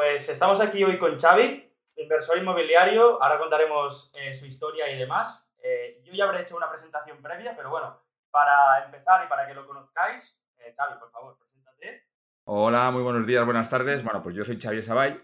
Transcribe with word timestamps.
pues 0.00 0.30
estamos 0.30 0.62
aquí 0.62 0.82
hoy 0.82 0.96
con 0.96 1.20
Xavi, 1.20 1.70
inversor 1.96 2.38
inmobiliario. 2.38 3.22
Ahora 3.22 3.38
contaremos 3.38 4.10
eh, 4.16 4.32
su 4.32 4.46
historia 4.46 4.90
y 4.90 4.98
demás. 4.98 5.52
Eh, 5.62 6.00
yo 6.02 6.14
ya 6.14 6.24
habré 6.24 6.40
hecho 6.40 6.56
una 6.56 6.70
presentación 6.70 7.20
previa, 7.20 7.54
pero 7.54 7.68
bueno, 7.68 8.00
para 8.30 8.82
empezar 8.86 9.26
y 9.26 9.28
para 9.28 9.46
que 9.46 9.52
lo 9.52 9.66
conozcáis, 9.66 10.42
eh, 10.56 10.72
Xavi, 10.74 10.98
por 10.98 11.10
favor, 11.10 11.36
preséntate. 11.36 12.06
Hola, 12.44 12.90
muy 12.90 13.02
buenos 13.02 13.26
días, 13.26 13.44
buenas 13.44 13.68
tardes. 13.68 14.02
Bueno, 14.02 14.22
pues 14.22 14.34
yo 14.34 14.42
soy 14.42 14.58
Xavi 14.58 14.82
Sabay, 14.82 15.20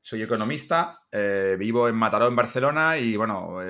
soy 0.00 0.24
economista, 0.24 1.00
vivo 1.56 1.88
en 1.88 1.94
Mataró, 1.94 2.26
en 2.26 2.34
Barcelona 2.34 2.98
y 2.98 3.16
bueno, 3.16 3.60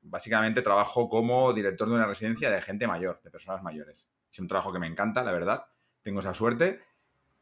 básicamente 0.00 0.62
trabajo 0.62 1.06
como 1.10 1.52
director 1.52 1.86
de 1.86 1.96
una 1.96 2.06
residencia 2.06 2.50
de 2.50 2.62
gente 2.62 2.86
mayor, 2.86 3.20
de 3.22 3.30
personas 3.30 3.62
mayores. 3.62 4.08
Es 4.32 4.38
un 4.38 4.48
trabajo 4.48 4.72
que 4.72 4.78
me 4.78 4.86
encanta, 4.86 5.22
la 5.22 5.32
verdad. 5.32 5.66
Tengo 6.00 6.20
esa 6.20 6.32
suerte. 6.32 6.80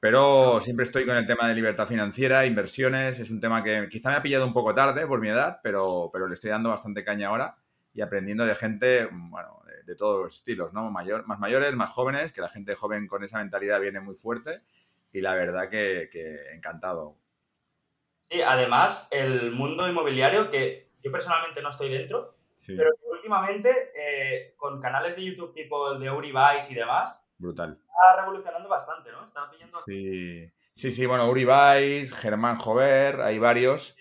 Pero 0.01 0.61
siempre 0.61 0.85
estoy 0.85 1.05
con 1.05 1.17
el 1.17 1.27
tema 1.27 1.49
de 1.49 1.55
libertad 1.55 1.89
financiera, 1.89 2.47
inversiones. 2.47 3.19
Es 3.19 3.31
un 3.31 3.41
tema 3.41 3.65
que 3.65 3.89
quizá 3.89 4.11
me 4.11 4.17
ha 4.17 4.23
pillado 4.23 4.47
un 4.47 4.53
poco 4.53 4.75
tarde 4.75 5.07
por 5.07 5.21
mi 5.21 5.29
edad, 5.29 5.59
pero, 5.63 6.11
pero 6.13 6.29
le 6.29 6.35
estoy 6.35 6.51
dando 6.51 6.69
bastante 6.69 7.05
caña 7.05 7.29
ahora 7.29 7.57
y 7.93 8.01
aprendiendo 8.01 8.47
de 8.47 8.55
gente, 8.55 9.09
bueno, 9.11 9.61
de, 9.85 9.97
todos 9.97 10.23
los 10.23 10.37
estilos, 10.37 10.73
¿no? 10.73 10.91
Mayor, 10.91 11.27
más 11.27 11.41
mayores, 11.41 11.75
más 11.75 11.91
jóvenes, 11.91 12.31
que 12.33 12.43
la 12.43 12.49
gente 12.49 12.77
joven 12.77 13.09
con 13.09 13.25
esa 13.25 13.39
mentalidad 13.39 13.81
viene 13.81 14.01
muy 14.01 14.15
fuerte 14.15 14.61
y 15.13 15.21
la 15.21 15.35
verdad 15.35 15.69
que, 15.69 16.11
encantado. 16.53 17.17
Sí, 18.31 18.43
además, 18.43 19.09
el 19.11 19.51
mundo 19.51 19.89
inmobiliario, 19.89 20.51
que 20.51 20.93
yo 21.03 21.11
personalmente 21.11 21.63
no 21.63 21.71
estoy 21.71 21.89
dentro, 21.89 22.37
pero 22.67 22.91
últimamente 23.11 23.91
eh, 23.97 24.55
con 24.57 24.81
canales 24.81 25.17
de 25.17 25.25
YouTube 25.25 25.55
tipo 25.55 25.93
el 25.93 26.01
de 26.01 26.11
Uribais 26.11 26.71
y 26.71 26.75
demás, 26.75 27.28
Brutal. 27.39 27.81
Está 27.87 28.21
revolucionando 28.21 28.69
bastante, 28.69 29.13
¿no? 29.13 29.25
Está 29.25 29.51
pillando 29.51 29.81
Sí, 29.85 30.51
sí, 30.75 30.93
sí 30.93 31.07
bueno, 31.07 31.29
Uribais, 31.29 32.13
Germán 32.15 32.59
Jover, 32.59 33.21
hay 33.21 33.39
varios. 33.39 33.97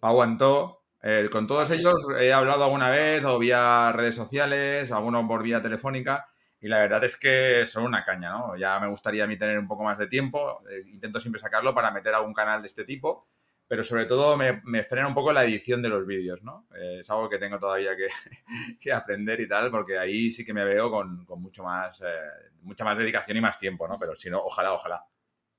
Aguantó. 0.00 0.82
Eh, 1.00 1.28
con 1.30 1.46
todos 1.46 1.70
ellos 1.70 1.94
he 2.18 2.32
hablado 2.32 2.64
alguna 2.64 2.90
vez 2.90 3.24
o 3.24 3.38
vía 3.38 3.92
redes 3.92 4.16
sociales, 4.16 4.90
algunos 4.90 5.26
por 5.28 5.42
vía 5.42 5.62
telefónica. 5.62 6.28
Y 6.60 6.66
la 6.66 6.80
verdad 6.80 7.04
es 7.04 7.16
que 7.16 7.66
son 7.66 7.84
una 7.84 8.04
caña, 8.04 8.30
¿no? 8.30 8.56
Ya 8.56 8.80
me 8.80 8.88
gustaría 8.88 9.24
a 9.24 9.26
mí 9.28 9.38
tener 9.38 9.58
un 9.58 9.68
poco 9.68 9.84
más 9.84 9.96
de 9.96 10.08
tiempo. 10.08 10.60
Eh, 10.68 10.82
intento 10.88 11.20
siempre 11.20 11.40
sacarlo 11.40 11.74
para 11.74 11.92
meter 11.92 12.14
algún 12.14 12.34
canal 12.34 12.62
de 12.62 12.68
este 12.68 12.84
tipo 12.84 13.28
pero 13.68 13.84
sobre 13.84 14.06
todo 14.06 14.36
me, 14.36 14.82
frena 14.82 15.06
un 15.06 15.14
poco 15.14 15.30
la 15.30 15.44
edición 15.44 15.82
de 15.82 15.90
los 15.90 16.06
vídeos, 16.06 16.42
¿no? 16.42 16.66
Eh, 16.74 17.00
es 17.00 17.10
algo 17.10 17.28
que 17.28 17.38
tengo 17.38 17.58
todavía 17.58 17.90
que, 17.94 18.92
aprender 18.92 19.38
y 19.40 19.46
tal, 19.46 19.70
porque 19.70 19.98
ahí 19.98 20.32
sí 20.32 20.44
que 20.44 20.54
me 20.54 20.64
veo 20.64 20.90
con, 20.90 21.26
mucho 21.36 21.62
más, 21.62 22.00
eh, 22.00 22.06
mucha 22.62 22.84
más 22.84 22.96
dedicación 22.96 23.36
y 23.36 23.42
más 23.42 23.58
tiempo, 23.58 23.86
¿no? 23.86 23.98
Pero 23.98 24.16
si 24.16 24.30
no, 24.30 24.38
ojalá, 24.38 24.72
ojalá. 24.72 25.04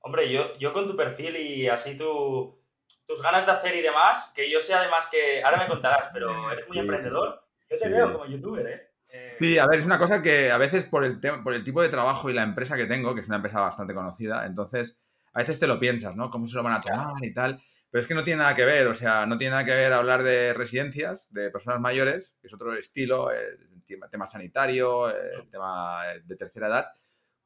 Hombre, 0.00 0.30
yo, 0.30 0.58
yo 0.58 0.72
con 0.72 0.88
tu 0.88 0.96
perfil 0.96 1.36
y 1.36 1.68
así 1.68 1.96
tu, 1.96 2.60
tus 3.06 3.22
ganas 3.22 3.46
de 3.46 3.52
hacer 3.52 3.76
y 3.76 3.82
demás, 3.82 4.32
que 4.34 4.50
yo 4.50 4.60
sé 4.60 4.74
además 4.74 5.08
que, 5.08 5.42
ahora 5.44 5.58
me 5.58 5.68
contarás, 5.68 6.10
pero 6.12 6.50
eres 6.50 6.68
muy 6.68 6.80
emprendedor, 6.80 7.44
yo 7.68 7.78
te 7.78 7.88
veo 7.88 8.12
como 8.12 8.26
youtuber, 8.26 8.66
¿eh? 8.66 8.90
¿eh? 9.10 9.28
Sí, 9.38 9.58
a 9.58 9.66
ver, 9.66 9.78
es 9.78 9.86
una 9.86 9.98
cosa 9.98 10.20
que 10.20 10.50
a 10.50 10.58
veces 10.58 10.82
por 10.82 11.04
el, 11.04 11.20
por 11.44 11.54
el 11.54 11.62
tipo 11.62 11.80
de 11.80 11.88
trabajo 11.88 12.28
y 12.28 12.32
la 12.32 12.42
empresa 12.42 12.76
que 12.76 12.86
tengo, 12.86 13.14
que 13.14 13.20
es 13.20 13.28
una 13.28 13.36
empresa 13.36 13.60
bastante 13.60 13.94
conocida, 13.94 14.46
entonces 14.46 15.00
a 15.32 15.38
veces 15.38 15.60
te 15.60 15.68
lo 15.68 15.78
piensas, 15.78 16.16
¿no? 16.16 16.28
¿Cómo 16.28 16.48
se 16.48 16.56
lo 16.56 16.64
van 16.64 16.72
a 16.72 16.80
tomar 16.80 17.22
y 17.22 17.32
tal? 17.32 17.62
Pero 17.90 18.02
es 18.02 18.06
que 18.06 18.14
no 18.14 18.22
tiene 18.22 18.42
nada 18.42 18.54
que 18.54 18.64
ver, 18.64 18.86
o 18.86 18.94
sea, 18.94 19.26
no 19.26 19.36
tiene 19.36 19.52
nada 19.52 19.64
que 19.64 19.74
ver 19.74 19.92
hablar 19.92 20.22
de 20.22 20.54
residencias, 20.54 21.26
de 21.32 21.50
personas 21.50 21.80
mayores, 21.80 22.36
que 22.40 22.46
es 22.46 22.54
otro 22.54 22.72
estilo, 22.74 23.32
el 23.32 23.68
tema, 24.10 24.28
sanitario, 24.28 25.10
el 25.10 25.50
tema 25.50 26.04
de 26.24 26.36
tercera 26.36 26.68
edad, 26.68 26.92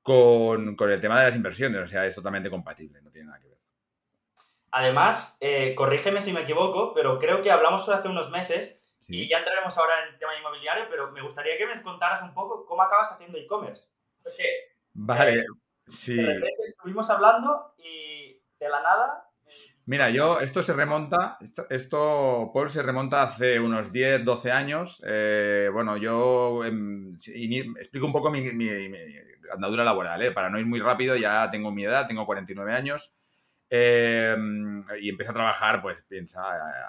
con, 0.03 0.77
el 0.79 1.01
tema 1.01 1.19
de 1.19 1.27
las 1.27 1.37
inversiones, 1.37 1.81
o 1.81 1.87
sea, 1.87 2.05
es 2.05 2.15
totalmente 2.15 2.51
compatible, 2.51 3.01
no 3.01 3.11
tiene 3.11 3.29
nada 3.29 3.41
que 3.41 3.49
ver. 3.49 3.59
Además, 4.73 5.39
eh, 5.41 5.75
corrígeme 5.75 6.21
si 6.21 6.33
me 6.33 6.43
equivoco, 6.43 6.93
pero 6.93 7.19
creo 7.19 7.41
que 7.41 7.51
hablamos 7.51 7.89
hace 7.89 8.09
unos 8.09 8.31
meses 8.31 8.83
y 9.07 9.29
ya 9.29 9.39
entraremos 9.39 9.79
ahora 9.79 9.93
en 10.03 10.15
el 10.15 10.19
tema 10.19 10.37
inmobiliario, 10.37 10.87
pero 10.91 11.11
me 11.11 11.23
gustaría 11.23 11.57
que 11.57 11.67
me 11.67 11.81
contaras 11.83 12.23
un 12.23 12.35
poco 12.35 12.67
cómo 12.67 12.83
acabas 12.83 13.13
haciendo 13.13 13.39
e-commerce. 13.39 13.89
Vale, 14.93 15.41
eh, 15.41 15.45
sí. 15.87 16.17
De 16.17 16.35
repente 16.35 16.63
estuvimos 16.65 17.09
hablando 17.09 17.75
y 17.79 18.43
de 18.59 18.69
la 18.69 18.83
nada 18.83 19.31
Mira, 19.87 20.09
yo, 20.09 20.41
esto 20.41 20.63
se 20.63 20.73
remonta, 20.73 21.37
esto, 21.69 22.51
Paul, 22.55 22.71
se 22.71 22.83
remonta 22.83 23.23
hace 23.23 23.61
unos 23.61 23.93
10, 23.93 24.25
12 24.25 24.51
años. 24.51 25.03
Eh, 25.07 25.69
bueno, 25.71 25.99
yo 25.99 26.65
em, 26.65 27.15
explico 27.15 28.07
un 28.07 28.13
poco 28.13 28.31
mi, 28.31 28.41
andadura 29.53 29.85
laboral, 29.85 30.23
¿eh? 30.23 30.31
para 30.31 30.49
no 30.49 30.59
ir 30.59 30.65
muy 30.65 30.81
rápido, 30.81 31.17
ya 31.17 31.51
tengo 31.51 31.71
mi 31.71 31.85
edad, 31.85 32.07
tengo 32.07 32.25
49 32.25 32.73
años. 32.73 33.13
Em, 33.69 34.85
y 35.01 35.11
empecé 35.11 35.31
a 35.33 35.35
trabajar, 35.35 35.83
pues 35.83 35.99
piensa, 36.09 36.41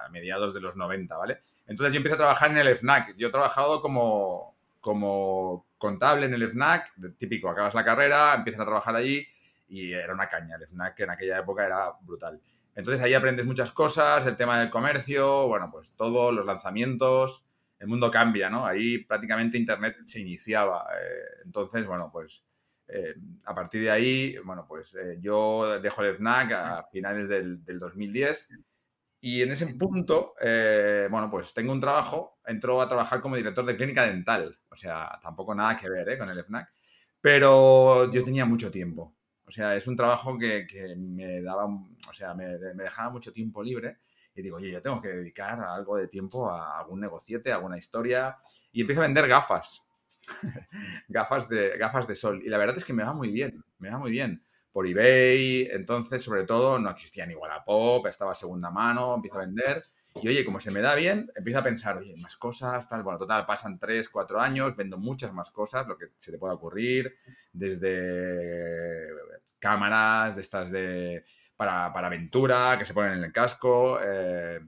a 0.06 0.09
mediados 0.09 0.53
de 0.53 0.62
los 0.62 0.77
90, 0.77 1.17
¿vale? 1.17 1.39
Entonces 1.67 1.94
yo 1.94 1.97
empecé 1.97 2.16
a 2.16 2.17
trabajar 2.19 2.51
en 2.51 2.59
el 2.59 2.67
FNAC. 2.77 3.16
Yo 3.17 3.27
he 3.27 3.31
trabajado 3.31 3.81
como, 3.81 4.56
como 4.79 5.66
contable 5.77 6.27
en 6.27 6.33
el 6.33 6.44
FNAC, 6.50 6.94
típico, 7.17 7.50
acabas 7.50 7.73
la 7.73 7.83
carrera, 7.83 8.35
empiezas 8.35 8.62
a 8.62 8.66
trabajar 8.66 8.95
allí 8.95 9.27
y 9.67 9.91
era 9.91 10.13
una 10.13 10.29
caña. 10.29 10.56
El 10.56 10.63
FNAC 10.67 11.00
en 11.01 11.09
aquella 11.09 11.39
época 11.39 11.66
era 11.66 11.91
brutal. 12.01 12.39
Entonces 12.75 13.02
ahí 13.02 13.13
aprendes 13.13 13.46
muchas 13.46 13.72
cosas, 13.72 14.28
el 14.28 14.36
tema 14.36 14.59
del 14.59 14.69
comercio, 14.69 15.47
bueno, 15.47 15.69
pues 15.72 15.94
todos 15.96 16.34
los 16.34 16.46
lanzamientos, 16.46 17.46
el 17.80 17.88
mundo 17.88 18.12
cambia, 18.12 18.50
¿no? 18.50 18.66
Ahí 18.66 19.00
prácticamente 19.00 19.58
Internet 19.58 19.97
se 20.06 20.19
iniciaba. 20.19 20.86
Eh, 20.94 21.41
entonces, 21.46 21.86
bueno, 21.86 22.09
pues 22.12 22.44
eh, 22.88 23.16
a 23.46 23.56
partir 23.56 23.81
de 23.81 23.91
ahí, 23.91 24.38
bueno, 24.44 24.66
pues 24.68 24.94
eh, 24.96 25.18
yo 25.22 25.80
dejo 25.80 26.02
el 26.03 26.16
FNAC 26.16 26.52
a 26.52 26.84
finales 26.91 27.30
del, 27.30 27.63
2010 27.66 28.59
y 29.22 29.42
en 29.42 29.52
ese 29.52 29.68
punto, 29.68 30.36
bueno, 31.09 31.30
pues 31.31 31.53
tengo 31.53 31.72
un 31.72 31.81
trabajo, 31.81 32.40
entro 32.46 32.81
a 32.81 32.88
trabajar 32.88 33.22
como 33.22 33.36
director 33.36 33.66
de 33.66 33.75
clínica 33.75 34.03
dental, 34.03 34.59
o 34.69 34.75
sea, 34.75 35.18
tampoco 35.22 35.56
nada 35.56 35.78
que 35.78 35.90
ver 35.90 36.18
con 36.18 36.30
el 36.30 36.44
FNAC, 36.44 36.69
pero 37.22 38.12
yo 38.12 38.24
tenía 38.24 38.46
mucho 38.46 38.69
tiempo. 38.69 39.16
O 39.47 39.51
sea, 39.51 39.75
es 39.75 39.85
un 39.88 39.95
trabajo 39.95 40.38
que, 40.38 40.67
me 40.97 41.41
daba, 41.41 41.66
o 41.66 42.13
sea, 42.13 42.33
me, 42.33 42.45
dejaba 42.57 43.11
mucho 43.11 43.31
tiempo 43.31 43.63
libre 43.63 43.97
y 44.33 44.41
digo, 44.41 44.57
oye, 44.57 44.72
yo 44.72 44.81
tengo 44.81 45.01
que 45.01 45.09
dedicar 45.09 45.59
algo 45.61 45.97
de 45.97 46.07
tiempo 46.07 46.50
a 46.50 46.79
algún 46.79 47.00
negociete, 47.00 47.51
a 47.51 47.56
alguna 47.56 47.78
historia 47.78 48.38
y 48.72 48.81
empiezo 48.81 49.01
a 49.01 49.06
vender 49.06 49.28
gafas. 49.28 49.83
gafas, 51.07 51.47
de, 51.47 51.78
gafas 51.78 52.07
de 52.07 52.16
sol. 52.16 52.41
Y 52.44 52.50
la 52.50 52.57
verdad 52.57 52.78
es 52.78 52.83
que 52.83 52.94
me 52.94 53.03
va 53.03 53.13
muy 53.13 53.31
bien, 53.31 53.63
me 53.78 53.89
va 53.89 54.00
muy 54.00 54.11
bien. 54.11 54.44
Por 54.72 54.88
eBay, 54.88 55.69
entonces, 55.72 56.22
sobre 56.22 56.44
todo, 56.44 56.79
no 56.79 56.89
existía 56.89 57.25
ni 57.25 57.35
Wallapop, 57.35 58.07
estaba 58.07 58.35
segunda 58.35 58.72
mano, 58.72 59.16
empiezo 59.16 59.38
a 59.38 59.45
vender. 59.45 59.83
Y 60.21 60.27
oye, 60.29 60.45
como 60.45 60.59
se 60.59 60.71
me 60.71 60.81
da 60.81 60.95
bien, 60.95 61.29
empiezo 61.35 61.59
a 61.59 61.63
pensar, 61.63 61.97
oye, 61.97 62.15
más 62.17 62.37
cosas, 62.37 62.87
tal. 62.87 63.03
Bueno, 63.03 63.19
total, 63.19 63.45
pasan 63.45 63.77
tres, 63.77 64.09
cuatro 64.09 64.39
años, 64.39 64.75
vendo 64.75 64.97
muchas 64.97 65.33
más 65.33 65.51
cosas, 65.51 65.87
lo 65.87 65.97
que 65.97 66.07
se 66.17 66.31
te 66.31 66.37
pueda 66.37 66.53
ocurrir, 66.53 67.17
desde 67.51 69.09
cámaras, 69.59 70.35
de 70.35 70.41
estas 70.41 70.71
de 70.71 71.23
para, 71.57 71.85
aventura, 71.87 72.77
que 72.77 72.85
se 72.85 72.93
ponen 72.93 73.17
en 73.17 73.23
el 73.25 73.33
casco, 73.33 73.99
eh, 74.01 74.59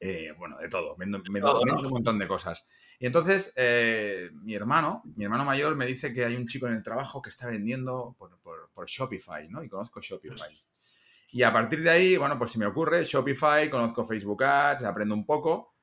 eh, 0.00 0.32
bueno, 0.38 0.58
de 0.58 0.68
todo, 0.68 0.96
vendo, 0.96 1.18
un 1.18 1.90
montón 1.90 2.18
de 2.18 2.28
cosas. 2.28 2.64
Y 3.00 3.06
entonces 3.06 3.52
eh, 3.56 4.30
mi 4.32 4.54
hermano, 4.54 5.02
mi 5.16 5.24
hermano 5.24 5.44
mayor 5.44 5.76
me 5.76 5.86
dice 5.86 6.12
que 6.12 6.24
hay 6.24 6.36
un 6.36 6.48
chico 6.48 6.66
en 6.66 6.74
el 6.74 6.82
trabajo 6.82 7.22
que 7.22 7.30
está 7.30 7.46
vendiendo 7.48 8.14
por, 8.18 8.38
por 8.72 8.86
Shopify, 8.86 9.48
¿no? 9.48 9.62
Y 9.62 9.68
conozco 9.68 10.00
Shopify. 10.00 10.52
Y 11.30 11.42
a 11.42 11.52
partir 11.52 11.82
de 11.82 11.90
ahí, 11.90 12.16
bueno, 12.16 12.38
pues 12.38 12.52
si 12.52 12.58
me 12.58 12.66
ocurre, 12.66 13.04
Shopify, 13.04 13.68
conozco 13.68 14.06
Facebook 14.06 14.42
Ads, 14.42 14.84
aprendo 14.84 15.14
un 15.14 15.26
poco 15.26 15.74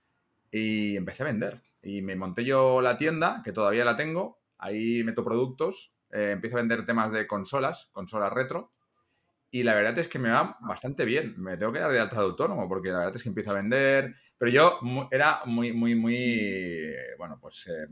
y 0.50 0.98
empecé 0.98 1.24
a 1.24 1.28
vender. 1.28 1.62
Y 1.84 2.02
me 2.02 2.16
monté 2.16 2.44
yo 2.44 2.82
la 2.82 2.98
tienda, 2.98 3.42
que 3.44 3.52
todavía 3.52 3.86
la 3.86 3.96
tengo, 3.96 4.42
ahí 4.58 5.04
meto 5.04 5.24
productos, 5.24 5.94
eh, 6.12 6.32
empiezo 6.32 6.58
a 6.58 6.62
vender 6.62 6.86
temas 6.86 7.12
de 7.12 7.28
consolas, 7.28 7.90
consolas 7.92 8.34
retro, 8.34 8.72
y 9.52 9.64
la 9.64 9.76
verdad 9.76 9.98
es 10.00 10.08
que 10.08 10.20
me 10.20 10.30
va 10.30 10.58
bastante 10.62 11.06
bien. 11.06 11.36
Me 11.38 11.58
tengo 11.58 11.72
que 11.72 11.80
dar 11.80 11.92
de 11.92 12.00
alta 12.00 12.16
de 12.16 12.24
autónomo 12.24 12.68
porque 12.68 12.90
la 12.90 13.00
verdad 13.00 13.16
es 13.16 13.24
que 13.24 13.30
empiezo 13.30 13.52
a 13.52 13.56
vender, 13.56 14.16
pero 14.38 14.52
yo 14.52 14.80
era 15.12 15.42
muy, 15.46 15.74
muy, 15.74 15.96
muy, 15.96 16.94
bueno, 17.18 17.38
pues 17.40 17.68
eh, 17.68 17.88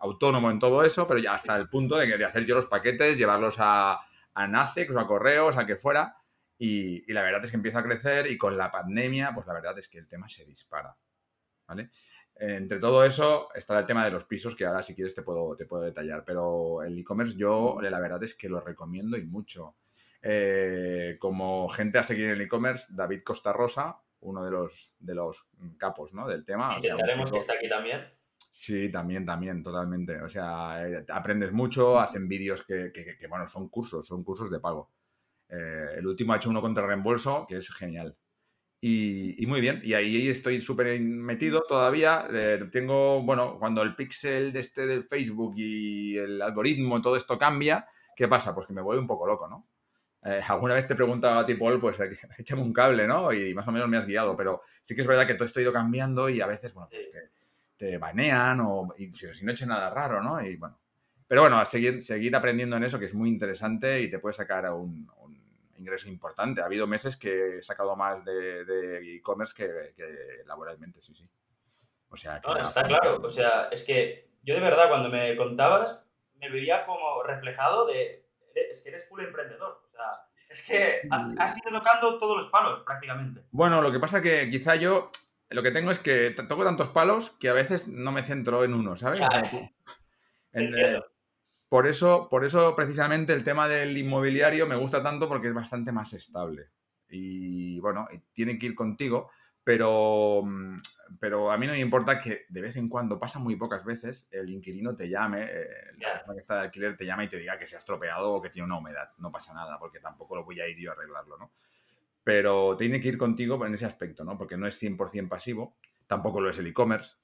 autónomo 0.00 0.50
en 0.50 0.58
todo 0.58 0.82
eso, 0.82 1.06
pero 1.06 1.20
ya 1.20 1.34
hasta 1.34 1.54
el 1.56 1.68
punto 1.68 1.96
de, 1.96 2.08
que, 2.08 2.16
de 2.16 2.24
hacer 2.24 2.46
yo 2.46 2.54
los 2.54 2.66
paquetes, 2.66 3.18
llevarlos 3.18 3.56
a, 3.58 4.00
a 4.34 4.48
Nacex 4.48 4.94
o 4.96 5.00
a 5.00 5.06
correos, 5.06 5.56
a 5.56 5.66
que 5.66 5.76
fuera, 5.76 6.16
y, 6.62 7.10
la 7.10 7.22
verdad 7.22 7.42
es 7.42 7.50
que 7.50 7.56
empieza 7.56 7.78
a 7.78 7.82
crecer 7.82 8.30
y 8.30 8.36
con 8.36 8.54
la 8.54 8.70
pandemia, 8.70 9.32
pues 9.34 9.46
la 9.46 9.54
verdad 9.54 9.78
es 9.78 9.88
que 9.88 9.98
el 9.98 10.06
tema 10.06 10.28
se 10.28 10.44
dispara. 10.44 10.94
¿Vale? 11.66 11.90
Entre 12.36 12.78
todo 12.78 13.02
eso 13.02 13.48
está 13.54 13.78
el 13.78 13.86
tema 13.86 14.04
de 14.04 14.10
los 14.10 14.24
pisos, 14.24 14.54
que 14.54 14.66
ahora 14.66 14.82
si 14.82 14.94
quieres 14.94 15.14
te 15.14 15.22
puedo, 15.22 15.56
te 15.56 15.64
puedo 15.64 15.82
detallar, 15.82 16.22
pero 16.24 16.82
el 16.82 16.98
e-commerce 16.98 17.36
yo 17.36 17.78
la 17.80 17.98
verdad 17.98 18.22
es 18.24 18.34
que 18.34 18.50
lo 18.50 18.60
recomiendo 18.60 19.16
y 19.16 19.24
mucho. 19.24 19.76
Eh, 20.20 21.16
como 21.18 21.66
gente 21.70 21.98
a 21.98 22.02
seguir 22.02 22.26
en 22.26 22.32
el 22.32 22.40
e-commerce, 22.42 22.92
David 22.94 23.22
Costa 23.24 23.54
Rosa, 23.54 23.96
uno 24.20 24.44
de 24.44 24.50
los, 24.50 24.92
de 24.98 25.14
los 25.14 25.46
capos 25.78 26.12
¿no? 26.12 26.28
del 26.28 26.44
tema. 26.44 26.76
Intentaremos 26.76 27.32
que 27.32 27.38
está 27.38 27.54
aquí 27.54 27.70
también. 27.70 28.02
Sí, 28.52 28.92
también, 28.92 29.24
también, 29.24 29.62
totalmente. 29.62 30.20
O 30.20 30.28
sea, 30.28 30.86
eh, 30.86 31.06
aprendes 31.08 31.52
mucho, 31.52 31.98
hacen 31.98 32.28
vídeos 32.28 32.62
que, 32.64 32.92
que, 32.92 33.26
bueno, 33.28 33.48
son 33.48 33.70
cursos, 33.70 34.06
son 34.06 34.22
cursos 34.22 34.50
de 34.50 34.60
pago. 34.60 34.90
Eh, 35.50 35.96
el 35.98 36.06
último 36.06 36.32
ha 36.32 36.36
hecho 36.36 36.50
uno 36.50 36.60
contra 36.60 36.86
reembolso, 36.86 37.46
que 37.48 37.56
es 37.56 37.72
genial. 37.74 38.16
Y, 38.82 39.44
muy 39.46 39.60
bien, 39.60 39.82
y 39.84 39.92
ahí 39.92 40.28
estoy 40.28 40.62
súper 40.62 40.98
metido 41.00 41.62
todavía. 41.68 42.26
Eh, 42.32 42.66
tengo, 42.72 43.22
bueno, 43.22 43.58
cuando 43.58 43.82
el 43.82 43.94
pixel 43.94 44.52
de 44.52 44.60
este 44.60 44.86
del 44.86 45.04
Facebook 45.04 45.54
y 45.56 46.16
el 46.16 46.40
algoritmo, 46.40 47.02
todo 47.02 47.16
esto 47.16 47.38
cambia, 47.38 47.86
¿qué 48.16 48.26
pasa? 48.26 48.54
Pues 48.54 48.66
que 48.66 48.72
me 48.72 48.80
vuelve 48.80 49.02
un 49.02 49.06
poco 49.06 49.26
loco, 49.26 49.48
¿no? 49.48 49.68
Eh, 50.24 50.40
alguna 50.48 50.74
vez 50.74 50.86
te 50.86 50.94
he 50.94 50.96
preguntado 50.96 51.38
a 51.38 51.46
ti, 51.46 51.54
Paul, 51.54 51.78
pues 51.80 51.98
échame 52.38 52.62
un 52.62 52.72
cable, 52.72 53.06
¿no? 53.06 53.32
Y 53.32 53.54
más 53.54 53.68
o 53.68 53.72
menos 53.72 53.88
me 53.88 53.98
has 53.98 54.06
guiado, 54.06 54.34
pero 54.36 54.62
sí 54.82 54.94
que 54.94 55.02
es 55.02 55.06
verdad 55.06 55.26
que 55.26 55.34
todo 55.34 55.44
esto 55.44 55.60
ha 55.60 55.62
ido 55.62 55.72
cambiando 55.72 56.28
y 56.30 56.40
a 56.40 56.46
veces, 56.46 56.72
bueno, 56.72 56.88
pues 56.90 57.10
te, 57.76 57.98
banean 57.98 58.60
o 58.60 58.88
y, 58.98 59.12
si 59.14 59.44
no 59.44 59.50
he 59.50 59.54
hecho 59.54 59.66
nada 59.66 59.90
raro, 59.90 60.22
¿no? 60.22 60.42
Y 60.44 60.56
bueno. 60.56 60.78
Pero 61.26 61.42
bueno, 61.42 61.64
seguir, 61.64 62.02
seguir 62.02 62.34
aprendiendo 62.34 62.76
en 62.76 62.84
eso, 62.84 62.98
que 62.98 63.04
es 63.04 63.14
muy 63.14 63.28
interesante 63.28 64.00
y 64.00 64.10
te 64.10 64.18
puede 64.18 64.34
sacar 64.34 64.66
a 64.66 64.74
un 64.74 65.08
ingreso 65.80 66.08
importante. 66.08 66.60
Ha 66.60 66.66
habido 66.66 66.86
meses 66.86 67.16
que 67.16 67.58
he 67.58 67.62
sacado 67.62 67.96
más 67.96 68.24
de 68.24 69.16
e-commerce 69.16 69.54
que, 69.54 70.44
laboralmente, 70.46 71.00
sí, 71.00 71.14
sí. 71.14 71.28
O 72.08 72.16
sea, 72.16 72.36
está 72.36 72.84
claro. 72.84 73.20
O 73.22 73.30
sea, 73.30 73.68
es 73.70 73.82
que 73.82 74.30
yo 74.42 74.54
de 74.54 74.60
verdad 74.60 74.88
cuando 74.88 75.08
me 75.08 75.36
contabas 75.36 76.02
me 76.38 76.50
veía 76.50 76.84
como 76.86 77.22
reflejado 77.22 77.86
de, 77.86 78.26
es 78.54 78.82
que 78.82 78.90
eres 78.90 79.08
full 79.08 79.20
emprendedor. 79.20 79.82
O 79.86 79.90
sea, 79.90 80.04
es 80.48 80.66
que 80.66 81.08
has, 81.10 81.56
ido 81.58 81.78
tocando 81.78 82.18
todos 82.18 82.36
los 82.36 82.48
palos 82.48 82.82
prácticamente. 82.84 83.44
Bueno, 83.50 83.80
lo 83.80 83.92
que 83.92 84.00
pasa 84.00 84.22
que 84.22 84.50
quizá 84.50 84.76
yo 84.76 85.10
lo 85.50 85.62
que 85.62 85.70
tengo 85.70 85.90
es 85.90 85.98
que 85.98 86.30
toco 86.30 86.64
tantos 86.64 86.88
palos 86.88 87.30
que 87.38 87.48
a 87.48 87.52
veces 87.52 87.88
no 87.88 88.12
me 88.12 88.22
centro 88.22 88.64
en 88.64 88.74
uno, 88.74 88.96
¿sabes? 88.96 89.20
Por 91.70 91.86
eso, 91.86 92.26
por 92.28 92.44
eso 92.44 92.74
precisamente 92.74 93.32
el 93.32 93.44
tema 93.44 93.68
del 93.68 93.96
inmobiliario 93.96 94.66
me 94.66 94.74
gusta 94.74 95.04
tanto 95.04 95.28
porque 95.28 95.46
es 95.46 95.54
bastante 95.54 95.92
más 95.92 96.12
estable. 96.12 96.70
Y 97.08 97.78
bueno, 97.78 98.08
tiene 98.32 98.58
que 98.58 98.66
ir 98.66 98.74
contigo, 98.74 99.30
pero, 99.62 100.42
mm, 100.44 100.80
pero 101.20 101.52
a 101.52 101.56
mí 101.56 101.68
no 101.68 101.72
me 101.72 101.78
importa 101.78 102.20
que 102.20 102.44
de 102.48 102.60
vez 102.60 102.74
en 102.74 102.88
cuando, 102.88 103.20
pasa 103.20 103.38
muy 103.38 103.54
pocas 103.54 103.84
veces, 103.84 104.26
el 104.32 104.50
inquilino 104.50 104.96
te 104.96 105.08
llame, 105.08 105.44
eh, 105.44 105.66
la 105.98 106.14
persona 106.14 106.34
que 106.34 106.40
está 106.40 106.54
de 106.56 106.60
alquiler 106.62 106.96
te 106.96 107.06
llame 107.06 107.26
y 107.26 107.28
te 107.28 107.36
diga 107.36 107.56
que 107.56 107.68
se 107.68 107.76
ha 107.76 107.78
estropeado 107.78 108.32
o 108.32 108.42
que 108.42 108.50
tiene 108.50 108.66
una 108.66 108.78
humedad. 108.78 109.10
No 109.18 109.30
pasa 109.30 109.54
nada, 109.54 109.78
porque 109.78 110.00
tampoco 110.00 110.34
lo 110.34 110.44
voy 110.44 110.60
a 110.60 110.66
ir 110.66 110.76
yo 110.76 110.90
a 110.90 110.94
arreglarlo, 110.94 111.38
¿no? 111.38 111.52
Pero 112.24 112.76
tiene 112.76 113.00
que 113.00 113.10
ir 113.10 113.16
contigo 113.16 113.64
en 113.64 113.74
ese 113.74 113.86
aspecto, 113.86 114.24
¿no? 114.24 114.36
Porque 114.36 114.56
no 114.56 114.66
es 114.66 114.76
100% 114.82 115.28
pasivo, 115.28 115.76
tampoco 116.08 116.40
lo 116.40 116.50
es 116.50 116.58
el 116.58 116.66
e-commerce, 116.66 117.14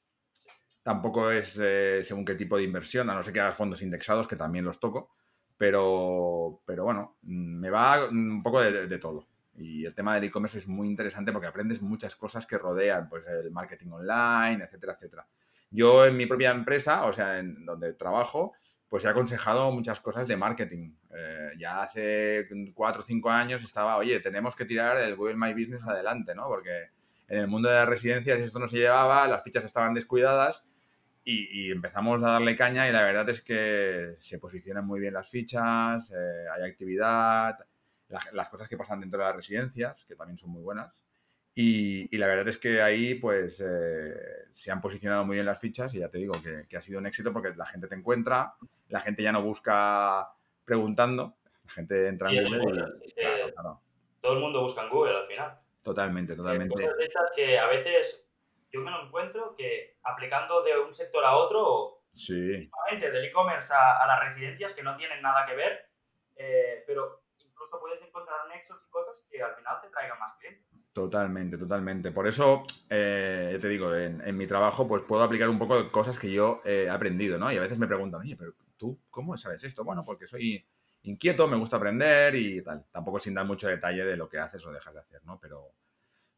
Tampoco 0.87 1.33
es 1.33 1.59
eh, 1.61 2.05
según 2.05 2.25
qué 2.25 2.37
tipo 2.37 2.57
de 2.57 2.63
inversión, 2.63 3.11
a 3.11 3.15
no 3.17 3.21
ser 3.21 3.33
que 3.33 3.41
hagas 3.41 3.57
fondos 3.57 3.83
indexados, 3.83 4.29
que 4.29 4.37
también 4.37 4.65
los 4.65 4.79
toco. 4.79 5.11
Pero, 5.59 6.63
pero 6.65 6.85
bueno, 6.85 7.17
mm, 7.23 7.59
me 7.59 7.71
va 7.71 8.05
un 8.09 8.41
poco 8.41 8.63
de, 8.63 8.99
todo. 9.01 9.27
Y 9.57 9.85
el 9.85 9.97
tema 9.97 10.15
del 10.15 10.23
e-commerce 10.23 10.59
es 10.59 10.69
muy 10.69 10.87
interesante 10.87 11.33
porque 11.33 11.49
aprendes 11.49 11.83
muchas 11.83 12.15
cosas 12.15 12.47
que 12.47 12.57
rodean 12.57 13.09
pues, 13.09 13.25
el 13.27 13.51
marketing 13.51 13.89
online, 13.91 14.63
etcétera, 14.63 14.93
etcétera. 14.93 15.27
Yo 15.73 16.07
en 16.07 16.17
mi 16.17 16.27
propia 16.27 16.53
empresa, 16.53 17.05
o 17.07 17.13
sea, 17.13 17.41
en 17.41 17.67
donde 17.67 17.95
trabajo, 17.95 18.53
pues 18.89 19.05
he 19.05 19.09
aconsejado 19.09 19.73
muchas 19.73 19.99
cosas 19.99 20.29
de 20.29 20.37
marketing. 20.37 20.93
Eh, 21.13 21.51
ya 21.59 21.83
hace 21.83 22.47
cuatro 22.75 23.01
o 23.01 23.05
cinco 23.05 23.29
años 23.29 23.65
estaba, 23.65 23.97
oye, 23.97 24.21
tenemos 24.21 24.55
que 24.55 24.65
tirar 24.65 24.99
el 24.99 25.17
Google 25.17 25.35
My 25.35 25.53
Business 25.53 25.83
adelante, 25.83 26.33
¿no? 26.37 26.47
Porque 26.47 26.91
en 27.27 27.41
el 27.41 27.49
mundo 27.49 27.69
de 27.69 27.75
las 27.75 27.89
residencias 27.89 28.39
esto 28.39 28.61
no 28.61 28.69
se 28.69 28.77
llevaba, 28.77 29.27
las 29.27 29.43
fichas 29.43 29.65
estaban 29.65 29.93
descuidadas 29.93 30.65
y, 31.29 31.73
empezamos 31.73 32.23
a 32.23 32.29
darle 32.29 32.57
caña 32.57 32.89
y 32.89 32.93
la 32.93 33.03
verdad 33.03 33.29
es 33.29 33.43
que 33.43 34.15
se 34.21 34.39
posicionan 34.39 34.87
muy 34.87 35.01
bien 35.01 35.13
las 35.13 35.29
fichas, 35.29 36.13
eh, 36.13 36.45
hay 36.55 36.63
actividad, 36.63 37.59
las 38.33 38.49
cosas 38.49 38.69
que 38.69 38.77
pasan 38.77 39.01
dentro 39.01 39.19
de 39.19 39.27
las 39.27 39.35
residencias, 39.35 40.05
que 40.05 40.15
también 40.15 40.39
son 40.39 40.51
muy 40.51 40.63
buenas. 40.63 40.95
Y, 41.53 42.17
la 42.17 42.29
verdad 42.29 42.47
es 42.47 42.59
que 42.59 42.81
ahí 42.81 43.17
pues 43.17 43.61
eh, 43.67 44.15
se 44.53 44.71
han 44.71 44.81
posicionado 44.81 45.25
muy 45.25 45.35
bien 45.35 45.47
las 45.47 45.59
fichas 45.59 45.93
y 45.95 45.99
ya 45.99 46.09
te 46.09 46.19
digo 46.19 46.35
que, 46.41 46.77
ha 46.77 46.81
sido 46.81 47.01
un 47.01 47.07
éxito 47.07 47.33
porque 47.33 47.55
la 47.57 47.67
gente 47.67 47.89
te 47.89 47.97
encuentra, 47.97 48.55
la 48.89 49.01
gente 49.01 49.23
ya 49.23 49.33
no 49.33 49.43
busca 49.43 50.29
preguntando, 50.65 51.39
la 51.65 51.71
gente 51.73 52.07
entra 52.07 52.31
en 52.31 52.57
Google. 52.57 52.85
Todo 54.21 54.35
el 54.35 54.41
mundo 54.41 54.61
busca 54.61 54.85
en 54.85 54.91
Google 54.91 55.17
al 55.17 55.27
final. 55.27 55.59
Totalmente, 55.83 56.37
totalmente. 56.37 56.75
Cosas 56.75 56.99
de 56.99 57.05
estas 57.05 57.33
que 57.35 57.59
a 57.59 57.67
veces 57.67 58.26
yo 58.73 58.81
me 58.81 58.91
lo 58.91 59.07
encuentro 59.07 59.55
que 59.55 59.99
aplicando 60.03 60.63
de 60.63 60.79
un 60.79 60.93
sector 60.93 61.25
a 61.25 61.37
otro, 61.37 62.03
sí. 62.13 62.71
del 63.01 63.25
e-commerce 63.25 63.73
a, 63.75 64.07
las 64.07 64.21
residencias 64.21 64.73
que 64.73 64.83
no 64.83 64.97
tienen 64.97 65.23
nada 65.23 65.47
que 65.47 65.55
ver, 65.55 65.91
eh, 66.37 66.85
pero 66.87 67.25
incluso 67.39 67.79
puedes 67.81 68.03
encontrar 68.03 68.47
nexos 68.49 68.85
y 68.87 68.91
cosas 68.91 69.27
que 69.31 69.43
al 69.43 69.55
final 69.55 69.81
te 69.81 69.89
traigan 69.89 70.19
más 70.19 70.35
clientes. 70.35 70.67
Totalmente, 70.93 71.59
totalmente. 71.59 72.11
Por 72.11 72.27
eso, 72.27 72.65
eh, 72.89 73.59
te 73.61 73.69
digo, 73.69 73.95
en, 73.95 74.37
mi 74.37 74.47
trabajo 74.47 74.89
pues 74.89 75.03
puedo 75.03 75.23
aplicar 75.23 75.49
un 75.51 75.59
poco 75.59 75.83
de 75.83 75.91
cosas 75.91 76.19
que 76.19 76.33
yo 76.33 76.61
he 76.65 76.89
aprendido, 76.89 77.39
¿no? 77.39 77.53
Y 77.53 77.59
a 77.59 77.61
veces 77.61 77.79
me 77.79 77.87
preguntan, 77.87 78.23
oye, 78.23 78.35
pero 78.35 78.55
tú, 78.79 78.99
¿cómo 79.11 79.37
sabes 79.37 79.63
esto? 79.65 79.85
Bueno, 79.85 80.07
porque 80.07 80.27
soy 80.27 80.67
inquieto, 81.03 81.47
me 81.49 81.59
gusta 81.59 81.77
aprender 81.77 82.35
y 82.35 82.63
tal. 82.63 82.87
Tampoco 82.91 83.19
sin 83.19 83.35
dar 83.35 83.45
mucho 83.45 83.69
detalle 83.69 84.07
de 84.07 84.17
lo 84.17 84.27
que 84.27 84.39
haces 84.39 84.65
o 84.65 84.73
dejas 84.73 84.95
de 84.95 85.01
hacer, 85.01 85.23
¿no? 85.25 85.39
Pero, 85.39 85.75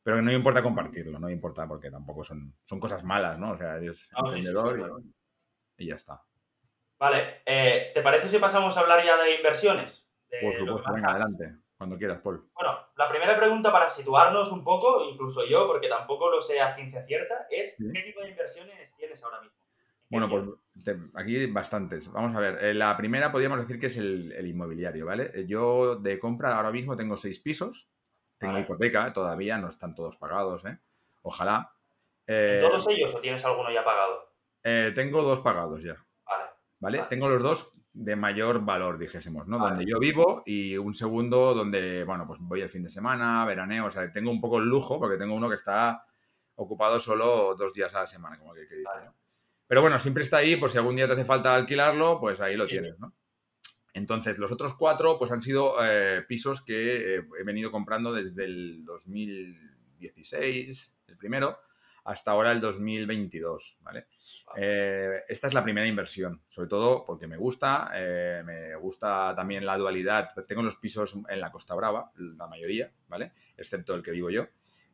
pero 0.08 0.22
no 0.22 0.32
importa 0.32 0.62
compartirlo, 0.62 1.18
no 1.18 1.28
importa 1.28 1.68
porque 1.68 1.90
tampoco 1.90 2.24
son, 2.24 2.54
son 2.64 2.80
cosas 2.80 3.04
malas, 3.04 3.38
¿no? 3.38 3.50
O 3.50 3.58
sea, 3.58 3.76
eres 3.76 4.08
emprendedor 4.16 5.02
y, 5.76 5.86
ya 5.86 5.96
está. 5.96 6.24
Vale, 6.98 7.42
eh, 7.44 7.90
¿te 7.92 8.00
parece 8.00 8.30
si 8.30 8.38
pasamos 8.38 8.74
a 8.74 8.80
hablar 8.80 9.04
ya 9.04 9.22
de 9.22 9.34
inversiones? 9.34 10.08
Por 10.40 10.56
supuesto, 10.56 10.92
venga, 10.94 11.10
adelante, 11.10 11.56
cuando 11.76 11.98
quieras, 11.98 12.20
Paul. 12.22 12.48
Bueno, 12.54 12.78
la 12.96 13.10
primera 13.10 13.36
pregunta 13.36 13.70
para 13.70 13.90
situarnos 13.90 14.50
un 14.50 14.64
poco, 14.64 15.04
incluso 15.04 15.46
yo, 15.46 15.66
porque 15.66 15.90
tampoco 15.90 16.30
lo 16.30 16.40
sé 16.40 16.58
a 16.58 16.74
ciencia 16.74 17.04
cierta, 17.04 17.46
es 17.50 17.76
¿qué 17.76 18.00
tipo 18.00 18.22
de 18.22 18.30
inversiones 18.30 18.96
tienes 18.96 19.22
ahora 19.22 19.42
mismo? 19.42 19.58
Bueno, 20.08 20.30
pues 20.30 20.96
aquí 21.16 21.44
bastantes. 21.48 22.10
Vamos 22.10 22.34
a 22.34 22.40
ver, 22.40 22.64
eh, 22.64 22.72
la 22.72 22.96
primera 22.96 23.30
podríamos 23.30 23.58
decir 23.58 23.78
que 23.78 23.88
es 23.88 23.98
el, 23.98 24.32
el 24.32 24.46
inmobiliario, 24.46 25.04
¿vale? 25.04 25.44
Yo 25.46 25.96
de 25.96 26.18
compra 26.18 26.56
ahora 26.56 26.70
mismo 26.70 26.96
tengo 26.96 27.18
seis 27.18 27.40
pisos, 27.40 27.90
tengo 28.38 28.58
hipoteca 28.58 29.12
todavía, 29.12 29.58
no 29.58 29.68
están 29.68 29.94
todos 29.94 30.16
pagados, 30.16 30.64
¿eh? 30.64 30.78
Ojalá. 31.22 31.72
Eh, 32.26 32.58
¿Todos 32.60 32.88
ellos 32.88 33.14
o 33.14 33.20
tienes 33.20 33.44
alguno 33.44 33.70
ya 33.70 33.84
pagado? 33.84 34.32
Eh, 34.62 34.92
tengo 34.94 35.22
dos 35.22 35.40
pagados 35.40 35.82
ya. 35.82 35.96
Vale. 36.80 37.02
Tengo 37.08 37.28
los 37.28 37.42
dos 37.42 37.72
de 37.92 38.14
mayor 38.14 38.64
valor, 38.64 38.98
dijésemos, 38.98 39.48
¿no? 39.48 39.58
Donde 39.58 39.84
yo 39.84 39.98
vivo 39.98 40.44
y 40.46 40.76
un 40.76 40.94
segundo 40.94 41.52
donde, 41.54 42.04
bueno, 42.04 42.26
pues 42.26 42.38
voy 42.40 42.60
el 42.60 42.68
fin 42.68 42.84
de 42.84 42.90
semana, 42.90 43.44
veraneo, 43.44 43.86
o 43.86 43.90
sea, 43.90 44.12
tengo 44.12 44.30
un 44.30 44.40
poco 44.40 44.58
el 44.58 44.66
lujo 44.66 45.00
porque 45.00 45.16
tengo 45.16 45.34
uno 45.34 45.48
que 45.48 45.56
está 45.56 46.04
ocupado 46.54 47.00
solo 47.00 47.56
dos 47.56 47.72
días 47.72 47.92
a 47.96 48.00
la 48.00 48.06
semana, 48.06 48.38
como 48.38 48.54
que, 48.54 48.60
dice, 48.60 48.84
Pero 49.66 49.80
bueno, 49.80 49.98
siempre 49.98 50.22
está 50.22 50.36
ahí, 50.36 50.54
por 50.54 50.70
si 50.70 50.78
algún 50.78 50.94
día 50.94 51.08
te 51.08 51.14
hace 51.14 51.24
falta 51.24 51.54
alquilarlo, 51.54 52.20
pues 52.20 52.40
ahí 52.40 52.56
lo 52.56 52.68
tienes, 52.68 52.96
¿no? 53.00 53.12
Entonces, 53.94 54.38
los 54.38 54.52
otros 54.52 54.74
cuatro, 54.74 55.18
pues 55.18 55.32
han 55.32 55.40
sido 55.40 55.76
eh, 55.82 56.22
pisos 56.28 56.60
que 56.62 57.16
eh, 57.16 57.24
he 57.40 57.44
venido 57.44 57.70
comprando 57.70 58.12
desde 58.12 58.44
el 58.44 58.84
2016, 58.84 61.00
el 61.08 61.16
primero, 61.16 61.58
hasta 62.04 62.30
ahora 62.30 62.52
el 62.52 62.60
2022, 62.60 63.78
¿vale? 63.80 64.06
Eh, 64.56 65.22
esta 65.28 65.46
es 65.46 65.54
la 65.54 65.62
primera 65.62 65.86
inversión, 65.86 66.42
sobre 66.46 66.68
todo 66.68 67.04
porque 67.04 67.26
me 67.26 67.36
gusta, 67.36 67.90
me 68.44 68.74
gusta 68.76 69.34
también 69.36 69.66
la 69.66 69.76
dualidad. 69.76 70.30
Tengo 70.46 70.62
los 70.62 70.76
pisos 70.76 71.18
en 71.28 71.40
la 71.40 71.52
Costa 71.52 71.74
Brava, 71.74 72.10
la 72.16 72.46
mayoría, 72.46 72.90
¿vale? 73.08 73.32
Excepto 73.58 73.94
el 73.94 74.02
que 74.02 74.12
vivo 74.12 74.30
yo. 74.30 74.46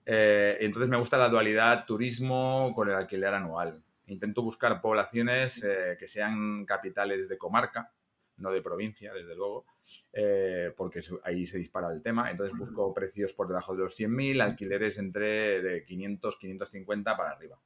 entonces 0.05 0.89
me 0.89 0.97
gusta 0.97 1.17
la 1.17 1.29
dualidad 1.29 1.87
turismo 1.87 2.73
con 2.75 2.89
el 2.89 2.97
alquiler 2.97 3.33
anual. 3.33 3.81
Intento 4.07 4.43
buscar 4.43 4.81
poblaciones 4.81 5.65
que 5.97 6.09
sean 6.09 6.67
capitales 6.67 7.29
de 7.29 7.39
comarca, 7.39 7.93
no 8.37 8.51
de 8.51 8.63
provincia, 8.63 9.13
desde 9.13 9.35
luego, 9.35 9.67
eh, 10.13 10.73
porque 10.77 11.01
ahí 11.23 11.47
se 11.47 11.59
dispara 11.59 11.93
el 11.93 12.03
tema. 12.03 12.31
Entonces 12.31 12.57
busco 12.57 12.93
precios 12.93 13.33
por 13.33 13.49
debajo 13.49 13.75
de 13.75 13.85
los 13.85 13.99
100.000, 13.99 14.41
alquileres 14.41 14.99
entre 14.99 15.63
de 15.63 15.85
500, 15.85 16.37
550 16.37 17.17
para 17.17 17.31
arriba. 17.31 17.59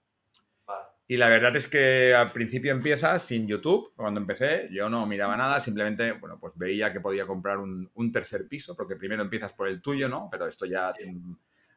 Y 1.10 1.16
la 1.16 1.30
verdad 1.30 1.56
es 1.56 1.68
que 1.68 2.14
al 2.14 2.32
principio 2.32 2.70
empieza 2.70 3.18
sin 3.18 3.46
YouTube. 3.46 3.94
Cuando 3.96 4.20
empecé, 4.20 4.68
yo 4.70 4.90
no 4.90 5.06
miraba 5.06 5.38
nada, 5.38 5.58
simplemente, 5.58 6.12
bueno, 6.12 6.38
pues 6.38 6.52
veía 6.54 6.92
que 6.92 7.00
podía 7.00 7.26
comprar 7.26 7.56
un, 7.56 8.12
tercer 8.12 8.46
piso, 8.46 8.76
porque 8.76 8.94
primero 8.94 9.22
empiezas 9.22 9.54
por 9.54 9.68
el 9.68 9.80
tuyo, 9.80 10.06
¿no? 10.06 10.28
Pero 10.30 10.46
esto 10.46 10.66
ya 10.66 10.92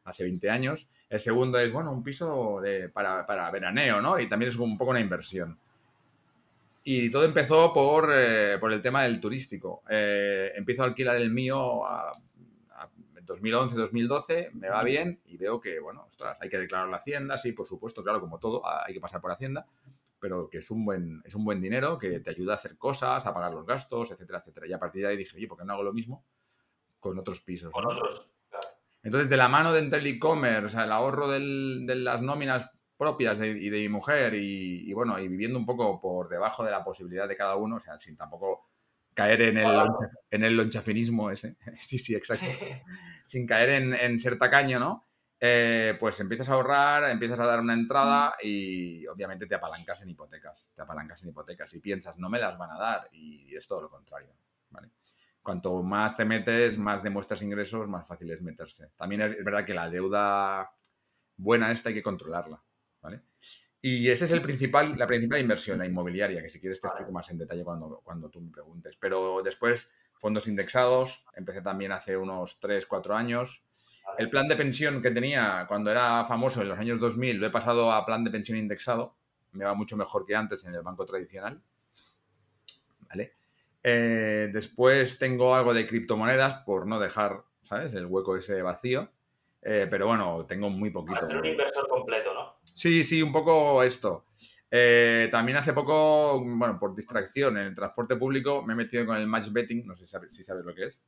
hace 0.04 0.24
20 0.24 0.50
años. 0.50 0.90
El 1.08 1.20
segundo 1.20 1.58
es, 1.58 1.72
bueno, 1.72 1.92
un 1.92 2.02
piso 2.02 2.60
de, 2.60 2.90
para, 2.90 3.24
para 3.24 3.50
veraneo, 3.50 4.02
¿no? 4.02 4.20
Y 4.20 4.28
también 4.28 4.50
es 4.50 4.56
un 4.56 4.76
poco 4.76 4.90
una 4.90 5.00
inversión. 5.00 5.58
Y 6.84 7.10
todo 7.10 7.24
empezó 7.24 7.72
por, 7.72 8.10
eh, 8.12 8.58
por 8.58 8.72
el 8.72 8.82
tema 8.82 9.04
del 9.04 9.20
turístico. 9.20 9.82
Eh, 9.88 10.52
empiezo 10.56 10.82
a 10.82 10.86
alquilar 10.86 11.16
el 11.16 11.30
mío 11.30 11.86
a, 11.86 12.12
2011, 13.24 13.76
2012, 13.76 14.50
me 14.54 14.68
va 14.68 14.82
bien 14.82 15.20
y 15.26 15.36
veo 15.38 15.60
que, 15.60 15.78
bueno, 15.78 16.06
ostras, 16.10 16.36
hay 16.40 16.50
que 16.50 16.58
declarar 16.58 16.88
la 16.88 16.96
hacienda, 16.98 17.38
sí, 17.38 17.52
por 17.52 17.66
supuesto, 17.66 18.02
claro, 18.02 18.20
como 18.20 18.38
todo, 18.38 18.62
hay 18.68 18.92
que 18.92 19.00
pasar 19.00 19.20
por 19.20 19.30
hacienda, 19.30 19.64
pero 20.18 20.50
que 20.50 20.58
es 20.58 20.70
un 20.70 20.84
buen, 20.84 21.22
es 21.24 21.34
un 21.34 21.44
buen 21.44 21.60
dinero 21.62 21.96
que 21.98 22.18
te 22.20 22.30
ayuda 22.30 22.52
a 22.54 22.56
hacer 22.56 22.76
cosas, 22.76 23.24
a 23.24 23.32
pagar 23.32 23.54
los 23.54 23.64
gastos, 23.64 24.10
etcétera, 24.10 24.40
etcétera. 24.40 24.66
Y 24.66 24.72
a 24.72 24.78
partir 24.78 25.02
de 25.02 25.08
ahí 25.08 25.16
dije, 25.16 25.36
oye, 25.36 25.46
¿por 25.46 25.56
qué 25.56 25.64
no 25.64 25.72
hago 25.72 25.82
lo 25.84 25.92
mismo? 25.92 26.24
con 27.00 27.18
otros 27.18 27.40
pisos. 27.40 27.72
Con 27.72 27.84
otros. 27.86 28.28
Entonces, 29.02 29.28
de 29.28 29.36
la 29.36 29.48
mano 29.48 29.72
de 29.72 29.80
entre 29.80 29.98
el 29.98 30.06
e-commerce, 30.06 30.80
el 30.80 30.92
ahorro 30.92 31.26
del- 31.28 31.84
de 31.84 31.96
las 31.96 32.22
nóminas 32.22 32.70
propias 33.02 33.38
de- 33.38 33.48
y 33.50 33.68
de 33.70 33.78
mi 33.80 33.88
mujer 33.88 34.34
y, 34.34 34.88
y, 34.88 34.92
bueno, 34.92 35.18
y 35.18 35.26
viviendo 35.28 35.58
un 35.58 35.66
poco 35.66 36.00
por 36.00 36.28
debajo 36.28 36.64
de 36.64 36.70
la 36.70 36.84
posibilidad 36.84 37.26
de 37.28 37.36
cada 37.36 37.56
uno, 37.56 37.76
o 37.76 37.80
sea, 37.80 37.98
sin 37.98 38.16
tampoco 38.16 38.68
caer 39.14 39.42
en 39.42 39.58
el, 39.58 39.64
Claro. 39.64 39.86
loncha- 39.86 40.10
en 40.30 40.44
el 40.44 40.56
lonchafinismo 40.56 41.30
ese. 41.30 41.56
sí, 41.80 41.98
sí, 41.98 42.14
exacto. 42.14 42.46
Sin 43.24 43.46
caer 43.46 43.70
en, 43.70 43.94
en 43.94 44.18
ser 44.18 44.38
tacaño, 44.38 44.78
¿no? 44.78 45.04
Eh, 45.44 45.96
pues 45.98 46.20
empiezas 46.20 46.48
a 46.48 46.52
ahorrar, 46.52 47.10
empiezas 47.10 47.40
a 47.40 47.46
dar 47.46 47.58
una 47.60 47.74
entrada 47.74 48.36
y 48.40 49.04
obviamente 49.08 49.46
te 49.46 49.56
apalancas 49.56 50.00
en 50.02 50.10
hipotecas. 50.10 50.68
Te 50.74 50.82
apalancas 50.82 51.20
en 51.24 51.30
hipotecas 51.30 51.74
y 51.74 51.80
piensas, 51.80 52.16
no 52.18 52.28
me 52.30 52.38
las 52.38 52.56
van 52.56 52.70
a 52.70 52.78
dar. 52.78 53.08
Y 53.12 53.52
es 53.56 53.66
todo 53.66 53.82
lo 53.82 53.90
contrario. 53.90 54.32
¿vale? 54.70 54.90
Cuanto 55.42 55.82
más 55.82 56.16
te 56.16 56.24
metes, 56.24 56.78
más 56.78 57.02
demuestras 57.02 57.42
ingresos, 57.42 57.88
más 57.88 58.06
fácil 58.06 58.30
es 58.30 58.40
meterse. 58.40 58.92
También 58.96 59.22
es 59.22 59.44
verdad 59.44 59.64
que 59.64 59.74
la 59.74 59.90
deuda 59.90 60.70
buena 61.36 61.72
esta 61.72 61.88
hay 61.88 61.96
que 61.96 62.02
controlarla. 62.04 62.62
¿Vale? 63.02 63.22
Y 63.84 64.08
esa 64.08 64.26
es 64.26 64.30
el 64.30 64.40
principal, 64.40 64.96
la 64.96 65.08
principal 65.08 65.40
inversión, 65.40 65.78
la 65.78 65.86
inmobiliaria, 65.86 66.40
que 66.40 66.48
si 66.48 66.60
quieres 66.60 66.80
te 66.80 66.86
explico 66.86 67.10
más 67.10 67.28
en 67.30 67.38
detalle 67.38 67.64
cuando, 67.64 68.00
cuando 68.04 68.30
tú 68.30 68.40
me 68.40 68.52
preguntes. 68.52 68.96
Pero 68.96 69.42
después, 69.42 69.90
fondos 70.14 70.46
indexados, 70.46 71.24
empecé 71.34 71.62
también 71.62 71.90
hace 71.90 72.16
unos 72.16 72.60
3, 72.60 72.86
4 72.86 73.16
años. 73.16 73.64
El 74.18 74.30
plan 74.30 74.46
de 74.46 74.54
pensión 74.54 75.02
que 75.02 75.10
tenía 75.10 75.64
cuando 75.66 75.90
era 75.90 76.24
famoso 76.24 76.62
en 76.62 76.68
los 76.68 76.78
años 76.78 77.00
2000 77.00 77.38
lo 77.38 77.46
he 77.46 77.50
pasado 77.50 77.90
a 77.90 78.06
plan 78.06 78.22
de 78.22 78.30
pensión 78.30 78.56
indexado. 78.56 79.16
Me 79.50 79.64
va 79.64 79.74
mucho 79.74 79.96
mejor 79.96 80.24
que 80.24 80.36
antes 80.36 80.64
en 80.64 80.74
el 80.74 80.82
banco 80.82 81.04
tradicional. 81.04 81.60
¿Vale? 83.08 83.34
Eh, 83.82 84.48
después 84.52 85.18
tengo 85.18 85.56
algo 85.56 85.74
de 85.74 85.88
criptomonedas 85.88 86.62
por 86.62 86.86
no 86.86 87.00
dejar, 87.00 87.42
¿sabes? 87.62 87.92
El 87.94 88.06
hueco 88.06 88.36
ese 88.36 88.62
vacío. 88.62 89.10
Eh, 89.60 89.86
pero 89.88 90.08
bueno, 90.08 90.44
tengo 90.46 90.70
muy 90.70 90.90
poquito. 90.90 91.20
Para 91.20 91.28
ser 91.28 91.38
un 91.38 91.46
inversor 91.46 91.88
completo. 91.88 92.31
Sí, 92.74 93.04
sí, 93.04 93.22
un 93.22 93.32
poco 93.32 93.82
esto. 93.82 94.26
Eh, 94.70 95.28
también 95.30 95.58
hace 95.58 95.74
poco, 95.74 96.42
bueno, 96.42 96.78
por 96.78 96.94
distracción 96.94 97.58
en 97.58 97.66
el 97.66 97.74
transporte 97.74 98.16
público 98.16 98.62
me 98.62 98.72
he 98.72 98.76
metido 98.76 99.04
con 99.04 99.16
el 99.18 99.26
match 99.26 99.50
betting. 99.50 99.86
No 99.86 99.94
sé 99.94 100.06
si 100.06 100.42
sabes, 100.42 100.64
lo 100.64 100.74
que 100.74 100.84
es. 100.84 101.02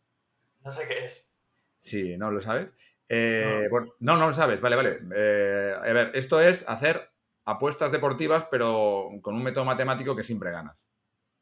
No 0.62 0.70
sé 0.70 0.86
qué 0.86 1.06
es. 1.06 1.32
Sí, 1.80 2.16
¿no 2.18 2.30
lo 2.30 2.40
sabes? 2.40 2.68
Eh, 3.08 3.68
bueno, 3.70 3.94
no, 4.00 4.16
no 4.16 4.28
lo 4.28 4.34
sabes, 4.34 4.60
vale, 4.60 4.76
vale. 4.76 5.00
Eh, 5.14 5.74
a 5.76 5.92
ver, 5.92 6.10
esto 6.14 6.40
es 6.40 6.68
hacer 6.68 7.10
apuestas 7.46 7.92
deportivas, 7.92 8.46
pero 8.50 9.08
con 9.22 9.34
un 9.34 9.42
método 9.42 9.64
matemático 9.64 10.14
que 10.14 10.24
siempre 10.24 10.50
ganas. 10.50 10.76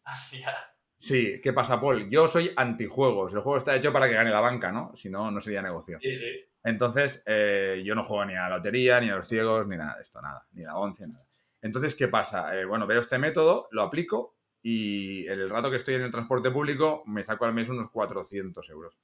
Hostia. 0.05 0.55
Sí, 0.99 1.41
¿qué 1.43 1.53
pasa, 1.53 1.81
Paul? 1.81 2.09
Yo 2.09 2.29
soy 2.29 2.53
antijuegos. 2.57 3.33
El 3.33 3.41
juego 3.41 3.59
está 3.59 3.75
hecho 3.75 3.93
para 3.93 4.09
que 4.09 4.15
gane 4.15 4.31
la 4.31 4.41
banca, 4.41 4.71
¿no? 4.71 4.95
Si 4.95 5.11
no, 5.11 5.33
no 5.33 5.41
sería 5.41 5.61
negocio. 5.61 5.99
Sí, 6.01 6.17
sí. 6.17 6.45
Entonces, 6.65 7.23
eh, 7.27 7.83
yo 7.85 7.95
no 7.95 8.05
juego 8.05 8.25
ni 8.25 8.35
a 8.35 8.49
la 8.49 8.57
lotería, 8.57 9.01
ni 9.01 9.11
a 9.11 9.17
los 9.17 9.27
ciegos, 9.29 9.67
ni 9.67 9.77
nada 9.77 9.97
de 9.97 10.03
esto, 10.03 10.21
nada. 10.23 10.47
Ni 10.53 10.63
a 10.65 10.69
la 10.69 10.77
once, 10.77 11.07
nada. 11.07 11.27
Entonces, 11.61 11.95
¿qué 11.95 12.09
pasa? 12.09 12.59
Eh, 12.59 12.65
bueno, 12.65 12.87
veo 12.87 13.01
este 13.01 13.19
método, 13.19 13.69
lo 13.71 13.83
aplico 13.83 14.37
y 14.63 15.27
el 15.27 15.51
rato 15.51 15.71
que 15.71 15.77
estoy 15.77 15.95
en 15.95 16.03
el 16.03 16.11
transporte 16.11 16.51
público 16.51 17.03
me 17.07 17.23
saco 17.25 17.45
al 17.45 17.53
mes 17.55 17.69
unos 17.69 17.91
400 17.91 18.69
euros. 18.71 18.99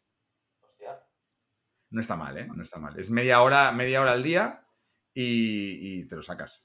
Hostia. 0.60 1.00
No 1.90 2.00
está 2.00 2.16
mal, 2.16 2.36
¿eh? 2.38 2.48
No 2.54 2.62
está 2.62 2.78
mal. 2.78 2.98
Es 2.98 3.10
media 3.10 3.42
hora, 3.42 3.72
media 3.72 4.00
hora 4.00 4.12
al 4.12 4.22
día 4.22 4.64
y, 5.14 6.00
y 6.00 6.04
te 6.06 6.16
lo 6.16 6.22
sacas. 6.22 6.64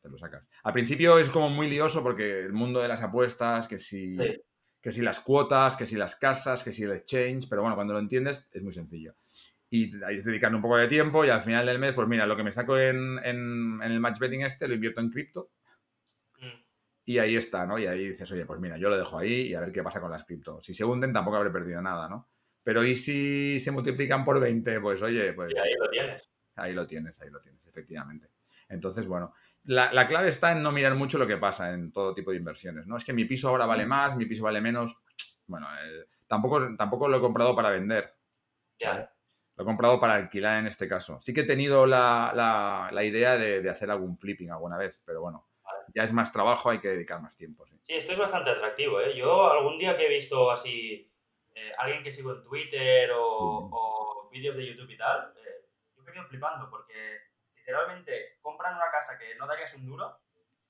Te 0.00 0.08
lo 0.08 0.18
sacas. 0.18 0.46
Al 0.62 0.72
principio 0.72 1.18
es 1.18 1.30
como 1.30 1.48
muy 1.50 1.68
lioso 1.68 2.02
porque 2.02 2.40
el 2.40 2.52
mundo 2.52 2.80
de 2.80 2.88
las 2.88 3.02
apuestas, 3.02 3.66
que 3.66 3.78
si, 3.78 4.16
Sí. 4.16 4.42
que 4.80 4.92
si 4.92 5.00
las 5.00 5.18
cuotas, 5.20 5.76
que 5.76 5.86
si 5.86 5.96
las 5.96 6.14
casas, 6.16 6.62
que 6.62 6.72
si 6.72 6.84
el 6.84 6.92
exchange, 6.92 7.48
pero 7.48 7.62
bueno, 7.62 7.74
cuando 7.74 7.94
lo 7.94 7.98
entiendes 8.00 8.48
es 8.52 8.62
muy 8.62 8.72
sencillo. 8.72 9.14
Y 9.76 9.90
ahí 10.04 10.18
es 10.18 10.24
dedicarle 10.24 10.54
un 10.54 10.62
poco 10.62 10.76
de 10.76 10.86
tiempo 10.86 11.24
y 11.24 11.30
al 11.30 11.42
final 11.42 11.66
del 11.66 11.80
mes, 11.80 11.94
pues 11.94 12.06
mira, 12.06 12.26
lo 12.26 12.36
que 12.36 12.44
me 12.44 12.52
saco 12.52 12.78
en, 12.78 13.18
en- 13.24 13.80
en 13.82 13.90
el 13.92 13.98
match 13.98 14.20
betting 14.20 14.42
este 14.42 14.68
lo 14.68 14.74
invierto 14.74 15.00
en 15.00 15.10
cripto 15.10 15.50
Mm. 16.40 16.62
y 17.06 17.18
ahí 17.18 17.36
está, 17.36 17.66
¿no? 17.66 17.76
Y 17.78 17.86
ahí 17.86 18.08
dices, 18.08 18.30
oye, 18.30 18.44
pues 18.46 18.60
mira, 18.60 18.76
yo 18.76 18.88
lo 18.88 18.96
dejo 18.96 19.18
ahí 19.18 19.48
y 19.48 19.54
a 19.54 19.60
ver 19.60 19.72
qué 19.72 19.82
pasa 19.82 20.00
con 20.00 20.10
las 20.12 20.24
cripto. 20.24 20.60
Si 20.62 20.74
se 20.74 20.84
hunden 20.84 21.12
tampoco 21.12 21.36
habré 21.38 21.50
perdido 21.50 21.80
nada, 21.82 22.08
¿no? 22.08 22.28
Pero 22.62 22.84
¿y 22.84 22.94
si 22.96 23.58
se 23.60 23.70
multiplican 23.72 24.24
por 24.24 24.38
20? 24.40 24.80
Pues 24.80 25.02
oye, 25.02 25.32
pues 25.32 25.52
Y 25.52 25.58
ahí 25.58 25.74
lo 25.78 25.90
tienes. 25.90 26.30
ahí 26.56 26.72
lo 26.72 26.86
tienes, 26.86 27.20
ahí 27.20 27.30
lo 27.30 27.40
tienes, 27.40 27.66
efectivamente. 27.66 28.30
Entonces, 28.68 29.06
bueno, 29.06 29.32
la, 29.64 29.92
la 29.92 30.06
clave 30.06 30.28
está 30.28 30.52
en 30.52 30.62
no 30.62 30.70
mirar 30.72 30.94
mucho 30.94 31.18
lo 31.18 31.26
que 31.26 31.36
pasa 31.36 31.72
en 31.72 31.90
todo 31.92 32.14
tipo 32.14 32.30
de 32.30 32.36
inversiones, 32.38 32.86
¿no? 32.86 32.96
Es 32.96 33.04
que 33.04 33.12
mi 33.12 33.24
piso 33.24 33.48
ahora 33.48 33.66
vale 33.66 33.86
más, 33.86 34.16
mi 34.16 34.26
piso 34.26 34.44
vale 34.44 34.60
menos. 34.60 34.96
Bueno, 35.46 35.66
eh, 35.84 36.06
tampoco, 36.28 36.76
tampoco 36.76 37.08
lo 37.08 37.16
he 37.18 37.20
comprado 37.20 37.54
para 37.56 37.70
vender. 37.70 38.14
Ya. 38.78 39.13
Lo 39.56 39.62
he 39.62 39.66
comprado 39.66 40.00
para 40.00 40.14
alquilar 40.14 40.58
en 40.58 40.66
este 40.66 40.88
caso. 40.88 41.20
Sí 41.20 41.32
que 41.32 41.42
he 41.42 41.46
tenido 41.46 41.86
la, 41.86 42.32
la- 42.34 42.88
la 42.92 43.04
idea 43.04 43.36
de, 43.36 43.62
de 43.62 43.70
hacer 43.70 43.90
algún 43.90 44.18
flipping 44.18 44.50
alguna 44.50 44.76
vez, 44.76 45.02
pero 45.06 45.20
bueno, 45.20 45.48
ya 45.94 46.02
es 46.04 46.12
más 46.12 46.32
trabajo, 46.32 46.70
hay 46.70 46.80
que 46.80 46.88
dedicar 46.88 47.20
más 47.22 47.36
tiempo. 47.36 47.64
Sí. 47.66 47.78
Sí, 47.84 47.94
esto 47.94 48.12
es 48.12 48.18
bastante 48.18 48.50
atractivo, 48.50 49.00
¿eh? 49.00 49.14
Yo 49.16 49.50
algún 49.52 49.78
día 49.78 49.96
que 49.96 50.06
he 50.06 50.08
visto 50.08 50.50
así 50.50 51.12
eh, 51.54 51.72
alguien 51.78 52.02
que 52.02 52.10
sigo 52.10 52.32
en 52.32 52.42
Twitter 52.42 53.10
o, 53.12 53.68
o 53.72 54.28
vídeos 54.30 54.56
de 54.56 54.66
YouTube 54.66 54.90
y 54.90 54.96
tal, 54.96 55.32
eh, 55.36 55.68
yo 55.96 56.02
me 56.02 56.12
quedo 56.12 56.24
flipando 56.24 56.68
porque 56.68 56.94
literalmente 57.54 58.38
compran 58.42 58.74
una 58.74 58.90
casa 58.90 59.16
que 59.18 59.36
no 59.36 59.46
darías 59.46 59.74
un 59.76 59.86
duro 59.86 60.18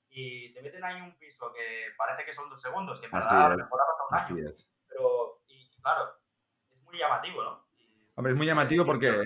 y 0.09 0.53
te 0.53 0.61
meten 0.61 0.83
ahí 0.83 1.01
un 1.01 1.17
piso 1.17 1.51
que 1.53 1.87
parece 1.97 2.23
que 2.23 2.33
son 2.33 2.49
dos 2.49 2.61
segundos, 2.61 2.99
que 3.01 3.07
verdad 3.07 3.51
es. 3.51 3.57
mejor 3.57 3.79
ha 3.81 3.85
pasado 3.85 4.07
un 4.11 4.37
año. 4.37 4.51
Pero, 4.87 5.41
y, 5.47 5.71
y 5.75 5.81
claro, 5.81 6.13
es 6.71 6.81
muy 6.83 6.97
llamativo, 6.99 7.43
¿no? 7.43 7.64
Hombre, 8.15 8.31
es 8.33 8.37
muy 8.37 8.45
llamativo 8.45 8.85
porque, 8.85 9.23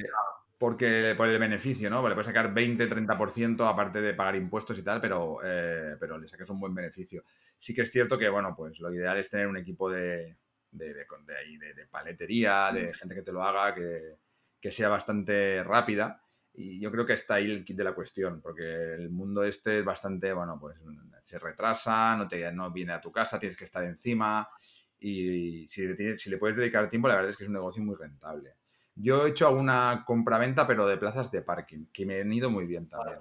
porque 0.57 1.13
por 1.15 1.27
el 1.27 1.39
beneficio, 1.39 1.89
¿no? 1.89 2.07
Le 2.07 2.15
puedes 2.15 2.27
sacar 2.27 2.53
20-30% 2.53 3.67
aparte 3.67 4.01
de 4.01 4.13
pagar 4.13 4.35
impuestos 4.35 4.77
y 4.79 4.83
tal, 4.83 4.99
pero, 5.01 5.39
eh, 5.43 5.95
pero 5.99 6.17
le 6.17 6.27
sacas 6.27 6.49
un 6.49 6.59
buen 6.59 6.73
beneficio. 6.73 7.23
Sí 7.57 7.73
que 7.73 7.81
es 7.83 7.91
cierto 7.91 8.17
que, 8.17 8.29
bueno, 8.29 8.53
pues 8.55 8.79
lo 8.79 8.91
ideal 8.93 9.17
es 9.17 9.29
tener 9.29 9.47
un 9.47 9.57
equipo 9.57 9.89
de, 9.91 10.37
de, 10.71 10.93
de- 10.93 11.05
de 11.25 11.37
ahí, 11.37 11.57
de- 11.57 11.85
paletería, 11.87 12.71
de 12.73 12.93
gente 12.93 13.15
que 13.15 13.21
te 13.21 13.31
lo 13.31 13.43
haga, 13.43 13.73
que, 13.75 14.17
que 14.59 14.71
sea 14.71 14.89
bastante 14.89 15.63
rápida. 15.63 16.23
Y 16.53 16.79
yo 16.81 16.91
creo 16.91 17.05
que 17.05 17.13
está 17.13 17.35
ahí 17.35 17.45
el 17.49 17.63
kit 17.63 17.77
de 17.77 17.83
la 17.83 17.93
cuestión, 17.93 18.41
porque 18.41 18.93
el 18.95 19.09
mundo 19.11 19.43
este 19.43 19.79
es 19.79 19.85
bastante, 19.85 20.33
bueno, 20.33 20.57
pues 20.59 20.77
se 21.21 21.37
retrasa, 21.39 22.15
no, 22.17 22.27
te, 22.27 22.51
no 22.51 22.71
viene 22.71 22.93
a 22.93 23.01
tu 23.01 23.11
casa, 23.11 23.37
tienes 23.39 23.57
que 23.57 23.63
estar 23.65 23.83
encima. 23.83 24.49
Y 24.99 25.67
si 25.67 25.95
si 26.17 26.29
le 26.29 26.37
puedes 26.37 26.57
dedicar 26.57 26.89
tiempo, 26.89 27.07
la 27.07 27.15
verdad 27.15 27.29
es 27.29 27.37
que 27.37 27.43
es 27.43 27.47
un 27.49 27.53
negocio 27.53 27.83
muy 27.83 27.95
rentable. 27.95 28.55
Yo 29.01 29.25
he 29.25 29.29
hecho 29.29 29.47
alguna 29.47 30.03
compraventa, 30.05 30.67
pero 30.67 30.85
de 30.85 30.97
plazas 30.97 31.31
de 31.31 31.41
parking, 31.41 31.85
que 31.93 32.05
me 32.05 32.19
han 32.19 32.33
ido 32.33 32.49
muy 32.49 32.65
bien 32.65 32.89
también. 32.89 33.19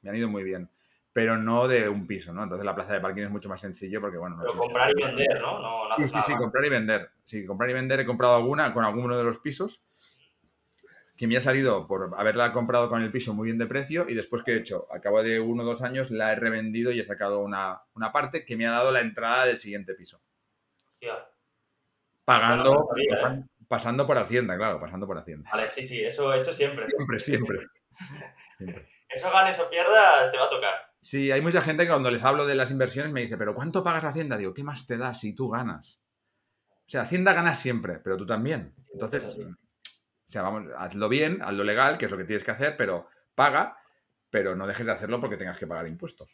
Me 0.00 0.10
han 0.10 0.16
ido 0.16 0.28
muy 0.28 0.42
bien. 0.42 0.68
Pero 1.12 1.38
no 1.38 1.68
de 1.68 1.88
un 1.88 2.06
piso, 2.06 2.32
¿no? 2.32 2.42
Entonces 2.42 2.64
la 2.64 2.74
plaza 2.74 2.94
de 2.94 3.00
parking 3.00 3.22
es 3.22 3.30
mucho 3.30 3.48
más 3.48 3.60
sencillo 3.60 4.00
porque, 4.00 4.16
bueno... 4.16 4.36
no 4.36 4.42
Pero 4.42 4.54
comprar 4.54 4.90
y 4.90 5.02
vender, 5.02 5.40
¿no? 5.40 5.60
No, 5.60 5.88
no 5.90 5.96
Sí, 5.96 6.08
sí, 6.08 6.18
sí, 6.22 6.34
comprar 6.34 6.64
y 6.64 6.70
vender. 6.70 7.10
Sí, 7.24 7.46
comprar 7.46 7.70
y 7.70 7.74
vender. 7.74 8.00
He 8.00 8.06
comprado 8.06 8.34
alguna 8.34 8.72
con 8.72 8.84
alguno 8.84 9.16
de 9.16 9.22
los 9.22 9.38
pisos 9.38 9.84
que 11.16 11.28
me 11.28 11.36
ha 11.36 11.40
salido 11.40 11.86
por 11.86 12.14
haberla 12.16 12.52
comprado 12.52 12.88
con 12.88 13.02
el 13.02 13.12
piso 13.12 13.34
muy 13.34 13.46
bien 13.46 13.58
de 13.58 13.66
precio 13.66 14.06
y 14.08 14.14
después 14.14 14.42
que 14.42 14.54
he 14.54 14.56
hecho, 14.56 14.88
a 14.90 15.00
cabo 15.00 15.22
de 15.22 15.38
uno 15.38 15.62
o 15.62 15.66
dos 15.66 15.82
años, 15.82 16.10
la 16.10 16.32
he 16.32 16.34
revendido 16.34 16.90
y 16.90 16.98
he 16.98 17.04
sacado 17.04 17.40
una, 17.40 17.82
una 17.94 18.10
parte 18.10 18.44
que 18.44 18.56
me 18.56 18.66
ha 18.66 18.72
dado 18.72 18.90
la 18.90 19.02
entrada 19.02 19.46
del 19.46 19.58
siguiente 19.58 19.94
piso. 19.94 20.20
Hostia. 20.94 21.28
Pagando, 22.24 22.70
Bueno, 22.70 22.80
no 22.80 22.88
sabía, 22.88 23.34
¿eh? 23.34 23.44
Pasan- 23.72 23.82
pasando 23.92 24.06
por 24.06 24.18
Hacienda, 24.18 24.56
claro, 24.56 24.80
pasando 24.80 25.06
por 25.06 25.18
Hacienda. 25.18 25.50
Vale, 25.50 25.70
sí, 25.72 25.86
sí, 25.86 26.04
eso, 26.04 26.32
eso 26.34 26.52
siempre. 26.52 26.86
Siempre, 26.86 27.20
siempre. 27.20 27.58
Siempre. 28.58 28.88
Eso 29.08 29.30
ganes 29.30 29.58
o 29.58 29.68
pierdas, 29.68 30.30
te 30.30 30.38
va 30.38 30.44
a 30.44 30.50
tocar. 30.50 30.74
Sí, 31.00 31.30
hay 31.32 31.40
mucha 31.42 31.60
gente 31.60 31.82
que 31.82 31.90
cuando 31.90 32.10
les 32.10 32.22
hablo 32.22 32.46
de 32.46 32.54
las 32.54 32.70
inversiones 32.70 33.12
me 33.12 33.20
dice, 33.20 33.36
pero 33.36 33.54
¿cuánto 33.54 33.82
pagas 33.84 34.04
Hacienda? 34.04 34.36
Digo, 34.36 34.54
¿qué 34.54 34.62
más 34.64 34.86
te 34.86 34.96
da 34.96 35.14
si 35.14 35.34
tú 35.34 35.50
ganas? 35.50 36.00
O 36.70 36.88
sea, 36.92 37.02
Hacienda 37.02 37.32
gana 37.32 37.54
siempre, 37.54 37.98
pero 37.98 38.16
tú 38.16 38.24
también. 38.24 38.74
Entonces, 38.92 39.22
sí. 39.34 39.42
o 39.42 40.30
sea, 40.30 40.42
vamos, 40.42 40.70
hazlo 40.78 41.08
bien, 41.08 41.42
hazlo 41.42 41.64
legal, 41.64 41.98
que 41.98 42.04
es 42.06 42.10
lo 42.10 42.16
que 42.16 42.24
tienes 42.24 42.44
que 42.44 42.52
hacer, 42.52 42.76
pero 42.76 43.08
paga, 43.34 43.76
pero 44.30 44.54
no 44.56 44.66
dejes 44.66 44.86
de 44.86 44.92
hacerlo 44.92 45.20
porque 45.20 45.36
tengas 45.36 45.58
que 45.58 45.66
pagar 45.66 45.86
impuestos. 45.88 46.30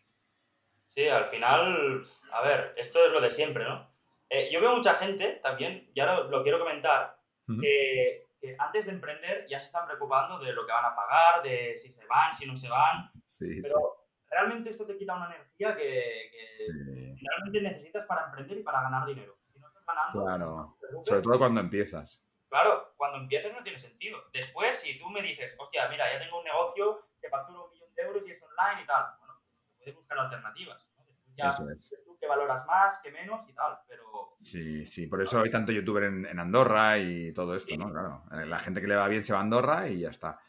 Sí, 0.95 1.09
al 1.09 1.27
final, 1.27 2.03
a 2.33 2.43
ver, 2.43 2.75
esto 2.77 3.05
es 3.05 3.13
lo 3.13 3.21
de 3.21 3.31
siempre, 3.31 3.65
¿no? 3.65 3.91
Eh, 4.31 4.51
yo 4.53 4.61
veo 4.61 4.77
mucha 4.77 4.95
gente 4.95 5.41
también, 5.43 5.91
ya 5.95 6.07
lo, 6.07 6.29
lo 6.29 6.43
quiero 6.43 6.59
comentar, 6.59 7.18
Que, 7.61 8.27
que 8.41 8.57
antes 8.59 8.87
de 8.87 8.93
emprender 8.93 9.47
ya 9.49 9.59
se 9.59 9.67
están 9.67 9.87
preocupando 9.87 10.39
de 10.39 10.53
lo 10.53 10.67
que 10.67 10.73
van 10.73 10.85
a 10.85 10.95
pagar, 10.95 11.43
de 11.43 11.77
si 11.79 11.91
se 11.91 12.07
van, 12.07 12.35
si 12.35 12.47
no 12.47 12.55
se 12.55 12.69
van, 12.69 13.11
Sí, 13.25 13.55
sí. 13.57 13.63
pero 13.63 14.07
realmente 14.31 14.71
esto 14.71 14.85
te 14.87 14.97
quita 14.97 15.17
una 15.17 15.27
energía 15.35 15.75
que, 15.75 16.31
que 16.31 16.67
sí. 16.67 17.27
realmente 17.27 17.61
necesitas 17.63 18.05
para 18.07 18.27
emprender 18.27 18.59
y 18.59 18.63
para 18.63 18.83
ganar 18.83 19.07
dinero. 19.07 19.39
Si 19.53 19.59
no 19.59 19.67
estás 19.69 19.85
ganando, 19.87 20.23
Claro. 20.25 20.77
no 20.93 21.01
te. 21.01 21.09
Sobre 21.09 21.23
todo 21.23 21.39
cuando 21.39 21.61
empiezas. 21.61 22.25
Claro, 22.51 22.95
cuando 22.97 23.19
empieces 23.19 23.53
no 23.53 23.63
tiene 23.63 23.79
sentido. 23.79 24.23
Después, 24.33 24.79
si 24.79 24.99
tú 24.99 25.09
me 25.11 25.21
dices, 25.23 25.55
hostia, 25.59 25.89
mira, 25.89 26.11
ya 26.13 26.19
tengo 26.19 26.39
un 26.39 26.45
negocio 26.45 27.09
que 27.21 27.29
factura 27.29 27.61
un 27.61 27.71
millón 27.71 27.95
de 27.95 28.03
euros 28.03 28.27
y 28.27 28.31
es 28.31 28.43
online 28.43 28.83
y 28.83 28.87
tal, 28.87 29.05
bueno, 29.19 29.35
pues 29.65 29.77
puedes 29.77 29.95
buscar 29.95 30.19
alternativas. 30.19 30.87
¿no? 30.97 31.05
Después 31.05 31.35
ya 31.37 31.49
Eso 31.51 31.69
es. 31.71 31.95
Tú 32.19 32.27
qué 32.27 32.27
valoras 32.27 32.67
más, 32.67 33.01
qué 33.03 33.11
menos 33.11 33.49
y 33.49 33.53
tal, 33.53 33.79
pero... 33.87 34.35
Sí, 34.39 34.85
sí, 34.87 35.07
por 35.07 35.23
eso 35.23 35.41
hay 35.41 35.51
tanto 35.51 35.73
youtuber 35.73 36.05
en, 36.05 36.39
Andorra 36.39 36.99
y 36.99 37.33
todo 37.33 37.55
esto, 37.55 37.77
¿no? 37.77 37.91
Claro, 37.91 38.25
eh, 38.33 38.47
la 38.47 38.59
gente 38.59 38.81
que 38.81 38.87
le 38.87 38.97
va 38.97 39.09
bien 39.09 39.25
se 39.25 39.33
va 39.33 39.41
a 39.41 39.43
Andorra 39.43 39.89
y 39.89 40.01
ya 40.01 40.11
está. 40.11 40.41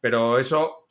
Pero 0.00 0.38
eso 0.38 0.88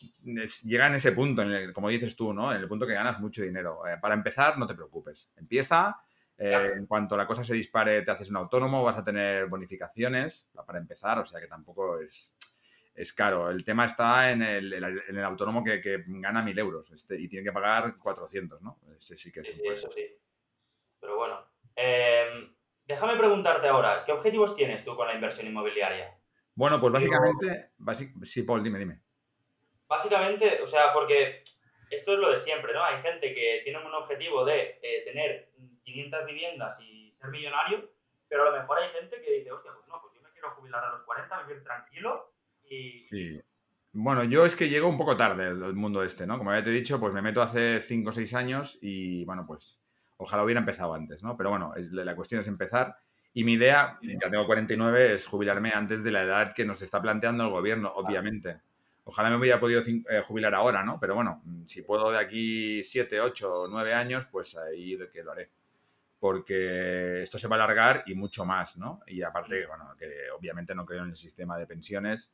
llega 0.63 0.87
en 0.87 0.95
ese 0.95 1.11
punto, 1.11 1.41
en 1.41 1.73
como 1.73 1.89
dices 1.89 2.15
tú, 2.15 2.33
¿no? 2.33 2.53
En 2.53 2.61
el 2.61 2.67
punto 2.67 2.87
que 2.87 2.93
ganas 2.93 3.19
mucho 3.19 3.43
dinero. 3.43 3.85
Eh, 3.85 3.97
para 4.01 4.13
empezar, 4.13 4.57
no 4.57 4.65
te 4.65 4.73
preocupes. 4.73 5.31
Empieza, 5.35 5.97
eh, 6.37 6.71
en 6.77 6.85
cuanto 6.85 7.17
la 7.17 7.27
cosa 7.27 7.43
se 7.43 7.53
dispare, 7.53 8.01
te 8.03 8.11
haces 8.11 8.29
un 8.29 8.37
autónomo, 8.37 8.83
vas 8.83 8.97
a 8.97 9.03
tener 9.03 9.47
bonificaciones 9.47 10.49
para 10.65 10.79
empezar, 10.79 11.19
o 11.19 11.25
sea 11.25 11.41
que 11.41 11.47
tampoco 11.47 11.99
es, 11.99 12.33
es 12.95 13.13
caro. 13.13 13.49
El 13.49 13.63
tema 13.63 13.85
está 13.85 14.31
en 14.31 14.41
el, 14.41 14.73
en 14.73 15.17
el 15.17 15.23
autónomo 15.23 15.63
que, 15.63 15.81
que, 15.81 16.03
gana 16.07 16.43
1.000 16.43 16.59
euros 16.59 16.91
este, 16.91 17.19
y 17.19 17.27
tiene 17.27 17.45
que 17.45 17.51
pagar 17.51 17.97
400, 17.97 18.61
¿no? 18.61 18.79
Ese 18.97 19.17
sí 19.17 19.31
que 19.31 19.41
es 19.41 19.55
sí, 19.55 19.61
eso 19.65 19.91
sí. 19.91 20.07
Pero 21.01 21.17
bueno, 21.17 21.45
em, 21.75 22.55
déjame 22.85 23.17
preguntarte 23.17 23.67
ahora, 23.67 24.05
¿qué 24.05 24.13
objetivos 24.13 24.55
tienes 24.55 24.85
tú 24.85 24.95
con 24.95 25.07
la 25.07 25.15
inversión 25.15 25.47
inmobiliaria? 25.47 26.17
Bueno, 26.55 26.79
pues 26.79 26.93
básicamente, 26.93 27.71
sí, 28.21 28.43
Paul, 28.43 28.63
dime, 28.63 28.79
dime. 28.79 29.01
Básicamente, 29.87 30.61
o 30.61 30.67
sea, 30.67 30.93
porque 30.93 31.43
esto 31.89 32.13
es 32.13 32.19
lo 32.19 32.29
de 32.29 32.37
siempre, 32.37 32.73
¿no? 32.73 32.83
Hay 32.83 33.01
gente 33.01 33.33
que 33.33 33.59
tiene 33.65 33.85
un 33.85 33.93
objetivo 33.93 34.45
de 34.45 34.79
eh, 34.81 35.01
tener 35.03 35.51
500 35.83 36.25
viviendas 36.25 36.79
y 36.81 37.11
ser 37.13 37.29
millonario, 37.29 37.91
pero 38.29 38.43
a 38.43 38.51
lo 38.51 38.57
mejor 38.57 38.77
hay 38.77 38.87
gente 38.87 39.21
que 39.21 39.31
dice, 39.39 39.51
hostia, 39.51 39.71
pues 39.73 39.87
no, 39.89 39.99
pues 40.01 40.13
yo 40.13 40.21
me 40.21 40.31
quiero 40.31 40.51
jubilar 40.51 40.85
a 40.85 40.91
los 40.91 41.03
40, 41.03 41.43
vivir 41.43 41.63
tranquilo 41.63 42.31
Sí. 43.09 43.41
Bueno, 43.93 44.23
yo 44.23 44.45
es 44.45 44.55
que 44.55 44.69
llego 44.69 44.87
un 44.87 44.97
poco 44.97 45.17
tarde 45.17 45.47
al 45.47 45.73
mundo 45.73 46.03
este, 46.03 46.25
¿no? 46.25 46.37
Como 46.37 46.53
ya 46.53 46.63
te 46.63 46.69
he 46.69 46.73
dicho, 46.73 46.99
pues 46.99 47.13
me 47.13 47.21
meto 47.21 47.41
hace 47.41 47.81
5 47.81 48.09
o 48.09 48.13
6 48.13 48.33
años 48.33 48.79
y, 48.81 49.25
bueno, 49.25 49.45
pues 49.45 49.80
ojalá 50.21 50.43
hubiera 50.43 50.59
empezado 50.59 50.93
antes, 50.93 51.23
¿no? 51.23 51.35
Pero 51.35 51.49
bueno, 51.49 51.73
la 51.75 52.15
cuestión 52.15 52.41
es 52.41 52.47
empezar. 52.47 52.95
Y 53.33 53.43
mi 53.43 53.53
idea, 53.53 53.97
ya 54.01 54.29
tengo 54.29 54.45
49, 54.45 55.15
es 55.15 55.25
jubilarme 55.25 55.71
antes 55.71 56.03
de 56.03 56.11
la 56.11 56.23
edad 56.23 56.53
que 56.53 56.65
nos 56.65 56.81
está 56.81 57.01
planteando 57.01 57.45
el 57.45 57.49
gobierno, 57.49 57.91
obviamente. 57.95 58.59
Ojalá 59.03 59.29
me 59.29 59.37
hubiera 59.37 59.59
podido 59.59 59.81
eh, 59.81 60.21
jubilar 60.25 60.53
ahora, 60.53 60.83
¿no? 60.83 60.97
Pero 60.99 61.15
bueno, 61.15 61.41
si 61.65 61.81
puedo 61.81 62.11
de 62.11 62.19
aquí 62.19 62.83
7, 62.83 63.19
8, 63.19 63.67
9 63.69 63.93
años, 63.93 64.27
pues 64.31 64.55
ahí 64.57 64.97
que 65.11 65.23
lo 65.23 65.31
haré 65.31 65.49
porque 66.19 67.23
esto 67.23 67.39
se 67.39 67.47
va 67.47 67.55
a 67.55 67.63
alargar 67.63 68.03
y 68.05 68.13
mucho 68.13 68.45
más, 68.45 68.77
¿no? 68.77 69.01
Y 69.07 69.23
aparte, 69.23 69.65
bueno, 69.65 69.95
que 69.97 70.29
obviamente 70.37 70.75
no 70.75 70.85
creo 70.85 71.01
en 71.01 71.09
el 71.09 71.15
sistema 71.15 71.57
de 71.57 71.65
pensiones 71.65 72.31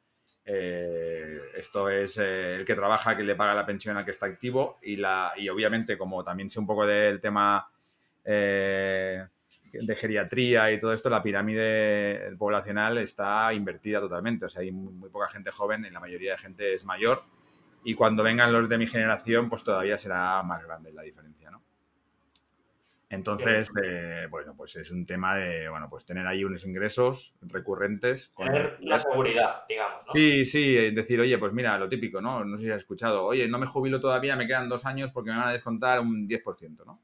eh, 0.50 1.42
esto 1.58 1.90
es 1.90 2.18
eh, 2.18 2.56
el 2.56 2.66
que 2.66 2.74
trabaja, 2.74 3.18
que 3.18 3.24
le 3.24 3.36
paga 3.36 3.54
la 3.54 3.66
pensión 3.66 3.98
al 3.98 4.06
que 4.06 4.12
está 4.12 4.28
activo 4.28 4.78
y, 4.82 4.96
la, 4.96 5.34
y 5.36 5.50
obviamente 5.50 5.98
como 5.98 6.24
también 6.24 6.50
sé 6.50 6.58
un 6.58 6.66
poco 6.66 6.86
del 6.86 7.20
tema 7.20 7.70
eh, 8.30 9.26
de 9.72 9.96
geriatría 9.96 10.70
y 10.72 10.80
todo 10.80 10.92
esto, 10.92 11.10
la 11.10 11.24
pirámide 11.24 12.36
poblacional 12.38 12.98
está 12.98 13.54
invertida 13.54 14.02
totalmente. 14.02 14.46
O 14.46 14.50
sea, 14.50 14.62
hay 14.62 14.72
muy, 14.72 15.10
poca 15.10 15.30
gente 15.30 15.50
joven 15.52 15.86
y 15.86 15.90
la 15.90 16.02
mayoría 16.02 16.34
de 16.34 16.38
gente 16.38 16.74
es 16.74 16.84
mayor. 16.84 17.22
Y 17.84 17.94
cuando 17.94 18.24
vengan 18.24 18.52
los 18.52 18.68
de 18.68 18.78
mi 18.78 18.86
generación, 18.88 19.50
pues 19.50 19.64
todavía 19.64 19.98
será 19.98 20.44
más 20.44 20.62
grande 20.66 20.92
la 20.92 21.04
diferencia, 21.04 21.52
¿no? 21.52 21.64
Entonces, 23.10 23.72
eh, 23.82 24.28
bueno, 24.30 24.54
pues 24.58 24.76
es 24.76 24.92
un 24.92 25.06
tema 25.06 25.36
de, 25.38 25.70
bueno, 25.70 25.88
pues 25.90 26.04
tener 26.04 26.28
ahí 26.28 26.44
unos 26.44 26.66
ingresos 26.66 27.34
recurrentes. 27.42 28.34
tener 28.36 28.78
la 28.82 29.00
seguridad, 29.00 29.62
digamos, 29.70 30.02
¿no? 30.08 30.12
Sí, 30.14 30.46
sí, 30.46 30.92
decir, 30.92 31.22
oye, 31.22 31.38
pues 31.38 31.54
mira, 31.54 31.78
lo 31.78 31.88
típico, 31.88 32.20
¿no? 32.20 32.44
No 32.44 32.58
sé 32.58 32.66
si 32.66 32.72
has 32.72 32.80
escuchado, 32.80 33.24
oye, 33.24 33.48
no 33.48 33.60
me 33.60 33.66
jubilo 33.66 34.02
todavía, 34.02 34.36
me 34.36 34.46
quedan 34.46 34.68
dos 34.68 34.86
años 34.86 35.14
porque 35.14 35.32
me 35.32 35.38
van 35.38 35.48
a 35.48 35.54
descontar 35.54 36.02
un 36.02 36.28
10%, 36.28 36.86
¿no? 36.86 37.00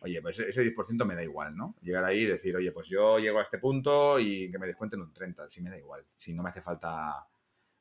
Oye, 0.00 0.22
pues 0.22 0.38
ese 0.38 0.62
10% 0.62 1.04
me 1.04 1.14
da 1.14 1.22
igual, 1.22 1.56
¿no? 1.56 1.74
Llegar 1.82 2.04
ahí 2.04 2.20
y 2.20 2.26
decir, 2.26 2.56
oye, 2.56 2.70
pues 2.72 2.88
yo 2.88 3.18
llego 3.18 3.38
a 3.40 3.42
este 3.42 3.58
punto 3.58 4.18
y 4.20 4.50
que 4.50 4.58
me 4.58 4.66
descuenten 4.66 5.00
un 5.00 5.12
30%, 5.12 5.48
sí 5.48 5.60
me 5.60 5.70
da 5.70 5.78
igual. 5.78 6.04
Si 6.14 6.32
no 6.32 6.42
me 6.42 6.50
hace 6.50 6.62
falta 6.62 7.26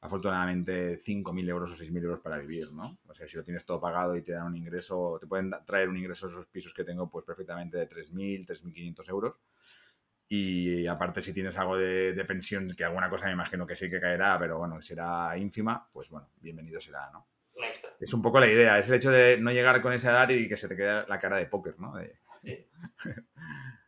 afortunadamente 0.02 1.02
5.000 1.04 1.50
euros 1.50 1.72
o 1.72 1.76
6.000 1.76 2.04
euros 2.04 2.20
para 2.22 2.38
vivir, 2.38 2.72
¿no? 2.74 2.98
O 3.08 3.14
sea, 3.14 3.28
si 3.28 3.38
lo 3.38 3.44
tienes 3.44 3.66
todo 3.66 3.80
pagado 3.80 4.16
y 4.16 4.22
te 4.22 4.32
dan 4.32 4.48
un 4.48 4.56
ingreso, 4.56 5.18
te 5.20 5.28
pueden 5.28 5.52
traer 5.66 5.90
un 5.90 5.98
ingreso 5.98 6.28
esos 6.28 6.48
pisos 6.48 6.74
que 6.74 6.84
tengo, 6.84 7.10
pues 7.10 7.26
perfectamente 7.26 7.78
de 7.78 7.88
3.000, 7.88 8.46
3.500 8.46 9.10
euros. 9.10 9.36
Y 10.30 10.86
aparte, 10.88 11.22
si 11.22 11.34
tienes 11.34 11.58
algo 11.58 11.78
de, 11.78 12.26
pensión, 12.28 12.76
que 12.76 12.84
alguna 12.84 13.10
cosa 13.10 13.28
me 13.28 13.32
imagino 13.32 13.66
que 13.66 13.76
sí 13.76 13.90
que 13.90 14.00
caerá, 14.00 14.38
pero 14.38 14.58
bueno, 14.58 14.82
será 14.82 15.38
ínfima, 15.38 15.88
pues 15.92 16.10
bueno, 16.10 16.30
bienvenido 16.42 16.82
será, 16.82 17.10
¿no? 17.12 17.28
Es 18.00 18.14
un 18.14 18.22
poco 18.22 18.40
la 18.40 18.48
idea, 18.48 18.78
es 18.78 18.88
el 18.90 18.96
hecho 18.96 19.12
de 19.12 19.38
no 19.38 19.52
llegar 19.52 19.82
con 19.82 19.94
esa 19.94 20.12
edad 20.12 20.30
y 20.30 20.48
que 20.48 20.58
se 20.58 20.68
te 20.68 20.76
quede 20.76 21.06
la 21.08 21.20
cara 21.20 21.38
de 21.38 21.48
póker, 21.48 21.80
¿no? 21.80 21.94
Sí. 22.44 22.70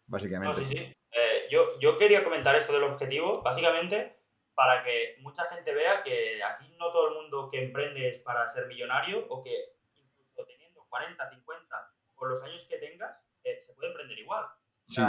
Básicamente. 0.07 0.59
No, 0.59 0.65
sí, 0.65 0.65
sí. 0.65 0.95
Eh, 1.11 1.47
yo, 1.51 1.79
yo 1.79 1.97
quería 1.97 2.23
comentar 2.23 2.55
esto 2.55 2.73
del 2.73 2.83
objetivo. 2.83 3.41
Básicamente, 3.41 4.19
para 4.55 4.83
que 4.83 5.17
mucha 5.21 5.45
gente 5.45 5.73
vea 5.73 6.03
que 6.03 6.43
aquí 6.43 6.75
no 6.77 6.91
todo 6.91 7.09
el 7.09 7.15
mundo 7.15 7.47
que 7.49 7.63
emprende 7.63 8.09
es 8.09 8.19
para 8.19 8.47
ser 8.47 8.67
millonario 8.67 9.25
o 9.29 9.43
que 9.43 9.75
incluso 9.95 10.43
teniendo 10.45 10.85
40, 10.89 11.29
50 11.29 11.93
o 12.15 12.25
los 12.25 12.43
años 12.43 12.67
que 12.67 12.77
tengas, 12.77 13.29
eh, 13.43 13.61
se 13.61 13.73
puede 13.73 13.89
emprender 13.89 14.17
igual. 14.17 14.45
sí. 14.87 15.01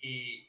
Y, 0.00 0.44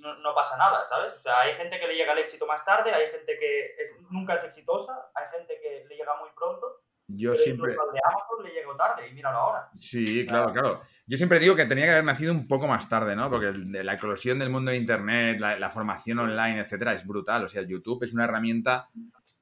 no, 0.00 0.34
pasa 0.34 0.56
nada, 0.56 0.82
¿sabes? 0.82 1.12
O 1.14 1.18
sea, 1.18 1.40
hay 1.40 1.52
gente 1.52 1.78
que 1.78 1.86
le 1.86 1.94
llega 1.94 2.12
el 2.12 2.18
éxito 2.18 2.46
más 2.46 2.64
tarde, 2.64 2.90
hay 2.90 3.06
gente 3.06 3.38
que 3.38 3.76
nunca 4.10 4.34
es 4.34 4.44
exitosa, 4.44 5.10
hay 5.14 5.26
gente 5.30 5.60
que 5.60 5.84
le 5.86 5.96
llega 5.96 6.18
muy 6.20 6.30
pronto 6.30 6.83
yo 7.06 7.34
siempre. 7.34 7.70
Al 7.70 7.92
de 7.92 8.00
Amazon 8.02 8.44
le 8.44 8.50
llegó 8.50 8.76
tarde 8.76 9.08
y 9.08 9.12
míralo 9.12 9.38
ahora. 9.38 9.68
Sí, 9.74 10.26
claro, 10.26 10.52
claro. 10.52 10.82
Yo 11.06 11.16
siempre 11.16 11.38
digo 11.38 11.54
que 11.54 11.66
tenía 11.66 11.84
que 11.84 11.90
haber 11.92 12.04
nacido 12.04 12.32
un 12.32 12.48
poco 12.48 12.66
más 12.66 12.88
tarde, 12.88 13.14
¿no? 13.14 13.28
Porque 13.30 13.52
la 13.52 13.94
eclosión 13.94 14.38
del 14.38 14.50
mundo 14.50 14.70
de 14.70 14.78
Internet, 14.78 15.38
la, 15.38 15.70
formación 15.70 16.18
online, 16.18 16.60
etcétera, 16.60 16.94
es 16.94 17.06
brutal. 17.06 17.44
O 17.44 17.48
sea, 17.48 17.62
YouTube 17.62 18.02
es 18.04 18.14
una 18.14 18.24
herramienta 18.24 18.88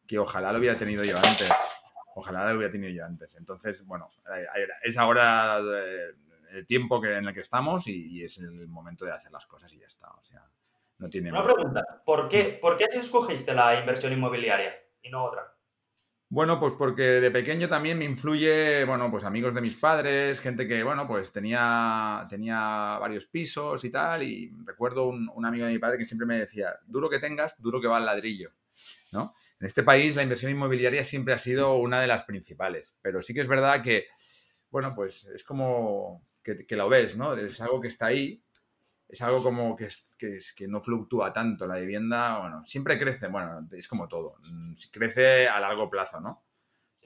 que 0.07 0.19
ojalá 0.19 0.53
lo 0.53 0.59
hubiera 0.59 0.77
tenido 0.77 1.05
yo 1.05 1.17
antes. 1.17 1.51
Ojalá 2.15 2.49
lo 2.51 2.57
hubiera 2.57 2.73
tenido 2.73 2.93
yo 2.93 3.05
antes. 3.05 3.35
Entonces, 3.37 3.87
bueno, 3.87 4.09
es 4.83 4.99
ahora 4.99 5.61
eh, 5.61 6.15
el 6.51 6.67
tiempo 6.67 7.01
que, 7.01 7.17
en 7.17 7.29
el 7.29 7.35
que 7.35 7.41
estamos 7.41 7.87
y, 7.87 8.25
es 8.25 8.39
el 8.39 8.67
momento 8.67 9.05
de 9.05 9.13
hacer 9.13 9.31
las 9.31 9.47
cosas 9.47 9.73
y 9.73 9.79
ya 9.79 9.87
está. 9.87 10.11
O 10.11 10.23
sea, 10.23 10.43
no 10.99 11.09
tiene. 11.09 11.31
Una 11.31 11.45
pregunta: 11.45 12.03
¿por 12.05 12.29
qué, 12.29 12.59
¿por 12.61 12.77
qué 12.77 12.87
escogiste 12.93 13.55
la 13.55 13.79
inversión 13.79 14.13
inmobiliaria 14.13 14.75
y 15.01 15.11
no 15.11 15.25
otra? 15.25 15.52
Bueno, 16.33 16.59
pues 16.59 16.73
porque 16.79 17.03
de 17.03 17.31
pequeño 17.31 17.69
también 17.69 17.99
me 17.99 18.07
influye, 18.07 18.87
bueno, 18.87 19.11
pues 19.11 19.23
amigos 19.23 19.55
de 19.55 19.61
mis 19.61 19.75
padres, 19.75 20.41
gente 20.41 20.67
que, 20.67 20.83
bueno, 20.83 21.07
pues 21.07 21.31
tenía, 21.31 22.27
tenía 22.27 22.97
varios 22.99 23.27
pisos 23.27 23.85
y 23.85 23.91
tal, 23.91 24.23
y 24.23 24.51
recuerdo 24.65 25.09
un, 25.09 25.45
amigo 25.45 25.67
de 25.67 25.75
mi 25.75 25.79
padre 25.79 25.99
que 25.99 26.07
siempre 26.07 26.27
me 26.27 26.39
decía, 26.39 26.75
duro 26.87 27.11
que 27.11 27.19
tengas, 27.19 27.61
duro 27.61 27.83
que 27.83 27.87
va 27.87 27.99
el 27.99 28.07
ladrillo, 28.07 28.51
¿no? 29.13 29.35
En 29.61 29.67
este 29.67 29.83
país 29.83 30.17
la 30.17 30.23
inversión 30.23 30.51
inmobiliaria 30.51 31.05
siempre 31.05 31.35
ha 31.35 31.39
sido 31.39 31.75
una 31.75 32.01
de 32.01 32.07
las 32.07 32.25
principales, 32.25 32.97
pero 33.03 33.21
sí 33.21 33.35
que 33.35 33.43
es 33.43 33.49
verdad 33.49 33.83
que, 33.83 34.07
bueno, 34.71 34.95
pues 34.95 35.27
es 35.35 35.45
como 35.45 36.27
que, 36.43 36.65
que 36.65 36.77
lo 36.77 36.89
ves, 36.89 37.15
¿no? 37.15 37.35
Es 37.35 37.61
algo 37.61 37.79
que 37.79 37.89
está 37.89 38.07
ahí, 38.07 38.43
es 39.13 39.21
algo 39.21 39.43
como 39.43 39.77
que, 39.77 39.89
que, 40.19 40.39
que, 40.57 40.67
no 40.67 40.81
fluctúa 40.81 41.35
tanto. 41.35 41.67
La 41.67 41.77
vivienda, 41.77 42.39
bueno, 42.39 42.65
siempre 42.65 42.99
crece, 42.99 43.29
bueno, 43.29 43.69
es 43.71 43.87
como 43.87 44.09
todo, 44.09 44.39
mm, 44.51 44.75
crece 44.91 45.49
a 45.49 45.61
largo 45.61 45.91
plazo, 45.91 46.19
¿no? 46.19 46.47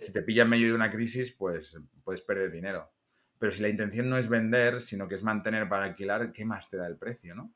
Si 0.01 0.13
te 0.13 0.23
pilla 0.23 0.45
en 0.45 0.51
medio 0.51 0.69
de 0.69 0.75
una 0.75 0.91
crisis, 0.91 1.33
pues 1.33 1.77
puedes 2.05 2.23
perder 2.23 2.53
dinero. 2.53 2.93
Pero 3.39 3.51
si 3.51 3.61
la 3.61 3.69
intención 3.69 4.09
no 4.09 4.19
es 4.19 4.29
vender, 4.29 4.83
sino 4.83 5.09
que 5.09 5.17
es 5.17 5.23
mantener 5.25 5.69
para 5.69 5.85
alquilar, 5.85 6.33
¿qué 6.33 6.45
más 6.45 6.69
te 6.69 6.77
da 6.77 6.87
el 6.87 6.97
precio, 6.97 7.35
no? 7.35 7.53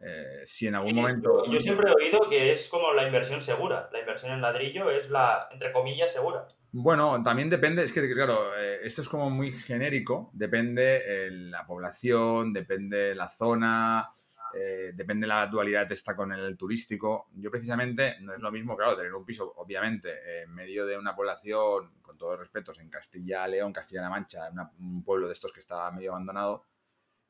Eh, 0.00 0.42
si 0.44 0.66
en 0.66 0.76
algún 0.76 0.94
momento... 0.94 1.44
Yo 1.50 1.58
siempre 1.58 1.90
he 1.90 1.94
oído 1.94 2.28
que 2.28 2.52
es 2.52 2.68
como 2.68 2.92
la 2.92 3.06
inversión 3.06 3.42
segura. 3.42 3.88
La 3.92 4.00
inversión 4.00 4.32
en 4.32 4.40
ladrillo 4.40 4.90
es 4.90 5.10
la, 5.10 5.48
entre 5.52 5.72
comillas, 5.72 6.12
segura. 6.12 6.46
Bueno, 6.70 7.22
también 7.22 7.48
depende, 7.48 7.82
es 7.82 7.92
que 7.92 8.12
claro, 8.12 8.54
eh, 8.56 8.80
esto 8.82 9.00
es 9.00 9.08
como 9.08 9.30
muy 9.30 9.52
genérico, 9.52 10.30
depende 10.34 11.00
eh, 11.06 11.30
la 11.30 11.66
población, 11.66 12.52
depende 12.52 13.14
la 13.14 13.30
zona, 13.30 14.10
eh, 14.54 14.92
depende 14.94 15.26
la 15.26 15.46
dualidad 15.46 15.90
está 15.90 16.14
con 16.14 16.30
el 16.30 16.58
turístico. 16.58 17.30
Yo 17.36 17.50
precisamente 17.50 18.16
no 18.20 18.34
es 18.34 18.40
lo 18.40 18.52
mismo, 18.52 18.76
claro, 18.76 18.96
tener 18.96 19.14
un 19.14 19.24
piso, 19.24 19.50
obviamente, 19.56 20.42
en 20.42 20.54
medio 20.54 20.84
de 20.84 20.98
una 20.98 21.16
población, 21.16 22.00
con 22.02 22.18
todos 22.18 22.32
los 22.32 22.40
respetos, 22.40 22.78
en 22.80 22.90
Castilla, 22.90 23.48
León, 23.48 23.72
Castilla-La 23.72 24.10
Mancha, 24.10 24.50
un 24.78 25.02
pueblo 25.02 25.26
de 25.26 25.32
estos 25.32 25.52
que 25.52 25.60
está 25.60 25.90
medio 25.90 26.10
abandonado, 26.10 26.64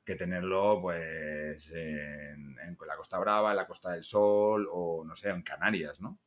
que 0.09 0.17
tenerlo 0.17 0.81
pues 0.81 1.71
en, 1.71 2.57
en 2.59 2.79
la 2.87 2.97
Costa 2.97 3.19
Brava, 3.19 3.51
en 3.51 3.57
la 3.59 3.67
Costa 3.67 3.93
del 3.93 4.03
Sol 4.03 4.67
o, 4.73 5.05
no 5.05 5.15
sé, 5.15 5.29
en 5.29 5.43
Canarias, 5.43 6.01
¿no? 6.01 6.19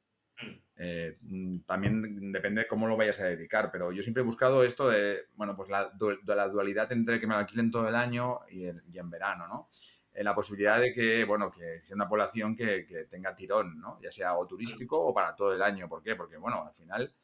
Eh, 0.75 1.17
mm, 1.19 1.61
también 1.61 2.31
depende 2.31 2.67
cómo 2.67 2.87
lo 2.87 2.95
vayas 2.95 3.19
a 3.19 3.25
dedicar, 3.25 3.71
pero 3.71 3.91
yo 3.91 4.03
siempre 4.03 4.21
he 4.21 4.25
buscado 4.25 4.63
esto 4.63 4.87
de, 4.87 5.21
bueno, 5.33 5.55
pues 5.55 5.67
la, 5.69 5.91
la 6.27 6.47
dualidad 6.47 6.91
entre 6.91 7.19
que 7.19 7.25
me 7.25 7.33
lo 7.33 7.39
alquilen 7.39 7.71
todo 7.71 7.87
el 7.89 7.95
año 7.95 8.41
y, 8.51 8.67
en 8.67 9.09
verano, 9.09 9.47
¿no? 9.47 9.69
Eh, 10.13 10.23
la 10.23 10.35
posibilidad 10.35 10.79
de 10.79 10.93
que, 10.93 11.25
bueno, 11.25 11.49
que 11.49 11.81
sea 11.81 11.95
una 11.95 12.07
población 12.07 12.55
que, 12.55 12.85
tenga 13.09 13.33
tirón, 13.33 13.79
¿no? 13.79 13.99
Ya 13.99 14.11
sea 14.11 14.37
o 14.37 14.45
turístico 14.45 15.03
o 15.03 15.11
para 15.11 15.35
todo 15.35 15.55
el 15.55 15.61
año. 15.63 15.89
¿Por 15.89 16.03
qué? 16.03 16.15
Porque, 16.15 16.37
bueno, 16.37 16.67
al 16.67 16.75
final 16.75 17.11
Mm, 17.11 17.20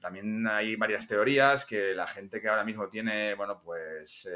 también 0.00 0.46
hay 0.46 0.76
varias 0.76 1.06
teorías 1.06 1.64
que 1.64 1.94
la 1.94 2.06
gente 2.06 2.40
que 2.40 2.48
ahora 2.48 2.64
mismo 2.64 2.88
tiene, 2.88 3.34
bueno, 3.34 3.60
pues 3.62 4.28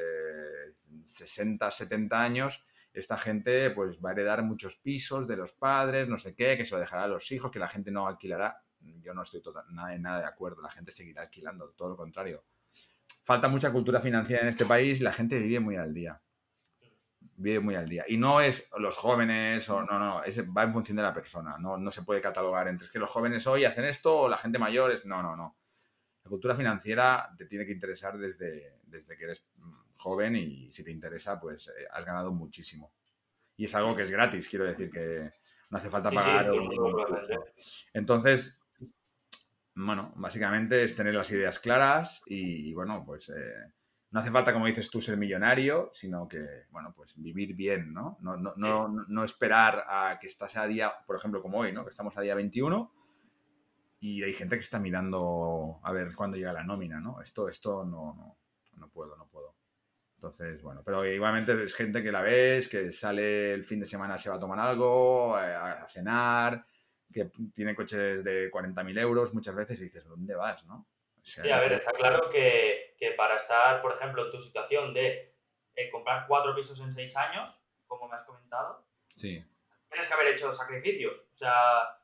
60, 1.05 1.70
70 1.70 2.20
años, 2.20 2.64
esta 2.92 3.16
gente 3.16 3.70
pues 3.70 3.98
va 4.05 4.11
a 4.11 4.12
heredar 4.12 4.42
muchos 4.42 4.76
pisos 4.76 5.26
de 5.29 5.37
los 5.37 5.53
padres, 5.53 6.09
no 6.09 6.18
sé 6.18 6.35
qué, 6.35 6.57
que 6.57 6.64
se 6.64 6.74
lo 6.74 6.81
dejará 6.81 7.05
a 7.05 7.09
los 7.09 7.31
hijos, 7.33 7.50
que 7.50 7.59
la 7.59 7.68
gente 7.68 7.90
no 7.90 8.07
alquilará. 8.07 8.62
Yo 8.81 9.12
no 9.14 9.22
estoy 9.22 9.42
total, 9.42 9.64
nada, 9.70 9.96
nada 9.98 10.20
de 10.20 10.26
acuerdo, 10.26 10.62
la 10.62 10.70
gente 10.70 10.90
seguirá 10.90 11.22
alquilando, 11.22 11.70
todo 11.70 11.90
lo 11.90 11.96
contrario. 11.96 12.44
Falta 13.22 13.48
mucha 13.48 13.70
cultura 13.70 14.00
financiera 14.00 14.42
en 14.42 14.48
este 14.48 14.64
país 14.64 15.00
la 15.00 15.12
gente 15.12 15.38
vive 15.38 15.61
muy 15.61 15.76
al 15.76 15.92
día. 15.92 16.20
Vive 17.40 17.61
muy 17.61 17.74
al 17.74 17.88
día. 17.88 18.05
Y 18.07 18.18
no 18.18 18.40
es 18.40 18.70
los 18.79 18.96
jóvenes 18.96 19.68
o 19.70 19.83
no, 19.83 19.98
no, 19.98 20.22
es, 20.22 20.42
va 20.44 20.62
en 20.62 20.72
función 20.72 20.96
de 20.96 21.03
la 21.03 21.14
persona. 21.14 21.57
No, 21.59 21.79
no 21.79 21.90
se 21.90 22.03
puede 22.03 22.20
catalogar 22.20 22.68
entre 22.68 22.87
es 22.87 22.92
que 22.92 22.98
los 22.98 23.11
jóvenes 23.11 23.46
hoy 23.46 23.64
hacen 23.64 23.85
esto 23.85 24.14
o 24.14 24.29
la 24.29 24.37
gente 24.37 24.59
mayor 24.59 24.90
es. 24.90 25.07
No, 25.07 25.22
no, 25.22 25.35
no. 25.35 25.57
La 26.22 26.29
cultura 26.29 26.55
financiera 26.55 27.35
te 27.37 27.46
tiene 27.46 27.64
que 27.64 27.72
interesar 27.72 28.18
desde, 28.18 28.81
desde 28.83 29.16
que 29.16 29.24
eres 29.24 29.42
joven 29.96 30.37
y 30.37 30.72
si 30.72 30.83
te 30.83 30.90
interesa, 30.90 31.40
pues 31.40 31.68
eh, 31.68 31.87
has 31.92 32.05
ganado 32.05 32.33
muchísimo. 32.33 32.92
Y 33.57 33.66
es 33.66 33.74
algo 33.74 33.94
que 33.94 34.03
es 34.03 34.11
gratis, 34.11 34.48
quiero 34.48 34.64
decir 34.64 34.90
que 34.90 35.31
no 35.70 35.79
hace 35.79 35.90
falta 35.90 36.11
pagar. 36.11 36.50
Entonces, 37.92 38.61
bueno, 39.74 40.12
básicamente 40.16 40.83
es 40.83 40.94
tener 40.94 41.14
las 41.14 41.31
ideas 41.31 41.59
claras 41.59 42.22
y, 42.26 42.72
bueno, 42.74 43.03
pues 43.05 43.29
eh, 43.29 43.72
no 44.11 44.20
hace 44.20 44.31
falta, 44.31 44.53
como 44.53 44.66
dices 44.66 44.90
tú, 44.90 45.01
ser 45.01 45.16
millonario, 45.16 45.90
sino 45.94 46.27
que, 46.27 46.64
bueno, 46.70 46.92
pues 46.94 47.14
vivir 47.16 47.55
bien, 47.55 47.92
¿no? 47.92 48.18
No, 48.20 48.37
no, 48.37 48.55
no, 48.57 48.88
no 48.88 49.25
esperar 49.25 49.85
a 49.88 50.18
que 50.20 50.27
estás 50.27 50.57
a 50.57 50.66
día, 50.66 50.92
por 51.07 51.16
ejemplo, 51.16 51.40
como 51.40 51.59
hoy, 51.59 51.73
¿no? 51.73 51.85
Que 51.85 51.90
estamos 51.90 52.16
a 52.16 52.20
día 52.20 52.35
21 52.35 52.92
y 54.01 54.23
hay 54.23 54.33
gente 54.33 54.57
que 54.57 54.62
está 54.62 54.81
mirando 54.81 55.79
a 55.85 55.92
ver 55.92 56.14
cuándo 56.14 56.37
llega 56.37 56.53
la 56.53 56.64
nómina, 56.64 56.99
¿no? 57.01 57.20
Esto, 57.20 57.49
esto 57.49 57.85
no, 57.85 58.14
no, 58.14 58.38
no 58.79 58.88
puedo, 58.88 59.16
no 59.16 59.29
puedo. 59.29 59.55
Entonces, 60.16 60.61
bueno, 60.62 60.83
pero 60.85 61.07
igualmente 61.07 61.62
es 61.62 61.75
gente 61.75 62.03
que 62.03 62.11
la 62.11 62.20
ves, 62.20 62.68
que 62.68 62.92
sale 62.92 63.53
el 63.53 63.64
fin 63.64 63.81
de 63.81 63.87
semana, 63.87 64.18
se 64.18 64.29
va 64.29 64.37
a 64.37 64.40
tomar 64.40 64.59
algo, 64.59 65.38
eh, 65.38 65.55
a, 65.55 65.87
cenar, 65.88 66.64
que 67.12 67.31
tiene 67.55 67.75
coches 67.75 68.25
de 68.25 68.51
40.000 68.51 68.99
euros 68.99 69.33
muchas 69.33 69.55
veces 69.55 69.81
y 69.81 69.85
dices, 69.85 70.05
¿dónde 70.05 70.35
vas, 70.35 70.64
no? 70.66 70.88
sí, 71.23 71.49
a 71.49 71.61
ver, 71.61 71.73
está 71.75 71.92
claro 71.92 72.29
que, 72.31 72.89
para 73.16 73.36
estar, 73.36 73.80
por 73.82 73.92
ejemplo, 73.92 74.24
en 74.24 74.30
tu 74.30 74.40
situación 74.40 74.92
de 74.94 75.34
eh, 75.74 75.90
comprar 75.90 76.26
cuatro 76.26 76.54
pisos 76.54 76.80
en 76.80 76.92
seis 76.92 77.16
años, 77.16 77.58
como 77.86 78.08
me 78.08 78.14
has 78.14 78.24
comentado, 78.24 78.86
sí. 79.16 79.44
tienes 79.88 80.06
que 80.06 80.14
haber 80.14 80.28
hecho 80.28 80.52
sacrificios. 80.52 81.18
O 81.34 81.36
sea... 81.36 81.54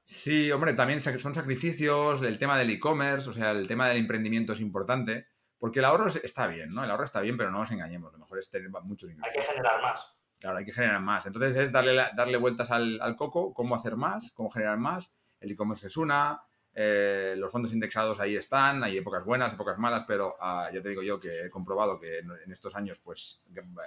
Sí, 0.04 0.50
hombre, 0.52 0.74
también 0.74 1.00
son 1.00 1.34
sacrificios, 1.34 2.22
el 2.22 2.38
tema 2.38 2.58
del 2.58 2.70
e-commerce, 2.70 3.28
o 3.28 3.32
sea, 3.32 3.50
el 3.50 3.66
tema 3.66 3.88
del 3.88 3.98
emprendimiento 3.98 4.52
es 4.52 4.60
importante 4.60 5.26
porque 5.58 5.78
el 5.78 5.86
ahorro 5.86 6.08
está 6.08 6.46
bien, 6.46 6.70
¿no? 6.70 6.84
El 6.84 6.90
ahorro 6.90 7.04
está 7.04 7.20
bien, 7.20 7.36
pero 7.36 7.50
no 7.50 7.58
nos 7.58 7.70
engañemos. 7.70 8.12
Lo 8.12 8.18
mejor 8.18 8.38
es 8.38 8.50
tener 8.50 8.68
muchos 8.82 9.10
ingresos. 9.10 9.34
Hay 9.34 9.42
que 9.42 9.52
generar 9.52 9.80
más. 9.80 10.16
Claro, 10.38 10.58
hay 10.58 10.64
que 10.64 10.72
generar 10.72 11.00
más. 11.00 11.24
Entonces 11.26 11.56
es 11.56 11.72
darle, 11.72 11.94
darle 12.14 12.36
vueltas 12.36 12.70
al, 12.70 13.16
coco, 13.16 13.54
cómo 13.54 13.74
hacer 13.74 13.96
más, 13.96 14.32
cómo 14.32 14.50
generar 14.50 14.76
más. 14.76 15.12
El 15.40 15.50
e-commerce 15.50 15.86
es 15.86 15.96
una, 15.96 16.42
eh, 16.78 17.34
los 17.38 17.50
fondos 17.50 17.72
indexados 17.72 18.20
ahí 18.20 18.36
están, 18.36 18.84
hay 18.84 18.98
épocas 18.98 19.24
buenas, 19.24 19.54
épocas 19.54 19.78
malas, 19.78 20.04
pero 20.06 20.36
ah, 20.38 20.68
ya 20.70 20.82
te 20.82 20.90
digo 20.90 21.02
yo 21.02 21.18
que 21.18 21.46
he 21.46 21.50
comprobado 21.50 21.98
que 21.98 22.18
en, 22.18 22.52
estos 22.52 22.76
años 22.76 22.98
pues 23.02 23.40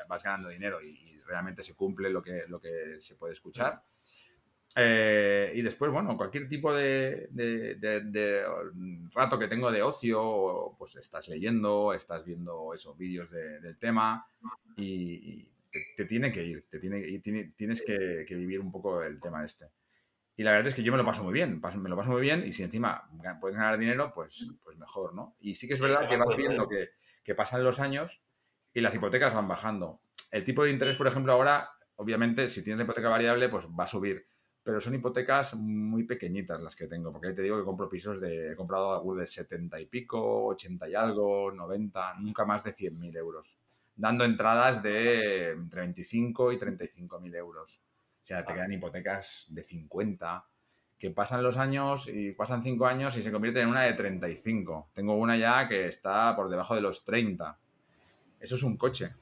vas 0.07 0.23
ganando 0.23 0.49
dinero 0.49 0.81
y, 0.81 1.17
realmente 1.29 1.61
se 1.61 1.75
cumple 1.75 2.09
lo 2.09 2.23
que, 2.23 2.45
lo 2.47 2.59
que 2.59 2.97
se 2.99 3.13
puede 3.13 3.33
escuchar. 3.33 3.83
Eh, 4.75 5.51
y 5.53 5.61
después, 5.61 5.91
bueno, 5.91 6.17
cualquier 6.17 6.49
tipo 6.49 6.73
de, 6.73 7.29
rato 9.13 9.37
que 9.37 9.47
tengo 9.47 9.71
de 9.71 9.83
ocio, 9.83 10.75
pues 10.79 10.95
estás 10.95 11.27
leyendo, 11.27 11.93
estás 11.93 12.25
viendo 12.25 12.73
esos 12.73 12.97
vídeos 12.97 13.29
del 13.29 13.77
tema 13.77 14.27
y, 14.75 15.47
te, 15.95 16.05
tiene 16.05 16.31
que 16.31 16.43
ir, 16.43 16.65
te 16.67 16.79
tiene, 16.79 17.07
y 17.07 17.19
tienes 17.19 17.83
que, 17.83 18.25
vivir 18.27 18.59
un 18.59 18.71
poco 18.71 19.03
el 19.03 19.19
tema 19.19 19.45
este. 19.45 19.67
Y 20.39 20.43
la 20.43 20.51
verdad 20.51 20.69
es 20.69 20.73
que 20.73 20.83
yo 20.83 20.93
me 20.93 20.97
lo 20.97 21.03
paso 21.03 21.21
muy 21.21 21.33
bien, 21.33 21.59
me 21.59 21.89
lo 21.89 21.97
paso 21.97 22.11
muy 22.11 22.21
bien 22.21 22.47
y 22.47 22.53
si 22.53 22.63
encima 22.63 23.09
puedes 23.41 23.57
ganar 23.57 23.77
dinero, 23.77 24.13
pues, 24.15 24.49
pues 24.63 24.77
mejor, 24.77 25.13
¿no? 25.13 25.35
Y 25.41 25.55
sí 25.55 25.67
que 25.67 25.73
es 25.73 25.81
verdad 25.81 26.07
que 26.07 26.15
vas 26.15 26.33
viendo 26.37 26.65
que, 26.69 26.91
que 27.25 27.35
pasan 27.35 27.61
los 27.61 27.77
años 27.81 28.21
y 28.73 28.79
las 28.79 28.95
hipotecas 28.95 29.33
van 29.33 29.49
bajando. 29.49 29.99
El 30.31 30.45
tipo 30.45 30.63
de 30.63 30.71
interés, 30.71 30.95
por 30.95 31.07
ejemplo, 31.07 31.33
ahora, 31.33 31.69
obviamente, 31.97 32.49
si 32.49 32.63
tienes 32.63 32.77
la 32.77 32.85
hipoteca 32.85 33.09
variable, 33.09 33.49
pues 33.49 33.65
va 33.65 33.83
a 33.83 33.87
subir 33.87 34.27
pero 34.63 34.79
son 34.79 34.93
hipotecas 34.93 35.55
muy 35.55 36.03
pequeñitas 36.03 36.61
las 36.61 36.75
que 36.75 36.87
tengo, 36.87 37.11
porque 37.11 37.31
te 37.31 37.41
digo 37.41 37.57
que 37.57 37.65
compro 37.65 37.89
pisos 37.89 38.21
de, 38.21 38.51
he 38.51 38.55
comprado 38.55 38.93
algunos 38.93 39.21
de 39.21 39.27
70 39.27 39.79
y 39.79 39.87
pico, 39.87 40.45
80 40.47 40.89
y 40.89 40.95
algo, 40.95 41.51
90, 41.51 42.15
nunca 42.19 42.45
más 42.45 42.63
de 42.63 42.75
100.000 42.75 43.17
euros, 43.17 43.57
dando 43.95 44.23
entradas 44.25 44.83
de 44.83 45.51
entre 45.51 45.81
25 45.81 46.51
y 46.51 46.59
35 46.59 47.19
mil 47.19 47.35
euros. 47.35 47.81
O 48.23 48.25
sea, 48.25 48.45
te 48.45 48.53
quedan 48.53 48.71
hipotecas 48.71 49.47
de 49.49 49.63
50, 49.63 50.45
que 50.99 51.11
pasan 51.11 51.41
los 51.41 51.57
años 51.57 52.07
y 52.07 52.33
pasan 52.33 52.61
5 52.61 52.85
años 52.85 53.17
y 53.17 53.21
se 53.21 53.31
convierte 53.31 53.61
en 53.61 53.69
una 53.69 53.83
de 53.83 53.93
35. 53.93 54.89
Tengo 54.93 55.15
una 55.15 55.37
ya 55.37 55.67
que 55.67 55.87
está 55.87 56.35
por 56.35 56.49
debajo 56.49 56.75
de 56.75 56.81
los 56.81 57.05
30. 57.05 57.57
Eso 58.39 58.55
es 58.55 58.63
un 58.63 58.77
coche, 58.77 59.13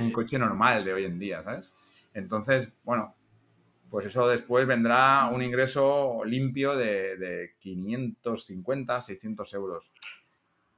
un 0.00 0.10
coche 0.10 0.38
normal 0.38 0.84
de 0.84 0.94
hoy 0.94 1.04
en 1.04 1.18
día, 1.18 1.42
¿sabes? 1.42 1.72
Entonces, 2.14 2.72
bueno, 2.82 3.14
pues 3.90 4.06
eso 4.06 4.26
después 4.26 4.66
vendrá 4.66 5.30
un 5.32 5.42
ingreso 5.42 6.24
limpio 6.24 6.74
de, 6.76 7.54
550, 7.58 9.02
600 9.02 9.54
euros. 9.54 9.92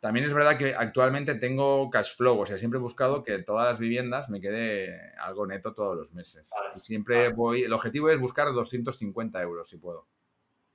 También 0.00 0.26
es 0.26 0.32
verdad 0.32 0.56
que 0.56 0.74
actualmente 0.74 1.34
tengo 1.34 1.90
cash 1.90 2.14
flow, 2.16 2.38
o 2.38 2.46
sea, 2.46 2.56
siempre 2.56 2.78
he 2.78 2.82
buscado 2.82 3.24
que 3.24 3.42
todas 3.42 3.68
las 3.68 3.78
viviendas 3.78 4.28
me 4.28 4.40
quede 4.40 5.12
algo 5.18 5.46
neto 5.46 5.74
todos 5.74 5.96
los 5.96 6.14
meses. 6.14 6.50
y 6.76 6.80
siempre 6.80 7.30
voy, 7.30 7.62
el 7.62 7.72
objetivo 7.72 8.08
es 8.08 8.20
buscar 8.20 8.52
250 8.52 9.42
euros 9.42 9.68
si 9.68 9.78
puedo. 9.78 10.06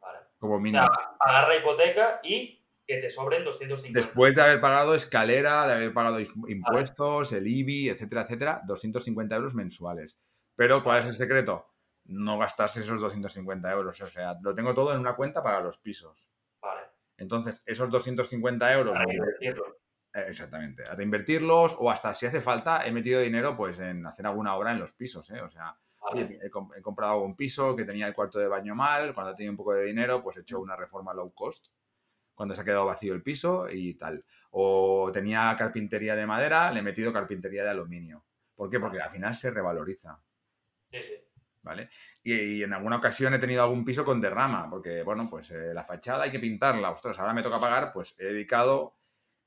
Vale. 0.01 0.19
Como 0.39 0.59
mínimo. 0.59 0.85
O 0.85 1.23
agarra 1.23 1.55
hipoteca 1.55 2.19
y 2.21 2.61
que 2.85 2.97
te 2.97 3.09
sobren 3.09 3.45
250. 3.45 3.97
Después 3.97 4.35
de 4.35 4.41
haber 4.41 4.59
pagado 4.59 4.93
escalera, 4.93 5.65
de 5.67 5.73
haber 5.73 5.93
pagado 5.93 6.19
impuestos, 6.19 7.31
el 7.31 7.47
IBI, 7.47 7.89
etcétera, 7.89 8.23
etcétera, 8.23 8.61
250 8.65 9.35
euros 9.35 9.55
mensuales. 9.55 10.19
Pero, 10.55 10.83
¿cuál 10.83 10.99
es 10.99 11.07
el 11.07 11.15
secreto? 11.15 11.73
no 12.05 12.37
gastarse 12.37 12.81
esos 12.81 12.99
250 12.99 13.71
euros. 13.71 14.01
O 14.01 14.07
sea, 14.07 14.37
lo 14.41 14.53
tengo 14.53 14.73
todo 14.73 14.93
en 14.93 14.99
una 14.99 15.15
cuenta 15.15 15.41
para 15.41 15.61
los 15.61 15.77
pisos. 15.77 16.29
Entonces, 17.17 17.63
esos 17.65 17.89
250 17.89 18.73
euros... 18.73 18.95
A 18.95 19.03
reinvertirlos. 19.03 19.75
Eh, 20.13 20.25
exactamente, 20.27 20.83
a 20.83 20.93
reinvertirlos 20.93 21.75
o 21.79 21.89
hasta 21.89 22.13
si 22.13 22.27
hace 22.27 22.39
falta, 22.39 22.85
he 22.85 22.91
metido 22.91 23.19
dinero 23.19 23.57
pues 23.57 23.79
en 23.79 24.05
hacer 24.05 24.27
alguna 24.27 24.55
obra 24.55 24.71
en 24.71 24.79
los 24.79 24.93
pisos, 24.93 25.29
¿eh? 25.31 25.41
O 25.41 25.49
sea, 25.49 25.75
he, 26.15 26.81
comprado 26.81 27.21
un 27.21 27.35
piso 27.35 27.75
que 27.75 27.83
tenía 27.83 28.07
el 28.07 28.13
cuarto 28.13 28.37
de 28.37 28.47
baño 28.47 28.75
mal, 28.75 29.15
cuando 29.15 29.33
tenía 29.33 29.49
un 29.49 29.57
poco 29.57 29.73
de 29.73 29.85
dinero, 29.85 30.21
pues 30.21 30.37
he 30.37 30.41
hecho 30.41 30.59
una 30.59 30.75
reforma 30.75 31.15
low 31.15 31.33
cost, 31.33 31.67
cuando 32.35 32.53
se 32.53 32.61
ha 32.61 32.63
quedado 32.63 32.85
vacío 32.85 33.13
el 33.13 33.23
piso 33.23 33.67
y 33.69 33.95
tal. 33.95 34.23
O 34.51 35.09
tenía 35.11 35.55
carpintería 35.57 36.15
de 36.15 36.27
madera, 36.27 36.71
le 36.71 36.81
he 36.81 36.83
metido 36.83 37.11
carpintería 37.11 37.63
de 37.63 37.71
aluminio. 37.71 38.23
¿Por 38.55 38.69
qué? 38.69 38.79
Porque 38.79 39.01
al 39.01 39.09
final 39.09 39.33
se 39.35 39.49
revaloriza. 39.49 40.21
Sí, 40.91 41.01
sí. 41.01 41.15
¿Vale? 41.63 41.89
Y, 42.23 42.61
en 42.63 42.73
alguna 42.73 42.97
ocasión 42.97 43.33
he 43.33 43.39
tenido 43.39 43.63
algún 43.63 43.83
piso 43.83 44.05
con 44.05 44.21
derrama, 44.21 44.69
porque, 44.69 45.01
bueno, 45.03 45.29
pues 45.29 45.51
eh, 45.51 45.73
la 45.73 45.83
fachada 45.83 46.23
hay 46.23 46.31
que 46.31 46.39
pintarla, 46.39 46.91
ostras, 46.91 47.17
ahora 47.19 47.33
me 47.33 47.43
toca 47.43 47.59
pagar, 47.59 47.91
pues 47.91 48.15
he 48.19 48.25
dedicado 48.25 48.95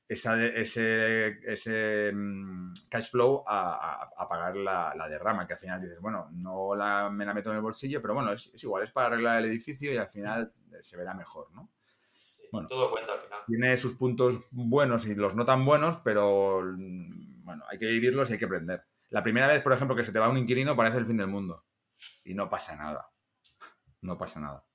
ese, 0.07 1.39
ese 1.43 2.11
mm, 2.13 2.73
cash 2.89 3.11
flow 3.11 3.43
a, 3.45 4.09
pagar 4.29 4.55
la, 4.55 5.07
derrama, 5.09 5.45
que 5.45 5.53
al 5.53 5.59
final 5.59 5.81
dices, 5.81 5.99
bueno, 5.99 6.29
no 6.33 6.75
la, 6.75 7.09
me 7.09 7.25
la 7.25 7.33
meto 7.33 7.49
en 7.49 7.57
el 7.57 7.61
bolsillo, 7.61 8.01
pero 8.01 8.13
bueno, 8.13 8.31
es, 8.33 8.51
igual, 8.63 8.83
es 8.83 8.91
para 8.91 9.07
arreglar 9.07 9.39
el 9.39 9.49
edificio 9.49 9.93
y 9.93 9.97
al 9.97 10.09
final 10.09 10.51
eh, 10.71 10.77
se 10.81 10.97
verá 10.97 11.13
mejor, 11.13 11.51
¿no? 11.53 11.69
bueno, 12.51 12.69
todo 12.69 12.89
cuenta 12.89 13.13
al 13.13 13.19
final. 13.19 13.39
Tiene 13.45 13.75
sus 13.75 13.95
puntos 13.95 14.39
buenos 14.51 15.05
y 15.05 15.15
los 15.15 15.35
no 15.35 15.45
tan 15.45 15.65
buenos, 15.65 15.97
pero 15.97 16.61
mm, 16.63 17.43
bueno, 17.43 17.63
hay 17.69 17.77
que 17.77 17.87
vivirlos 17.87 18.29
y 18.29 18.33
hay 18.33 18.39
que 18.39 18.45
aprender. 18.45 18.83
La 19.09 19.23
primera 19.23 19.47
vez, 19.47 19.61
por 19.61 19.73
ejemplo, 19.73 19.95
que 19.95 20.03
se 20.03 20.11
te 20.11 20.19
va 20.19 20.29
un 20.29 20.37
inquilino 20.37 20.75
parece 20.75 20.97
el 20.97 21.05
fin 21.05 21.17
del 21.17 21.27
mundo 21.27 21.65
y 22.23 22.33
no 22.33 22.49
pasa 22.49 22.75
nada. 22.75 23.09
No 24.01 24.17
pasa 24.17 24.39
nada. 24.39 24.65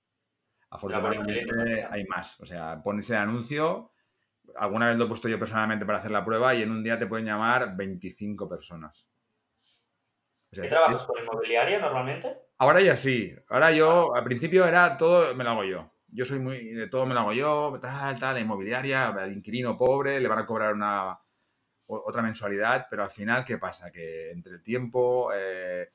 Afortunadamente 0.71 1.87
hay 1.91 2.05
más. 2.07 2.41
O 2.41 2.47
sea, 2.47 2.83
pones 2.83 3.09
el 3.11 3.17
anuncio. 3.17 3.93
Alguna 4.57 4.89
vez 4.89 4.97
lo 4.97 5.05
he 5.05 5.09
puesto 5.09 5.29
yo 5.29 5.39
personalmente 5.39 5.87
para 5.87 5.99
hacer 5.99 6.11
la 6.11 6.25
prueba 6.25 6.55
y 6.55 6.63
en 6.63 6.71
un 6.71 6.83
día 6.83 6.99
te 6.99 7.07
pueden 7.07 7.27
llamar 7.27 7.77
25 7.77 8.49
personas. 8.49 9.09
¿Qué 10.51 10.63
trabajas 10.63 11.05
con 11.05 11.23
inmobiliaria 11.23 11.79
normalmente? 11.79 12.37
Ahora 12.59 12.81
ya 12.81 12.97
sí. 12.97 13.35
Ahora 13.49 13.73
yo, 13.73 14.15
al 14.15 14.25
principio 14.25 14.67
era 14.67 14.97
todo, 14.97 15.35
me 15.35 15.45
lo 15.45 15.51
hago 15.51 15.65
yo. 15.65 15.93
Yo 16.09 16.27
soy 16.27 16.41
muy, 16.41 16.75
de 16.75 16.89
todo 16.89 17.07
me 17.07 17.15
lo 17.15 17.21
hago 17.21 17.33
yo, 17.33 17.79
tal, 17.81 18.19
tal, 18.19 18.35
la 18.35 18.41
inmobiliaria, 18.41 19.15
el 19.25 19.33
inquilino 19.33 19.79
pobre, 19.79 20.21
le 20.21 20.29
van 20.29 20.41
a 20.41 20.47
cobrar 20.47 20.75
una 20.75 21.19
otra 21.87 22.23
mensualidad, 22.23 22.87
pero 22.89 23.03
al 23.03 23.11
final, 23.11 23.45
¿qué 23.45 23.59
pasa? 23.59 23.91
Que 23.91 24.31
entre 24.31 24.55
el 24.55 24.63
tiempo, 24.63 25.31
eh, 25.35 25.91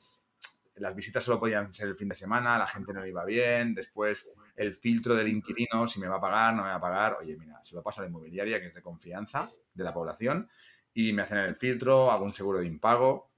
las 0.79 0.95
visitas 0.95 1.23
solo 1.23 1.39
podían 1.39 1.73
ser 1.73 1.87
el 1.87 1.95
fin 1.95 2.09
de 2.09 2.15
semana, 2.15 2.57
la 2.57 2.67
gente 2.67 2.93
no 2.93 3.05
iba 3.05 3.25
bien, 3.25 3.73
después 3.73 4.31
el 4.55 4.73
filtro 4.73 5.15
del 5.15 5.27
inquilino, 5.29 5.87
si 5.87 5.99
me 5.99 6.07
va 6.07 6.17
a 6.17 6.21
pagar, 6.21 6.53
no 6.55 6.63
me 6.63 6.69
va 6.69 6.75
a 6.75 6.81
pagar. 6.81 7.17
Oye, 7.21 7.37
mira, 7.37 7.59
se 7.63 7.75
lo 7.75 7.83
paso 7.83 8.01
a 8.01 8.03
la 8.03 8.09
inmobiliaria, 8.09 8.59
que 8.59 8.67
es 8.67 8.73
de 8.75 8.81
confianza 8.81 9.49
de 9.73 9.83
la 9.83 9.93
población, 9.93 10.49
y 10.93 11.13
me 11.13 11.21
hacen 11.23 11.37
el 11.39 11.55
filtro, 11.55 12.11
hago 12.11 12.25
un 12.25 12.33
seguro 12.33 12.59
de 12.59 12.67
impago. 12.67 13.31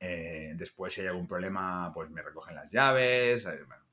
eh, 0.00 0.54
después, 0.56 0.94
si 0.94 1.00
hay 1.02 1.08
algún 1.08 1.26
problema, 1.28 1.92
pues 1.94 2.10
me 2.10 2.22
recogen 2.22 2.54
las 2.54 2.70
llaves. 2.70 3.44
eh, 3.46 3.64
bueno, 3.66 3.84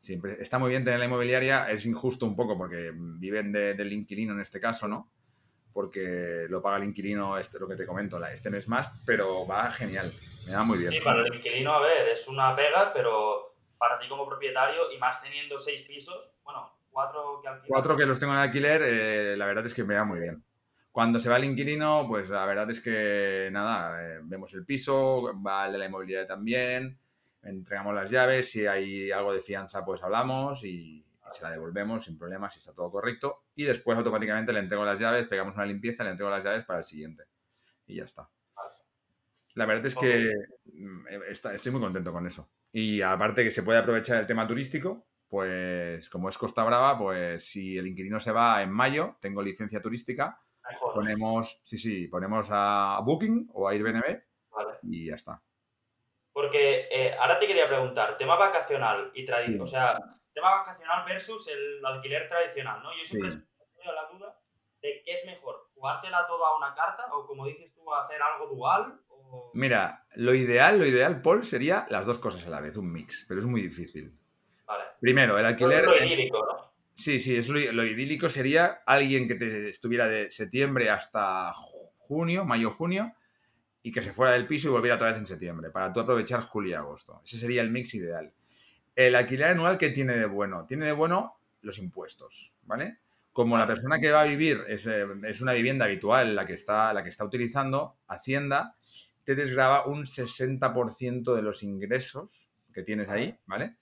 siempre 0.00 0.38
está 0.42 0.58
muy 0.58 0.70
bien 0.70 0.84
tener 0.84 0.98
la 1.00 1.06
inmobiliaria, 1.06 1.70
es 1.70 1.86
injusto 1.86 2.26
un 2.26 2.36
poco 2.36 2.56
porque 2.58 2.92
viven 2.96 3.52
de- 3.52 3.74
del 3.74 3.92
inquilino 3.92 4.34
en 4.34 4.40
este 4.40 4.60
caso, 4.60 4.88
¿no? 4.88 5.10
Porque 5.74 6.46
lo 6.48 6.62
paga 6.62 6.78
el 6.78 6.84
inquilino, 6.84 7.36
este, 7.36 7.58
lo 7.58 7.68
que 7.68 7.76
te 7.76 7.84
comento, 7.84 8.18
la- 8.18 8.32
este 8.32 8.48
mes 8.48 8.66
más, 8.68 8.88
pero 9.04 9.46
va 9.46 9.70
genial, 9.72 10.10
me 10.46 10.54
va 10.54 10.62
muy 10.64 10.78
bien. 10.78 10.92
Sí, 10.92 11.00
para 11.00 11.20
el 11.20 11.34
inquilino, 11.34 11.74
a 11.74 11.80
ver, 11.82 12.08
es 12.08 12.26
una 12.28 12.54
pega, 12.56 12.92
pero 12.94 13.56
para 13.76 13.98
ti 13.98 14.08
como 14.08 14.26
propietario 14.26 14.90
y 14.92 14.98
más 14.98 15.20
teniendo 15.20 15.58
seis 15.58 15.82
pisos, 15.82 16.30
bueno, 16.44 16.78
cuatro 16.90 17.40
que 17.42 17.48
alquilas. 17.48 17.68
Cuatro 17.68 17.96
que 17.96 18.06
los 18.06 18.18
tengo 18.20 18.32
en 18.32 18.38
alquiler, 18.38 18.80
eh, 18.84 19.36
la 19.36 19.46
verdad 19.46 19.66
es 19.66 19.74
que 19.74 19.84
me 19.84 19.96
va 19.96 20.04
muy 20.04 20.20
bien. 20.20 20.42
Cuando 20.92 21.18
se 21.18 21.28
va 21.28 21.38
el 21.38 21.44
inquilino, 21.44 22.06
pues 22.06 22.30
la 22.30 22.46
verdad 22.46 22.70
es 22.70 22.80
que 22.80 23.48
nada, 23.50 24.00
eh, 24.00 24.20
vemos 24.22 24.54
el 24.54 24.64
piso, 24.64 25.24
va 25.44 25.66
el 25.66 25.72
de 25.72 25.78
la 25.78 25.86
inmobiliaria 25.86 26.24
también, 26.26 26.96
entregamos 27.42 27.94
las 27.96 28.08
llaves, 28.10 28.48
si 28.48 28.64
hay 28.64 29.10
algo 29.10 29.32
de 29.32 29.40
fianza, 29.42 29.84
pues 29.84 30.00
hablamos 30.04 30.62
y 30.64 31.04
se 31.34 31.42
la 31.42 31.50
devolvemos 31.50 32.04
sin 32.04 32.16
problemas 32.18 32.52
si 32.52 32.58
está 32.60 32.72
todo 32.72 32.90
correcto. 32.90 33.44
Y 33.54 33.64
después 33.64 33.96
automáticamente 33.98 34.52
le 34.52 34.60
entrego 34.60 34.84
las 34.84 34.98
llaves, 34.98 35.26
pegamos 35.28 35.54
una 35.54 35.66
limpieza, 35.66 36.04
le 36.04 36.10
entrego 36.10 36.30
las 36.30 36.44
llaves 36.44 36.64
para 36.64 36.78
el 36.80 36.84
siguiente. 36.84 37.24
Y 37.86 37.96
ya 37.96 38.04
está. 38.04 38.30
La 39.54 39.66
verdad 39.66 39.86
es 39.86 39.94
que 39.94 40.32
mm, 40.72 41.06
está- 41.28 41.54
estoy 41.54 41.70
muy 41.72 41.80
contento 41.80 42.12
con 42.12 42.26
eso. 42.26 42.50
Y 42.72 43.02
aparte 43.02 43.44
que 43.44 43.52
se 43.52 43.62
puede 43.62 43.78
aprovechar 43.78 44.18
el 44.18 44.26
tema 44.26 44.46
turístico, 44.48 45.06
pues 45.28 46.08
como 46.10 46.28
es 46.28 46.36
Costa 46.38 46.64
Brava, 46.64 46.98
pues 46.98 47.44
si 47.44 47.78
el 47.78 47.86
inquilino 47.86 48.18
se 48.20 48.32
va 48.32 48.62
en 48.62 48.70
mayo, 48.72 49.16
tengo 49.20 49.42
licencia 49.42 49.80
turística, 49.80 50.40
Mejor. 50.68 50.94
ponemos, 50.94 51.60
sí, 51.64 51.78
sí, 51.78 52.08
ponemos 52.08 52.48
a 52.50 52.98
Booking 53.04 53.50
o 53.52 53.68
a 53.68 53.72
Airbnb 53.72 54.22
Vale. 54.50 54.78
y 54.82 55.06
ya 55.06 55.14
está. 55.14 55.40
Porque 56.32 56.88
eh, 56.90 57.14
ahora 57.20 57.38
te 57.38 57.46
quería 57.46 57.68
preguntar, 57.68 58.16
tema 58.16 58.34
vacacional 58.36 59.12
y 59.14 59.20
Sí. 59.20 59.26
tradicional, 59.26 59.60
o 59.62 59.66
sea, 59.66 59.98
tema 60.34 60.56
vacacional 60.56 61.04
versus 61.06 61.48
el 61.48 61.84
alquiler 61.84 62.26
tradicional, 62.28 62.82
¿no? 62.82 62.90
Yo 62.96 63.04
siempre 63.04 63.30
Sí. 63.30 63.38
he 63.60 63.76
tenido 63.76 63.94
la 63.94 64.08
duda 64.12 64.40
de 64.82 65.02
qué 65.04 65.12
es 65.12 65.24
mejor, 65.24 65.68
jugártela 65.74 66.26
toda 66.26 66.48
a 66.48 66.56
una 66.58 66.74
carta 66.74 67.06
o 67.14 67.26
como 67.26 67.46
dices 67.46 67.74
tú, 67.74 67.92
hacer 67.94 68.20
algo 68.20 68.48
dual 68.54 69.00
o... 69.08 69.50
Mira, 69.54 70.06
lo 70.16 70.34
ideal, 70.34 70.78
lo 70.78 70.84
ideal, 70.86 71.22
Paul, 71.22 71.46
sería 71.46 71.86
las 71.88 72.04
dos 72.04 72.18
cosas 72.18 72.46
a 72.46 72.50
la 72.50 72.60
vez, 72.60 72.76
un 72.76 72.92
mix, 72.92 73.24
pero 73.26 73.40
es 73.40 73.46
muy 73.46 73.62
difícil. 73.62 74.12
Vale. 74.66 74.84
Primero, 75.00 75.38
el 75.38 75.46
alquiler... 75.46 75.86
Lo 75.86 75.96
idílico, 75.96 76.38
¿no? 76.44 76.74
Sí, 76.94 77.18
sí, 77.18 77.36
eso 77.36 77.52
lo, 77.54 77.72
lo 77.72 77.84
idílico 77.84 78.28
sería 78.28 78.82
alguien 78.86 79.26
que 79.26 79.34
te 79.34 79.68
estuviera 79.68 80.06
de 80.06 80.30
septiembre 80.30 80.90
hasta 80.90 81.52
ju- 81.52 81.90
junio, 81.98 82.44
mayo, 82.44 82.70
junio, 82.70 83.14
y 83.82 83.90
que 83.90 84.02
se 84.02 84.12
fuera 84.12 84.32
del 84.32 84.46
piso 84.46 84.68
y 84.68 84.70
volviera 84.70 84.96
otra 84.96 85.08
vez 85.08 85.16
en 85.18 85.26
septiembre, 85.26 85.70
para 85.70 85.92
tú 85.92 86.00
aprovechar 86.00 86.42
julio 86.42 86.70
y 86.70 86.74
agosto. 86.74 87.20
Ese 87.24 87.38
sería 87.38 87.62
el 87.62 87.70
mix 87.70 87.94
ideal. 87.94 88.32
El 88.94 89.14
alquiler 89.14 89.48
anual, 89.48 89.78
¿qué 89.78 89.90
tiene 89.90 90.16
de 90.16 90.26
bueno? 90.26 90.66
Tiene 90.66 90.86
de 90.86 90.92
bueno 90.92 91.36
los 91.62 91.78
impuestos, 91.78 92.52
¿vale? 92.62 92.98
Como 93.32 93.58
la 93.58 93.66
persona 93.66 93.98
que 93.98 94.12
va 94.12 94.20
a 94.22 94.24
vivir 94.24 94.64
es, 94.68 94.86
eh, 94.86 95.04
es 95.24 95.40
una 95.40 95.52
vivienda 95.52 95.86
habitual 95.86 96.36
la 96.36 96.46
que, 96.46 96.54
está, 96.54 96.92
la 96.92 97.02
que 97.02 97.08
está 97.08 97.24
utilizando, 97.24 97.96
Hacienda 98.06 98.76
te 99.24 99.34
desgraba 99.34 99.86
un 99.86 100.04
60% 100.04 101.34
de 101.34 101.42
los 101.42 101.62
ingresos 101.62 102.48
que 102.72 102.82
tienes 102.82 103.08
ahí, 103.08 103.36
¿vale? 103.46 103.76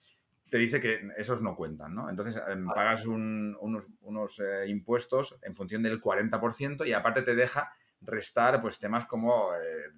te 0.48 0.59
dice 0.59 0.81
que 0.83 1.01
esos 1.16 1.40
no 1.40 1.57
cuentan, 1.57 1.94
¿no? 1.94 2.11
Entonces 2.11 2.40
em, 2.46 2.66
pagas 2.66 3.07
un- 3.07 3.57
unos, 3.61 3.85
unos, 4.03 4.38
eh, 4.38 4.66
impuestos 4.68 5.38
en 5.42 5.57
función 5.57 5.83
del 5.83 5.98
40% 5.98 6.85
y 6.85 6.92
aparte 6.92 7.22
te 7.22 7.35
deja 7.35 7.72
restar 8.03 8.61
pues 8.61 8.79
temas 8.79 9.07
como 9.07 9.55
eh, 9.55 9.90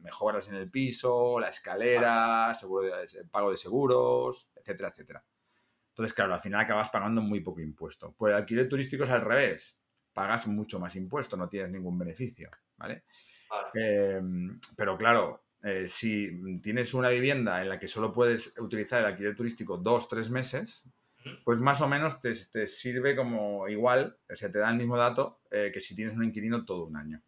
mejoras 0.00 0.48
en 0.48 0.54
el 0.56 0.68
piso, 0.68 1.38
la 1.38 1.50
escalera, 1.50 2.52
seguro 2.54 2.86
de- 2.88 3.24
pago 3.30 3.52
de 3.52 3.56
seguros, 3.56 4.48
etcétera, 4.60 4.90
etcétera. 4.90 5.24
Entonces, 5.90 6.14
claro, 6.14 6.34
al 6.34 6.40
final 6.40 6.60
acabas 6.60 6.88
pagando 6.88 7.20
muy 7.20 7.40
poco 7.40 7.60
impuesto. 7.60 8.14
Pues 8.16 8.30
el 8.30 8.36
alquiler 8.36 8.68
turístico 8.68 9.04
es 9.04 9.10
al 9.10 9.22
revés. 9.22 9.78
Pagas 10.12 10.46
mucho 10.46 10.78
más 10.80 10.96
impuesto, 10.96 11.36
no 11.36 11.48
tienes 11.48 11.70
ningún 11.70 11.98
beneficio, 11.98 12.48
¿vale? 12.76 13.04
Vale. 13.50 13.68
Eh, 13.74 14.20
pero 14.76 14.96
claro, 14.96 15.44
eh, 15.62 15.88
si 15.88 16.60
tienes 16.60 16.94
una 16.94 17.10
vivienda 17.10 17.60
en 17.60 17.68
la 17.68 17.78
que 17.78 17.86
solo 17.86 18.12
puedes 18.12 18.58
utilizar 18.58 19.00
el 19.00 19.06
alquiler 19.06 19.36
turístico 19.36 19.76
dos, 19.76 20.08
tres 20.08 20.30
meses, 20.30 20.88
pues 21.44 21.58
más 21.58 21.80
o 21.82 21.88
menos 21.88 22.20
te, 22.20 22.32
te 22.50 22.66
sirve 22.66 23.14
como 23.14 23.68
igual, 23.68 24.16
o 24.28 24.34
sea, 24.34 24.50
te 24.50 24.58
da 24.58 24.70
el 24.70 24.76
mismo 24.76 24.96
dato 24.96 25.42
eh, 25.50 25.70
que 25.72 25.80
si 25.80 25.94
tienes 25.94 26.16
un 26.16 26.24
inquilino 26.24 26.64
todo 26.64 26.86
un 26.86 26.96
año. 26.96 27.22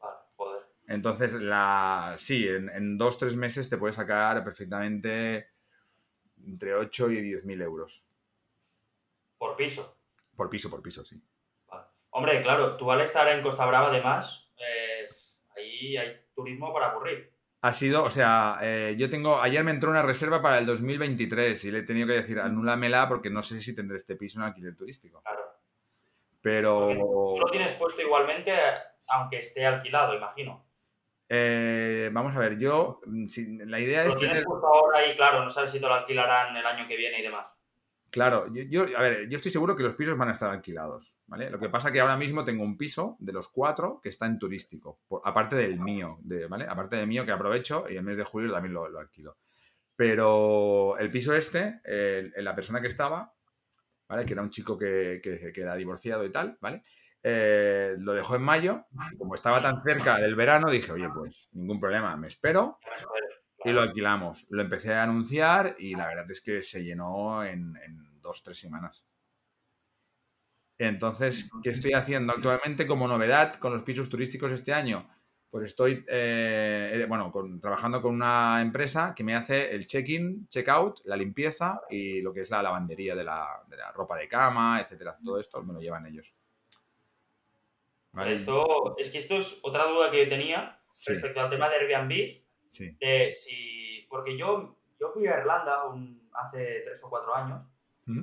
Vale, 0.00 0.16
joder. 0.34 0.62
Entonces, 0.86 1.34
la, 1.34 2.14
sí, 2.16 2.48
en, 2.48 2.70
en 2.70 2.96
dos, 2.96 3.18
tres 3.18 3.36
meses 3.36 3.68
te 3.68 3.76
puedes 3.76 3.96
sacar 3.96 4.42
perfectamente 4.42 5.51
entre 6.46 6.74
8 6.74 7.10
y 7.10 7.20
10 7.20 7.44
mil 7.44 7.62
euros. 7.62 8.06
Por 9.38 9.56
piso. 9.56 9.96
Por 10.36 10.48
piso, 10.48 10.70
por 10.70 10.82
piso, 10.82 11.04
sí. 11.04 11.20
Vale. 11.68 11.86
Hombre, 12.10 12.42
claro, 12.42 12.76
tú 12.76 12.90
al 12.90 13.00
estar 13.00 13.28
en 13.28 13.42
Costa 13.42 13.66
Brava 13.66 13.88
además, 13.88 14.50
eh, 14.56 15.08
ahí 15.56 15.96
hay 15.96 16.20
turismo 16.34 16.72
para 16.72 16.90
aburrir. 16.90 17.32
Ha 17.62 17.72
sido, 17.72 18.02
o 18.02 18.10
sea, 18.10 18.58
eh, 18.60 18.96
yo 18.98 19.08
tengo, 19.08 19.40
ayer 19.40 19.62
me 19.62 19.70
entró 19.70 19.90
una 19.90 20.02
reserva 20.02 20.42
para 20.42 20.58
el 20.58 20.66
2023 20.66 21.64
y 21.64 21.70
le 21.70 21.78
he 21.78 21.82
tenido 21.82 22.08
que 22.08 22.14
decir, 22.14 22.40
anúlamela 22.40 23.08
porque 23.08 23.30
no 23.30 23.42
sé 23.42 23.60
si 23.60 23.74
tendré 23.74 23.98
este 23.98 24.16
piso 24.16 24.40
en 24.40 24.46
alquiler 24.46 24.76
turístico. 24.76 25.22
Claro. 25.22 25.42
Pero, 26.40 26.78
Porque 26.80 26.98
tú 26.98 27.38
lo 27.38 27.50
tienes 27.52 27.72
puesto 27.74 28.02
igualmente, 28.02 28.52
aunque 29.10 29.38
esté 29.38 29.64
alquilado, 29.64 30.12
imagino. 30.14 30.64
Eh, 31.34 32.10
vamos 32.12 32.36
a 32.36 32.38
ver, 32.38 32.58
yo, 32.58 33.00
mm, 33.06 33.26
si- 33.26 33.56
la 33.64 33.80
idea 33.80 34.02
es 34.04 34.08
Lo 34.14 34.18
tienes 34.18 34.34
tener, 34.38 34.44
puesto 34.46 34.66
ahora 34.66 35.06
y 35.06 35.16
claro, 35.16 35.42
no 35.42 35.48
sabes 35.48 35.72
si 35.72 35.80
te 35.80 35.86
lo 35.86 35.94
alquilarán 35.94 36.54
el 36.54 36.66
año 36.66 36.86
que 36.86 36.94
viene 36.94 37.20
y 37.20 37.22
demás. 37.22 37.48
claro, 38.10 38.52
yo, 38.52 38.62
yo- 38.64 38.98
a 38.98 39.00
ver, 39.00 39.26
yo 39.30 39.36
estoy 39.36 39.50
seguro 39.50 39.74
que 39.74 39.82
los 39.82 39.94
pisos 39.94 40.18
van 40.18 40.28
a 40.28 40.32
estar 40.32 40.50
alquilados, 40.50 41.14
¿vale? 41.26 41.48
Lo 41.48 41.58
que 41.58 41.70
pasa 41.70 41.90
que 41.90 42.00
ahora 42.00 42.18
mismo 42.18 42.44
tengo 42.44 42.62
un 42.62 42.76
piso 42.76 43.16
de 43.18 43.32
los 43.32 43.48
cuatro 43.48 43.98
que 44.02 44.10
está 44.10 44.26
en 44.26 44.38
turístico, 44.38 45.00
por- 45.08 45.22
aparte 45.24 45.56
del 45.56 45.80
mío, 45.80 46.18
de- 46.20 46.46
¿vale? 46.48 46.66
Aparte 46.68 46.96
del 46.96 47.06
mío 47.06 47.24
que 47.24 47.32
aprovecho 47.32 47.86
y 47.88 47.96
el 47.96 48.02
mes 48.02 48.18
de 48.18 48.24
julio 48.24 48.52
también 48.52 48.74
lo, 48.74 48.86
lo 48.90 48.98
alquilo. 48.98 49.38
Pero 49.96 50.98
el 50.98 51.10
piso 51.10 51.34
este, 51.34 51.80
el- 51.84 52.32
la 52.36 52.54
persona 52.54 52.80
que 52.82 52.88
estaba, 52.88 53.32
¿vale? 54.08 54.26
Que 54.26 54.34
era 54.34 54.42
un 54.42 54.50
chico 54.50 54.76
que, 54.76 55.20
que- 55.22 55.50
que 55.50 55.60
era 55.62 55.74
divorciado 55.76 56.24
y 56.26 56.30
tal, 56.30 56.58
¿vale? 56.60 56.82
Eh, 57.24 57.94
lo 57.98 58.14
dejó 58.14 58.34
en 58.36 58.42
mayo 58.42 58.86
y 59.12 59.16
como 59.16 59.34
estaba 59.34 59.62
tan 59.62 59.82
cerca 59.84 60.18
del 60.18 60.34
verano 60.34 60.70
dije, 60.70 60.92
oye, 60.92 61.08
pues 61.14 61.48
ningún 61.52 61.78
problema, 61.80 62.16
me 62.16 62.26
espero 62.28 62.78
y 63.64 63.72
lo 63.72 63.82
alquilamos. 63.82 64.46
Lo 64.50 64.62
empecé 64.62 64.94
a 64.94 65.04
anunciar 65.04 65.76
y 65.78 65.94
la 65.96 66.06
verdad 66.08 66.30
es 66.30 66.40
que 66.42 66.62
se 66.62 66.84
llenó 66.84 67.44
en, 67.44 67.76
en 67.76 68.20
dos, 68.22 68.42
tres 68.42 68.58
semanas. 68.60 69.06
Entonces, 70.78 71.50
¿qué 71.62 71.70
estoy 71.70 71.92
haciendo 71.92 72.32
actualmente 72.32 72.86
como 72.86 73.06
novedad 73.06 73.54
con 73.56 73.72
los 73.72 73.82
pisos 73.82 74.08
turísticos 74.08 74.50
este 74.50 74.72
año? 74.72 75.08
Pues 75.50 75.66
estoy, 75.66 76.04
eh, 76.08 76.90
eh, 76.94 77.06
bueno, 77.08 77.30
con- 77.30 77.60
trabajando 77.60 78.00
con 78.02 78.14
una 78.14 78.60
empresa 78.62 79.12
que 79.14 79.22
me 79.22 79.34
hace 79.36 79.74
el 79.74 79.86
check-in, 79.86 80.48
check-out, 80.48 81.00
la 81.04 81.16
limpieza 81.16 81.80
y 81.90 82.20
lo 82.22 82.32
que 82.32 82.40
es 82.40 82.50
la 82.50 82.62
lavandería 82.62 83.14
de 83.14 83.24
la, 83.24 83.46
de 83.68 83.76
la 83.76 83.92
ropa 83.92 84.16
de 84.16 84.28
cama, 84.28 84.80
etcétera. 84.80 85.16
Todo 85.22 85.38
esto 85.38 85.62
me 85.62 85.74
lo 85.74 85.80
llevan 85.80 86.06
ellos. 86.06 86.34
¿Vale? 88.12 88.34
Esto, 88.34 88.96
es 88.98 89.10
que 89.10 89.18
esto 89.18 89.36
es 89.36 89.58
otra 89.62 89.86
duda 89.86 90.10
que 90.10 90.24
yo 90.24 90.28
tenía 90.28 90.78
Sí, 90.94 91.12
respecto 91.12 91.40
al 91.40 91.50
tema 91.50 91.68
de 91.68 91.76
Airbnb. 91.76 92.12
sí. 92.68 92.96
De 93.00 93.32
si, 93.32 94.06
porque 94.10 94.36
yo, 94.36 94.78
yo 95.00 95.10
fui 95.10 95.26
a 95.26 95.38
Irlanda 95.38 95.84
un- 95.86 96.30
hace 96.34 96.80
tres 96.84 97.02
o 97.04 97.10
cuatro 97.10 97.34
años 97.34 97.66
¿Mm? 98.06 98.22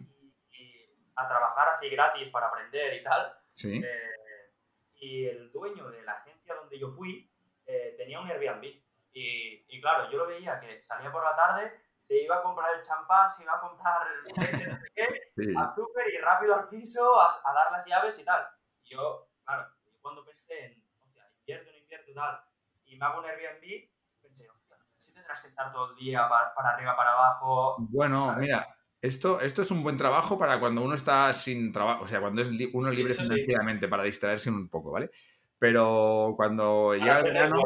y 0.52 0.86
a 1.15 1.28
trabajar 1.28 1.69
así 1.69 1.89
gratis 1.89 2.30
para 2.30 2.47
aprender 2.47 2.93
y 2.93 3.04
tal. 3.04 3.34
Sí. 3.54 3.82
Eh, 3.84 4.54
y 4.95 5.25
el 5.25 5.52
dueño 5.52 5.89
de 5.89 6.04
la 6.04 6.13
agencia 6.13 6.54
donde 6.56 6.78
yo 6.80 6.89
fui 6.89 7.32
eh, 7.65 7.95
tenía 7.97 8.19
un 8.19 8.30
Airbnb. 8.30 8.63
Y, 9.12 9.65
y 9.67 9.82
claro, 9.82 10.10
yo 10.12 10.19
lo 10.19 10.28
veía 10.28 10.60
que 10.60 10.82
salía 10.84 11.12
por 11.12 11.23
la 11.23 11.36
tarde, 11.36 11.82
se 11.99 12.21
iba 12.23 12.38
a 12.38 12.41
comprar 12.41 12.75
el 12.75 12.84
champán, 12.84 13.30
se 13.32 13.43
iba 13.43 13.56
a 13.56 13.60
comprar 13.60 14.08
leche, 14.38 14.67
no 14.67 14.78
sé 14.80 14.91
qué, 14.95 15.08
sí. 15.38 15.54
al 15.58 15.73
súper 15.75 16.13
y 16.13 16.17
rápido 16.19 16.56
al 16.56 16.69
piso 16.69 17.19
a, 17.19 17.25
a 17.28 17.54
dar 17.54 17.71
las 17.71 17.86
llaves 17.88 18.19
y 18.19 18.25
tal. 18.25 18.47
Y 18.84 18.89
yo, 18.91 19.28
claro, 19.43 19.67
cuando 20.01 20.25
pensé 20.25 20.65
en, 20.65 20.83
hostia, 21.01 21.23
invierto, 21.39 21.71
no 21.71 21.77
invierto, 21.77 22.12
tal, 22.13 22.39
y 22.85 22.97
me 22.97 23.05
hago 23.05 23.19
un 23.19 23.25
Airbnb, 23.25 23.89
pensé, 24.21 24.49
hostia, 24.49 24.77
si 24.95 25.13
tendrás 25.13 25.41
que 25.41 25.47
estar 25.47 25.71
todo 25.71 25.91
el 25.91 25.95
día 25.97 26.27
para, 26.27 26.53
para 26.53 26.69
arriba, 26.71 26.95
para 26.95 27.13
abajo. 27.13 27.77
Bueno, 27.79 28.35
mira, 28.38 28.75
esto, 29.01 29.39
esto 29.39 29.62
es 29.62 29.71
un 29.71 29.83
buen 29.83 29.97
trabajo 29.97 30.38
para 30.38 30.59
cuando 30.59 30.81
uno 30.81 30.95
está 30.95 31.33
sin 31.33 31.71
trabajo, 31.71 32.03
o 32.03 32.07
sea, 32.07 32.19
cuando 32.19 32.41
es 32.41 32.49
li- 32.49 32.69
uno 32.73 32.91
libre 32.91 33.13
sí. 33.13 33.23
financieramente 33.23 33.88
para 33.88 34.03
distraerse 34.03 34.49
un 34.49 34.67
poco, 34.69 34.91
¿vale? 34.91 35.09
Pero 35.57 36.33
cuando 36.35 36.93
llega 36.95 37.19
el 37.19 37.23
verano, 37.25 37.62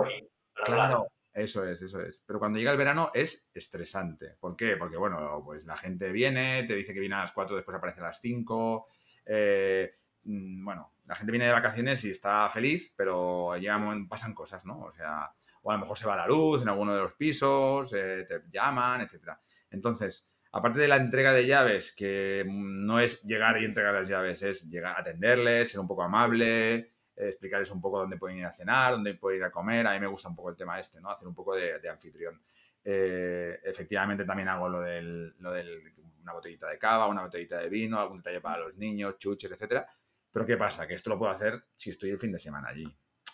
claro, 0.53 1.07
Eso 1.31 1.65
es, 1.65 1.81
eso 1.81 1.99
es. 2.01 2.21
Pero 2.25 2.37
cuando 2.39 2.59
llega 2.59 2.71
el 2.71 2.77
verano 2.77 3.09
es 3.13 3.49
estresante. 3.53 4.35
¿Por 4.39 4.55
qué? 4.55 4.77
Porque, 4.77 4.97
bueno, 4.97 5.41
pues 5.43 5.65
la 5.65 5.75
gente 5.77 6.11
viene, 6.11 6.63
te 6.63 6.75
dice 6.75 6.93
que 6.93 6.99
viene 6.99 7.15
a 7.15 7.19
las 7.21 7.31
4, 7.31 7.55
después 7.55 7.75
aparece 7.75 8.01
a 8.01 8.03
las 8.03 8.19
5. 8.21 8.87
Eh, 9.25 9.91
mm, 10.23 10.63
bueno, 10.63 10.92
la 11.05 11.15
gente 11.15 11.31
viene 11.31 11.45
de 11.45 11.51
vacaciones 11.51 12.03
y 12.03 12.11
está 12.11 12.49
feliz, 12.49 12.93
pero 12.95 13.55
llegan, 13.57 14.07
pasan 14.07 14.33
cosas, 14.33 14.65
¿no? 14.65 14.79
O 14.81 14.93
sea, 14.93 15.31
o 15.63 15.71
a 15.71 15.75
lo 15.75 15.79
mejor 15.79 15.97
se 15.97 16.07
va 16.07 16.15
la 16.15 16.27
luz 16.27 16.61
en 16.61 16.69
alguno 16.69 16.93
de 16.93 17.01
los 17.01 17.13
pisos, 17.13 17.91
eh, 17.93 18.25
te 18.27 18.41
llaman, 18.51 19.01
etcétera. 19.01 19.39
Entonces, 19.69 20.27
aparte 20.51 20.79
de 20.79 20.87
la 20.87 20.97
entrega 20.97 21.33
de 21.33 21.45
llaves, 21.45 21.93
que 21.95 22.45
no 22.47 22.99
es 22.99 23.23
llegar 23.23 23.61
y 23.61 23.65
entregar 23.65 23.93
las 23.93 24.07
llaves, 24.07 24.41
es 24.43 24.69
llegar 24.69 24.99
atenderles, 24.99 25.71
ser 25.71 25.79
un 25.79 25.87
poco 25.87 26.03
amable, 26.03 26.75
eh, 26.75 26.91
explicarles 27.15 27.71
un 27.71 27.81
poco 27.81 27.99
dónde 27.99 28.17
pueden 28.17 28.37
ir 28.39 28.45
a 28.45 28.51
cenar, 28.51 28.93
dónde 28.93 29.15
pueden 29.15 29.39
ir 29.39 29.45
a 29.45 29.51
comer. 29.51 29.87
A 29.87 29.93
mí 29.93 29.99
me 29.99 30.07
gusta 30.07 30.29
un 30.29 30.35
poco 30.35 30.49
el 30.49 30.55
tema 30.55 30.79
este, 30.79 30.99
¿no? 31.01 31.09
Hacer 31.09 31.27
un 31.27 31.35
poco 31.35 31.55
de, 31.55 31.89
anfitrión. 31.89 32.41
Eh, 32.83 33.59
efectivamente 33.63 34.25
también 34.25 34.49
hago 34.49 34.67
lo 34.67 34.81
del, 34.81 35.33
lo 35.39 35.53
del 35.53 35.93
una 36.21 36.33
botellita 36.33 36.69
de 36.69 36.77
cava, 36.77 37.07
una 37.07 37.21
botellita 37.21 37.57
de 37.59 37.69
vino, 37.69 37.99
algún 37.99 38.17
detalle 38.17 38.41
para 38.41 38.59
los 38.59 38.75
niños, 38.75 39.17
chuches, 39.17 39.51
etcétera. 39.51 39.87
Pero 40.33 40.45
¿qué 40.45 40.57
pasa? 40.57 40.85
Que 40.85 40.95
esto 40.95 41.09
lo 41.09 41.17
puedo 41.17 41.31
hacer 41.31 41.63
si 41.75 41.91
estoy 41.91 42.09
el 42.09 42.19
fin 42.19 42.33
de 42.33 42.39
semana 42.39 42.67
allí. 42.67 42.85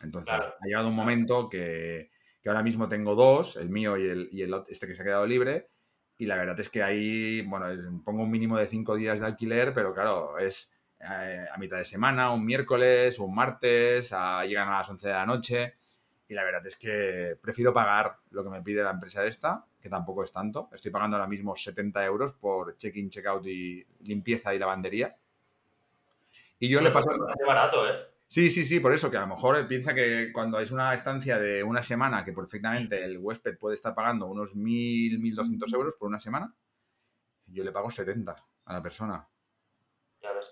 Entonces, 0.03 0.33
ha 0.33 0.65
llegado 0.65 0.89
un 0.89 0.95
momento 0.95 1.49
que, 1.49 2.11
que, 2.41 2.49
ahora 2.49 2.61
mismo 2.61 2.87
tengo 2.87 3.15
dos, 3.15 3.55
el 3.55 3.69
mío 3.69 3.97
y, 3.97 4.05
el, 4.05 4.29
y 4.31 4.43
el, 4.43 4.53
este 4.67 4.85
que 4.85 4.95
se 4.95 5.01
ha 5.01 5.05
quedado 5.05 5.25
libre, 5.25 5.69
y 6.19 6.25
la 6.25 6.35
verdad 6.35 6.59
es 6.59 6.69
que 6.69 6.83
ahí, 6.83 7.41
bueno, 7.41 7.67
pongo 8.03 8.23
un 8.23 8.29
mínimo 8.29 8.57
de 8.57 8.67
cinco 8.67 8.95
días 8.95 9.21
de 9.21 9.25
alquiler, 9.25 9.73
pero 9.73 9.93
claro, 9.93 10.37
es 10.37 10.71
eh, 10.99 11.45
a 11.49 11.57
mitad 11.57 11.77
de 11.77 11.85
semana, 11.85 12.31
un 12.31 12.45
miércoles, 12.45 13.19
un 13.19 13.33
martes, 13.33 14.09
llegan 14.09 14.67
a 14.67 14.77
las 14.77 14.89
11 14.89 15.07
de 15.07 15.13
la 15.13 15.25
noche. 15.25 15.75
Y 16.27 16.33
la 16.33 16.43
verdad 16.43 16.65
es 16.67 16.75
que 16.75 17.37
prefiero 17.41 17.73
pagar 17.73 18.17
lo 18.31 18.43
que 18.43 18.49
me 18.49 18.61
pide 18.61 18.83
la 18.83 18.91
empresa 18.91 19.25
esta, 19.25 19.65
que 19.79 19.89
tampoco 19.89 20.23
es 20.23 20.31
tanto. 20.31 20.69
Estoy 20.73 20.91
pagando 20.91 21.15
ahora 21.17 21.27
mismo 21.27 21.55
70 21.55 22.05
euros 22.05 22.33
por 22.33 22.75
check-in, 22.77 23.09
check-out 23.09 23.47
y 23.47 23.83
limpieza 24.01 24.53
y 24.53 24.59
lavandería. 24.59 25.15
Y 26.59 26.69
yo 26.69 26.81
le 26.81 26.91
paso... 26.91 27.09
Bastante 27.09 27.45
barato, 27.45 27.87
¿eh? 27.87 27.93
Sí, 28.27 28.51
sí, 28.51 28.63
sí, 28.63 28.79
por 28.79 28.93
eso 28.93 29.09
que 29.09 29.17
a 29.17 29.21
lo 29.21 29.27
mejor 29.27 29.67
piensa 29.67 29.95
que 29.95 30.31
cuando 30.31 30.59
es 30.59 30.71
una 30.71 30.93
estancia 30.93 31.39
de 31.39 31.63
una 31.63 31.81
semana, 31.81 32.23
que 32.23 32.31
perfectamente 32.31 33.03
el 33.03 33.17
huésped 33.17 33.57
puede 33.57 33.73
estar 33.73 33.95
pagando 33.95 34.27
unos 34.27 34.55
1.000, 34.55 35.19
1.200 35.19 35.73
euros 35.73 35.95
por 35.95 36.09
una 36.09 36.19
semana, 36.19 36.53
yo 37.47 37.63
le 37.63 37.71
pago 37.71 37.89
70 37.89 38.35
a 38.65 38.73
la 38.73 38.83
persona. 38.83 39.27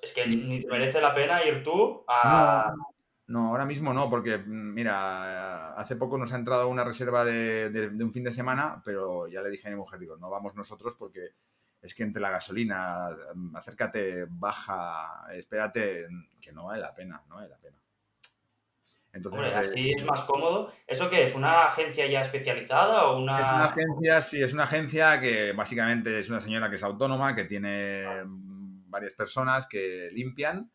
Es 0.01 0.13
que 0.13 0.25
ni 0.25 0.61
te 0.61 0.67
merece 0.67 0.99
la 0.99 1.13
pena 1.13 1.43
ir 1.45 1.63
tú 1.63 2.03
a. 2.07 2.73
No, 3.27 3.49
ahora 3.49 3.65
mismo 3.65 3.93
no, 3.93 4.09
porque 4.09 4.37
mm, 4.37 4.73
mira, 4.73 5.73
hace 5.73 5.97
poco 5.97 6.17
nos 6.17 6.31
ha 6.31 6.37
entrado 6.37 6.69
una 6.69 6.85
reserva 6.85 7.25
de, 7.25 7.91
un 7.99 8.13
fin 8.13 8.23
de 8.23 8.31
semana, 8.31 8.81
pero 8.85 9.27
ya 9.27 9.41
le 9.41 9.49
dije 9.49 9.67
a 9.67 9.71
mi 9.71 9.77
mujer, 9.77 9.99
digo, 9.99 10.15
no 10.17 10.29
vamos 10.29 10.55
nosotros 10.55 10.95
porque 10.97 11.33
es 11.87 11.95
que 11.95 12.03
entre 12.03 12.21
la 12.21 12.29
gasolina, 12.29 13.09
mm, 13.33 13.55
acércate, 13.55 14.25
baja, 14.29 15.25
espérate, 15.33 16.07
que 16.39 16.51
no 16.51 16.65
vale 16.65 16.81
la 16.81 16.93
pena, 16.93 17.21
no 17.27 17.35
vale 17.35 17.49
la 17.49 17.57
pena. 17.57 17.77
Entonces, 19.13 19.55
así 19.55 19.91
es 19.91 20.05
más 20.05 20.21
cómodo. 20.25 20.71
¿Eso 20.85 21.09
qué 21.09 21.23
es? 21.23 21.33
¿Una 21.33 21.67
agencia 21.67 22.05
ya 22.05 22.21
especializada 22.21 23.07
o 23.07 23.19
una...? 23.19 23.39
Es 23.39 23.55
una 23.55 23.65
agencia, 23.65 24.21
sí, 24.21 24.43
es 24.43 24.53
una 24.53 24.63
agencia 24.63 25.19
que 25.19 25.53
básicamente 25.53 26.19
es 26.19 26.29
una 26.29 26.41
señora 26.41 26.69
que 26.69 26.75
es 26.75 26.83
autónoma, 26.83 27.33
que 27.33 27.45
tiene 27.45 28.05
varias 28.25 29.13
personas 29.13 29.65
que 29.65 30.09
limpian 30.11 30.71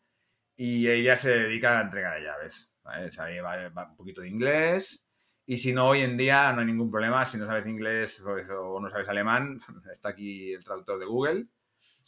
y 0.55 0.87
ella 0.87 1.15
se 1.15 1.29
dedica 1.29 1.71
a 1.71 1.75
la 1.75 1.81
entrega 1.81 2.15
de 2.15 2.23
llaves. 2.23 2.73
va, 2.85 3.87
un 3.87 3.95
poquito 3.95 4.21
de 4.21 4.29
inglés 4.29 5.02
y 5.45 5.57
si 5.57 5.73
no, 5.73 5.87
hoy 5.89 6.01
en 6.01 6.15
día 6.15 6.53
no 6.53 6.61
hay 6.61 6.65
ningún 6.65 6.89
problema. 6.89 7.25
Si 7.25 7.37
no 7.37 7.45
sabes 7.45 7.67
inglés 7.67 8.23
o 8.25 8.79
no 8.79 8.89
sabes 8.89 9.09
alemán, 9.09 9.59
está 9.91 10.09
aquí 10.09 10.53
el 10.53 10.63
traductor 10.63 10.99
de 10.99 11.05
Google. 11.05 11.47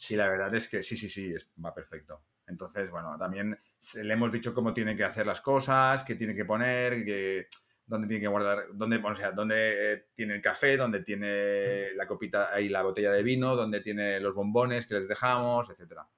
Y 0.08 0.16
la 0.16 0.28
verdad 0.28 0.54
es 0.54 0.68
que 0.68 0.82
sí, 0.82 0.96
sí, 0.96 1.08
sí, 1.08 1.34
va 1.62 1.74
perfecto. 1.74 2.22
Entonces, 2.46 2.90
bueno, 2.90 3.16
también 3.18 3.58
le 3.94 4.12
hemos 4.14 4.32
dicho 4.32 4.54
cómo 4.54 4.72
tiene 4.72 4.96
que 4.96 5.04
hacer 5.04 5.26
las 5.26 5.40
cosas, 5.40 6.04
qué 6.04 6.14
tiene 6.14 6.34
que 6.34 6.44
poner, 6.44 7.04
que, 7.04 7.48
dónde 7.86 8.06
tiene 8.06 8.20
que 8.20 8.28
guardar, 8.28 8.66
dónde, 8.72 8.96
o 8.96 9.16
sea, 9.16 9.32
dónde 9.32 9.92
eh, 9.92 10.06
tiene 10.14 10.34
el 10.34 10.42
café, 10.42 10.76
dónde 10.76 11.00
tiene 11.00 11.92
la 11.94 12.06
copita 12.06 12.60
y 12.60 12.68
la 12.68 12.82
botella 12.82 13.12
de 13.12 13.22
vino, 13.22 13.56
dónde 13.56 13.80
tiene 13.80 14.20
los 14.20 14.34
bombones 14.34 14.86
que 14.86 14.94
les 14.94 15.08
dejamos, 15.08 15.68
etcétera. 15.70 16.08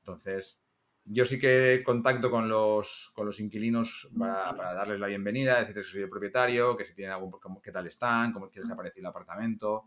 Entonces, 0.00 0.63
yo 1.04 1.26
sí 1.26 1.38
que 1.38 1.82
contacto 1.84 2.30
con 2.30 2.48
los, 2.48 3.10
con 3.14 3.26
los 3.26 3.38
inquilinos 3.40 4.08
para, 4.18 4.74
darles 4.74 4.98
la 4.98 5.06
bienvenida, 5.06 5.60
decirles 5.60 5.86
que 5.86 5.92
soy 5.92 6.02
el 6.02 6.08
propietario, 6.08 6.76
que 6.76 6.84
si 6.84 6.94
tienen 6.94 7.12
algún, 7.12 7.32
qué 7.62 7.72
tal 7.72 7.86
están, 7.86 8.32
cómo 8.32 8.50
les 8.52 8.70
ha 8.70 8.76
parecido 8.76 9.02
el 9.02 9.10
apartamento 9.10 9.84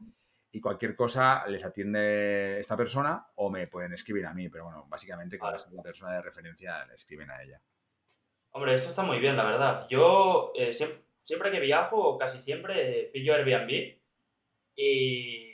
y 0.52 0.62
cualquier 0.62 0.96
cosa 0.96 1.46
les 1.48 1.64
atiende 1.64 2.60
esta 2.60 2.78
persona 2.78 3.28
o 3.36 3.50
me 3.50 3.68
pueden 3.68 3.94
escribir 3.94 4.26
a 4.26 4.34
mí, 4.34 4.50
pero 4.50 4.66
bueno, 4.66 4.86
básicamente 4.88 5.38
con 5.38 5.52
la 5.52 5.84
persona 5.84 6.14
de 6.14 6.22
referencia 6.22 6.86
le 6.86 6.94
escriben 6.94 7.30
a 7.32 7.42
ella. 7.42 7.62
Hombre, 8.52 8.74
esto 8.74 8.90
está 8.90 9.04
muy 9.04 9.20
bien, 9.20 9.36
la 9.36 9.44
verdad. 9.44 9.88
Yo 9.90 10.52
eh, 10.56 10.74
siempre, 10.74 11.04
siempre 11.24 11.52
que 11.52 11.60
viajo, 11.60 12.18
casi 12.18 12.40
siempre 12.40 13.10
pillo 13.14 13.36
Airbnb 13.36 13.98
y 14.76 15.47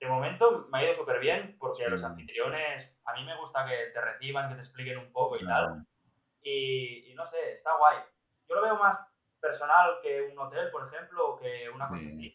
de 0.00 0.08
momento 0.08 0.68
me 0.70 0.78
ha 0.78 0.84
ido 0.84 0.94
súper 0.94 1.18
bien 1.18 1.56
porque 1.58 1.88
los 1.88 2.04
anfitriones, 2.04 2.98
a 3.04 3.14
mí 3.14 3.24
me 3.24 3.36
gusta 3.36 3.66
que 3.66 3.90
te 3.92 4.00
reciban, 4.00 4.48
que 4.48 4.54
te 4.54 4.60
expliquen 4.60 4.98
un 4.98 5.12
poco 5.12 5.36
y 5.36 5.44
tal. 5.44 5.84
Y, 6.42 7.12
no 7.16 7.26
sé, 7.26 7.52
está 7.52 7.76
guay. 7.76 7.98
Yo 8.48 8.54
lo 8.54 8.62
veo 8.62 8.76
más 8.76 8.98
personal 9.40 9.98
que 10.00 10.22
un 10.22 10.38
hotel, 10.38 10.70
por 10.70 10.86
ejemplo, 10.86 11.30
o 11.30 11.36
que 11.36 11.68
una 11.68 11.88
cosa 11.88 12.08
así. 12.08 12.32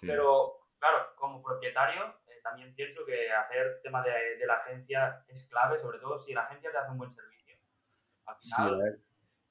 Pero, 0.00 0.68
claro, 0.78 1.14
como 1.16 1.42
propietario, 1.42 2.20
eh, 2.28 2.40
también 2.42 2.74
pienso 2.74 3.04
que 3.04 3.30
hacer 3.30 3.80
tema 3.82 4.02
de, 4.02 4.36
de, 4.38 4.46
la 4.46 4.54
agencia 4.54 5.24
es 5.28 5.48
clave, 5.48 5.76
sobre 5.78 5.98
todo 5.98 6.16
si 6.16 6.32
la 6.32 6.42
agencia 6.42 6.70
te 6.70 6.78
hace 6.78 6.90
un 6.92 6.98
buen 6.98 7.10
servicio. 7.10 7.58
Al 8.24 8.36
final, 8.36 9.02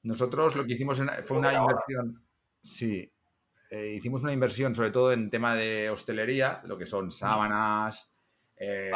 Nosotros 0.02 0.56
lo 0.56 0.64
que 0.64 0.72
hicimos 0.72 1.00
fue 1.24 1.36
una 1.36 1.52
inversión. 1.52 2.26
Sí, 2.62 3.12
eh, 3.70 3.94
hicimos 3.96 4.24
una 4.24 4.32
inversión 4.32 4.74
sobre 4.74 4.90
todo 4.90 5.12
en 5.12 5.30
tema 5.30 5.54
de 5.54 5.90
hostelería, 5.90 6.60
lo 6.64 6.76
que 6.76 6.86
son 6.86 7.12
sábanas, 7.12 8.10
eh, 8.56 8.90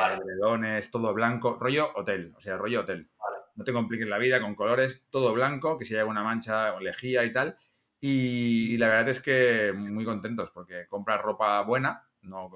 todo 0.90 1.14
blanco, 1.14 1.56
rollo 1.60 1.92
hotel, 1.94 2.34
o 2.36 2.40
sea, 2.40 2.56
rollo 2.56 2.80
hotel. 2.80 3.08
No 3.54 3.62
te 3.62 3.72
compliques 3.72 4.08
la 4.08 4.18
vida 4.18 4.40
con 4.40 4.56
colores, 4.56 5.04
todo 5.10 5.32
blanco, 5.32 5.78
que 5.78 5.84
si 5.84 5.94
hay 5.94 6.00
alguna 6.00 6.24
mancha 6.24 6.74
o 6.74 6.80
lejía 6.80 7.24
y 7.24 7.32
tal. 7.32 7.56
Y, 8.00 8.76
la 8.76 8.88
verdad 8.88 9.10
es 9.10 9.20
que 9.20 9.72
muy 9.72 10.04
contentos 10.04 10.50
porque 10.50 10.86
compras 10.88 11.22
ropa 11.22 11.62
buena, 11.62 12.06
no, 12.22 12.50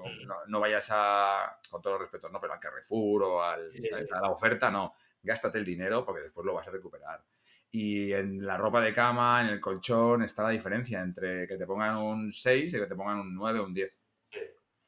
no, 0.47 0.59
vayas 0.59 0.89
a, 0.91 1.57
con 1.69 1.81
todo 1.81 1.97
respeto, 1.97 2.27
no, 2.27 2.41
pero 2.41 2.53
al 2.53 2.59
Carrefour 2.59 3.23
o 3.23 3.43
al, 3.43 3.71
a 4.11 4.21
la 4.21 4.29
oferta, 4.29 4.69
no, 4.69 4.93
gástate 5.23 5.57
el 5.57 5.65
dinero 5.65 6.05
porque 6.05 6.23
después 6.23 6.45
lo 6.45 6.53
vas 6.53 6.67
a 6.67 6.71
recuperar. 6.71 7.23
Y 7.71 8.13
en 8.13 8.45
la 8.45 8.57
ropa 8.57 8.81
de 8.81 8.93
cama, 8.93 9.41
en 9.41 9.47
el 9.47 9.61
colchón, 9.61 10.23
está 10.23 10.43
la 10.43 10.49
diferencia 10.49 11.01
entre 11.01 11.47
que 11.47 11.57
te 11.57 11.67
pongan 11.67 11.97
un 11.97 12.33
6 12.33 12.73
y 12.73 12.77
que 12.79 12.85
te 12.87 12.95
pongan 12.95 13.19
un 13.19 13.35
9 13.35 13.59
o 13.59 13.65
un 13.65 13.73
10. 13.73 13.97
Sí, 14.31 14.39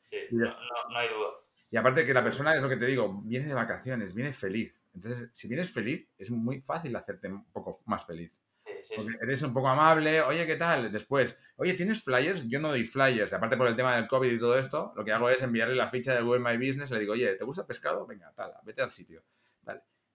sí, 0.09 0.17
no, 0.31 0.47
hay 0.95 1.09
duda. 1.09 1.29
Y 1.69 1.77
aparte 1.77 2.05
que 2.05 2.13
la 2.13 2.23
persona, 2.23 2.55
es 2.55 2.61
lo 2.61 2.67
que 2.67 2.77
te 2.77 2.85
digo, 2.85 3.21
viene 3.23 3.45
de 3.45 3.53
vacaciones, 3.53 4.13
viene 4.13 4.33
feliz. 4.33 4.81
Entonces, 4.93 5.29
si 5.33 5.47
vienes 5.47 5.71
feliz, 5.71 6.09
es 6.17 6.29
muy 6.31 6.59
fácil 6.61 6.95
hacerte 6.95 7.29
un 7.29 7.49
poco 7.51 7.81
más 7.85 8.05
feliz. 8.05 8.41
Sí, 8.83 8.95
Porque 8.95 9.17
eres 9.21 9.41
un 9.43 9.53
poco 9.53 9.69
amable, 9.69 10.21
oye, 10.21 10.45
¿qué 10.47 10.55
tal? 10.55 10.91
Después, 10.91 11.37
oye, 11.55 11.75
¿tienes 11.75 12.03
flyers? 12.03 12.47
Yo 12.47 12.59
no 12.59 12.69
doy 12.69 12.83
flyers. 12.83 13.31
Aparte 13.31 13.55
por 13.55 13.67
el 13.67 13.75
tema 13.75 13.95
del 13.95 14.07
COVID 14.07 14.31
y 14.31 14.39
todo 14.39 14.57
esto, 14.57 14.91
lo 14.95 15.05
que 15.05 15.11
hago 15.11 15.29
es 15.29 15.41
enviarle 15.41 15.75
la 15.75 15.87
ficha 15.87 16.15
de 16.15 16.21
Google 16.21 16.39
My 16.39 16.57
Business, 16.57 16.89
le 16.89 16.99
digo, 16.99 17.13
oye, 17.13 17.35
¿te 17.35 17.43
gusta 17.45 17.61
el 17.61 17.67
pescado? 17.67 18.07
Venga, 18.07 18.33
tal, 18.35 18.53
vete 18.63 18.81
al 18.81 18.89
sitio. 18.89 19.23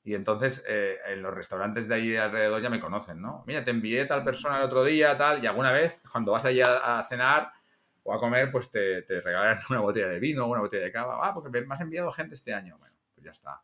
Y 0.06 0.14
entonces 0.14 0.64
eh, 0.68 0.98
en 1.08 1.20
los 1.20 1.34
restaurantes 1.34 1.88
de 1.88 1.96
ahí 1.96 2.16
alrededor 2.16 2.62
ya 2.62 2.70
me 2.70 2.78
conocen, 2.78 3.20
¿no? 3.20 3.42
Mira, 3.44 3.64
te 3.64 3.72
envié 3.72 4.04
tal 4.04 4.22
persona 4.22 4.58
el 4.58 4.62
otro 4.62 4.84
día, 4.84 5.18
tal, 5.18 5.42
y 5.42 5.48
alguna 5.48 5.72
vez 5.72 6.00
cuando 6.12 6.30
vas 6.30 6.44
allí 6.44 6.60
a, 6.60 7.04
cenar 7.08 7.50
o 8.04 8.14
a 8.14 8.20
comer, 8.20 8.52
pues 8.52 8.70
te, 8.70 9.02
te, 9.02 9.20
regalan 9.20 9.58
una 9.68 9.80
botella 9.80 10.06
de 10.06 10.20
vino, 10.20 10.46
una 10.46 10.60
botella 10.60 10.84
de 10.84 10.92
cava. 10.92 11.18
Ah, 11.20 11.32
porque 11.34 11.60
me 11.60 11.74
has 11.74 11.80
enviado 11.80 12.12
gente 12.12 12.36
este 12.36 12.54
año. 12.54 12.78
Bueno, 12.78 12.94
pues 13.16 13.24
ya 13.24 13.32
está. 13.32 13.60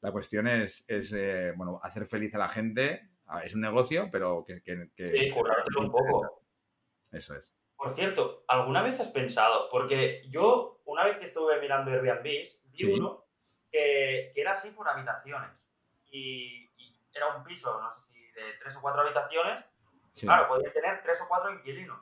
La 0.00 0.10
cuestión 0.10 0.48
es, 0.48 0.84
es 0.88 1.12
eh, 1.12 1.52
bueno, 1.54 1.78
hacer 1.80 2.06
feliz 2.06 2.34
a 2.34 2.38
la 2.38 2.48
gente. 2.48 3.10
Ah, 3.26 3.44
es 3.44 3.54
un 3.54 3.60
negocio, 3.60 4.08
pero 4.10 4.44
que... 4.44 4.62
que, 4.64 5.22
sí, 5.22 5.30
currártelo 5.30 5.80
un 5.80 5.92
poco. 5.92 6.42
Eso 7.12 7.36
es. 7.36 7.54
Por 7.76 7.92
cierto, 7.92 8.44
¿alguna 8.48 8.82
vez 8.82 8.98
has 8.98 9.10
pensado? 9.10 9.68
Porque 9.70 10.24
yo, 10.28 10.82
una 10.86 11.04
vez 11.04 11.18
que 11.18 11.26
estuve 11.26 11.60
mirando 11.60 11.92
Airbnb, 11.92 12.24
vi 12.24 12.84
uno 12.84 13.28
que, 13.70 14.32
que 14.34 14.40
era 14.40 14.50
así 14.50 14.72
por 14.72 14.88
habitaciones 14.88 15.64
y, 16.14 16.70
era 17.12 17.36
un 17.36 17.44
piso, 17.44 17.80
no 17.80 17.90
sé 17.90 18.12
si 18.12 18.20
de 18.32 18.54
tres 18.58 18.76
o 18.76 18.80
cuatro 18.80 19.02
habitaciones, 19.02 19.64
claro, 20.20 20.48
podía 20.48 20.72
tener 20.72 21.00
tres 21.02 21.22
o 21.22 21.28
cuatro 21.28 21.52
inquilinos. 21.52 22.00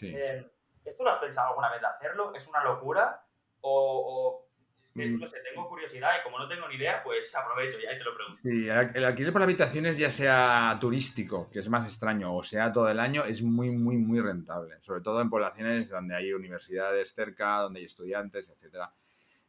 Eh, 0.00 0.48
¿Esto 0.84 1.02
lo 1.02 1.10
has 1.10 1.18
pensado 1.18 1.48
alguna 1.48 1.70
vez 1.70 1.80
de 1.80 1.88
hacerlo? 1.88 2.32
¿Es 2.34 2.46
una 2.46 2.62
locura? 2.62 3.26
¿O, 3.60 4.46
Mm. 4.94 5.20
no 5.20 5.26
sé, 5.26 5.38
tengo 5.40 5.68
curiosidad 5.68 6.10
y 6.20 6.22
como 6.22 6.38
no 6.38 6.46
tengo 6.46 6.68
ni 6.68 6.74
idea, 6.74 7.02
pues 7.02 7.34
aprovecho 7.34 7.80
y 7.80 7.86
ahí 7.86 7.96
te 7.96 8.04
lo 8.04 8.14
pregunto. 8.14 8.40
Sí, 8.42 8.68
el 8.68 9.04
alquiler 9.04 9.32
por 9.32 9.42
habitaciones, 9.42 9.96
ya 9.96 10.12
sea 10.12 10.76
turístico, 10.80 11.48
que 11.50 11.60
es 11.60 11.68
más 11.68 11.86
extraño, 11.86 12.34
o 12.34 12.42
sea 12.42 12.72
todo 12.72 12.88
el 12.88 13.00
año, 13.00 13.24
es 13.24 13.42
muy, 13.42 13.70
muy, 13.70 13.96
muy 13.96 14.20
rentable. 14.20 14.76
Sobre 14.82 15.00
todo 15.00 15.20
en 15.20 15.30
poblaciones 15.30 15.88
donde 15.88 16.14
hay 16.14 16.32
universidades 16.32 17.14
cerca, 17.14 17.60
donde 17.60 17.80
hay 17.80 17.86
estudiantes, 17.86 18.50
etc. 18.50 18.88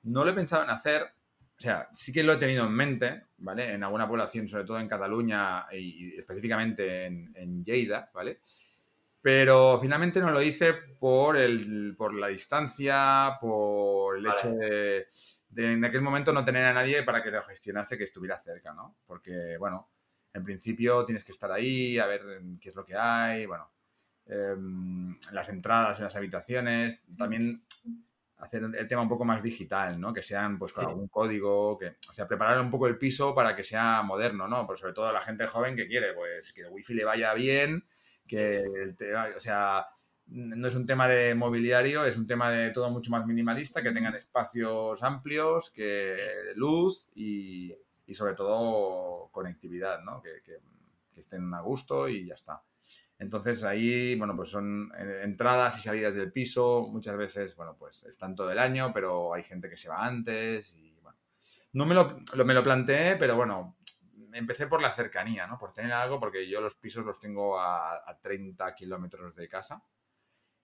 No 0.03 0.24
lo 0.24 0.32
he 0.32 0.34
pensado 0.34 0.64
en 0.64 0.70
hacer, 0.70 1.14
o 1.58 1.62
sea, 1.62 1.88
sí 1.93 2.12
que 2.12 2.24
lo 2.24 2.34
he 2.34 2.38
tenido 2.38 2.66
en 2.66 2.74
mente, 2.74 3.28
¿vale? 3.38 3.74
En 3.74 3.84
alguna 3.84 4.08
población, 4.08 4.47
sobre 4.47 4.66
todo 4.66 4.80
en 4.80 4.88
Cataluña 4.88 5.66
y, 5.72 6.18
específicamente 6.18 7.06
en, 7.06 7.32
en 7.36 7.64
Lleida, 7.64 8.10
¿vale? 8.14 8.39
Pero 9.22 9.80
finalmente 9.80 10.20
no 10.20 10.32
lo 10.32 10.41
hice 10.41 10.74
por, 10.99 11.38
el, 11.38 11.95
por 11.97 12.14
la 12.14 12.28
distancia, 12.28 13.38
por 13.39 14.18
el 14.18 14.26
hecho 14.26 14.49
de, 14.49 15.08
en 15.56 15.86
aquel 15.86 16.01
momento 16.01 16.34
no 16.34 16.43
tener 16.43 16.66
a 16.66 16.74
nadie 16.74 17.04
para 17.04 17.24
que 17.24 17.32
lo 17.32 17.41
gestionase 17.43 17.97
que 17.97 18.04
estuviera 18.04 18.41
cerca, 18.41 18.74
¿no? 18.74 18.97
Porque, 19.06 19.56
bueno, 19.58 19.91
en 20.34 20.43
principio 20.43 21.06
tienes 21.06 21.24
que 21.24 21.32
estar 21.32 21.51
ahí, 21.51 21.97
a 21.99 22.08
ver 22.08 22.22
qué 22.60 22.68
es 22.68 22.76
lo 22.76 22.84
que 22.84 22.97
hay, 22.97 23.45
bueno, 23.45 23.72
em, 24.26 25.18
las 25.32 25.47
entradas 25.47 25.99
en 25.99 26.06
las 26.06 26.16
habitaciones, 26.18 26.99
también 27.18 27.58
hacer 28.43 28.63
el 28.63 28.87
tema 28.87 29.01
un 29.01 29.09
poco 29.09 29.25
más 29.25 29.41
digital, 29.41 29.99
¿no? 29.99 30.13
Que 30.13 30.21
sean 30.21 30.59
pues 30.59 30.73
con 30.73 30.85
algún 30.85 31.07
código, 31.07 31.77
que, 31.77 31.95
o 32.09 32.13
sea, 32.13 32.27
preparar 32.27 32.59
un 32.59 32.69
poco 32.69 32.87
el 32.87 32.97
piso 32.97 33.33
para 33.33 33.55
que 33.55 33.63
sea 33.63 34.01
moderno, 34.03 34.47
¿no? 34.47 34.67
Pero 34.67 34.77
sobre 34.77 34.93
todo 34.93 35.11
la 35.11 35.21
gente 35.21 35.47
joven 35.47 35.75
que 35.75 35.87
quiere, 35.87 36.13
pues 36.13 36.51
que 36.53 36.61
el 36.61 36.69
wifi 36.69 36.93
le 36.93 37.05
vaya 37.05 37.33
bien, 37.33 37.85
que 38.27 38.57
el 38.57 38.95
o 39.35 39.39
sea, 39.39 39.87
no 40.27 40.67
es 40.67 40.75
un 40.75 40.85
tema 40.85 41.07
de 41.07 41.35
mobiliario, 41.35 42.05
es 42.05 42.17
un 42.17 42.27
tema 42.27 42.49
de 42.49 42.71
todo 42.71 42.89
mucho 42.89 43.11
más 43.11 43.25
minimalista, 43.25 43.81
que 43.81 43.91
tengan 43.91 44.15
espacios 44.15 45.01
amplios, 45.03 45.71
que 45.71 46.17
luz 46.55 47.09
y, 47.15 47.75
sobre 48.13 48.35
todo 48.35 49.29
conectividad, 49.31 50.01
¿no? 50.03 50.21
Que, 50.21 50.41
estén 51.15 51.53
a 51.53 51.61
gusto 51.61 52.09
y 52.09 52.25
ya 52.25 52.33
está. 52.33 52.61
Entonces 53.24 53.63
ahí, 53.63 54.15
bueno, 54.15 54.36
pues 54.36 54.49
son 54.49 54.91
entradas 55.21 55.78
y 55.80 55.82
salidas 55.82 56.13
del 56.13 56.32
piso, 56.32 56.89
muchas 56.91 57.15
veces, 57.15 57.55
bueno, 57.55 57.78
pues 57.80 58.03
están 58.03 58.36
todo 58.36 58.51
el 58.51 58.59
año, 58.59 58.91
pero 58.93 59.34
hay 59.34 59.43
gente 59.43 59.69
que 59.69 59.78
se 59.78 59.88
va 59.88 60.05
antes 60.05 60.74
y 60.74 60.99
bueno. 61.01 61.17
No 61.71 61.86
me 61.86 61.95
lo, 61.95 62.19
me 62.43 62.53
lo 62.53 62.63
planteé, 62.63 63.15
pero 63.15 63.38
bueno, 63.38 63.78
empecé 64.34 64.67
por 64.67 64.82
la 64.82 64.91
cercanía, 64.91 65.47
¿no? 65.47 65.57
Por 65.57 65.71
tener 65.71 65.93
algo, 65.93 66.19
porque 66.19 66.47
yo 66.49 66.59
los 66.59 66.76
pisos 66.76 67.05
los 67.05 67.17
tengo 67.17 67.57
a, 67.57 68.19
30 68.21 68.76
kilómetros 68.76 69.34
de 69.36 69.47
casa. 69.47 69.82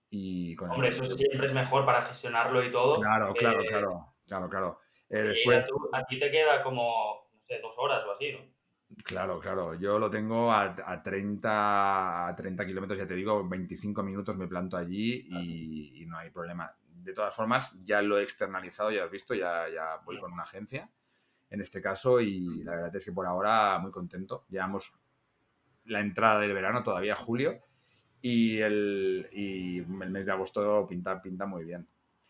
Y 0.10 0.54
con 0.56 0.70
Hombre, 0.72 0.90
eso 0.90 1.06
siempre 1.06 1.46
es 1.46 1.54
mejor 1.54 1.86
para 1.86 2.02
gestionarlo 2.02 2.62
y 2.62 2.72
todo. 2.72 3.00
Claro, 3.00 3.34
claro, 3.36 3.64
claro, 3.64 4.16
claro, 4.28 4.50
claro. 4.50 4.80
Eh, 5.10 5.24
después... 5.24 5.66
a 5.94 6.04
ti 6.04 6.20
te 6.20 6.30
queda 6.30 6.62
como, 6.62 7.30
no 7.32 7.42
sé, 7.42 7.60
dos 7.62 7.76
horas 7.78 8.04
o 8.06 8.12
así, 8.12 8.34
¿no? 8.34 8.59
Claro, 9.04 9.40
claro. 9.40 9.76
Yo 9.76 10.00
lo 10.00 10.10
tengo 10.10 10.52
a, 10.52 10.76
a 10.86 11.04
30, 11.04 12.28
a 12.28 12.36
30 12.36 12.66
kilómetros, 12.66 12.98
ya 12.98 13.08
te 13.08 13.16
digo, 13.16 13.48
25 13.48 14.04
minutos 14.04 14.36
me 14.36 14.48
planto 14.48 14.78
allí 14.78 15.28
y, 15.30 16.02
y, 16.02 16.06
no 16.06 16.18
hay 16.18 16.30
problema. 16.32 16.74
De 16.84 17.14
todas 17.14 17.36
formas, 17.36 17.80
ya 17.86 18.02
lo 18.02 18.20
he 18.20 18.24
externalizado, 18.24 18.92
ya 18.92 19.06
has 19.06 19.12
visto, 19.12 19.34
ya, 19.34 19.70
ya 19.70 19.98
voy 20.06 20.20
con 20.20 20.34
una 20.34 20.44
agencia 20.44 20.90
en 21.50 21.62
este 21.62 21.82
caso 21.82 22.20
y 22.22 22.64
la 22.64 22.76
verdad 22.76 22.96
es 22.96 23.06
que 23.06 23.12
por 23.12 23.26
ahora 23.26 23.78
muy 23.80 23.92
contento. 23.92 24.46
Llevamos 24.50 24.94
la 25.86 26.00
entrada 26.02 26.40
del 26.40 26.54
verano, 26.54 26.84
todavía 26.84 27.16
julio, 27.16 27.60
y 28.22 28.60
el, 28.60 29.28
y 29.32 29.80
el 29.80 30.10
mes 30.10 30.26
de 30.26 30.32
agosto 30.32 30.86
pinta, 30.88 31.22
pinta 31.22 31.46
muy 31.46 31.64
bien. 31.64 31.88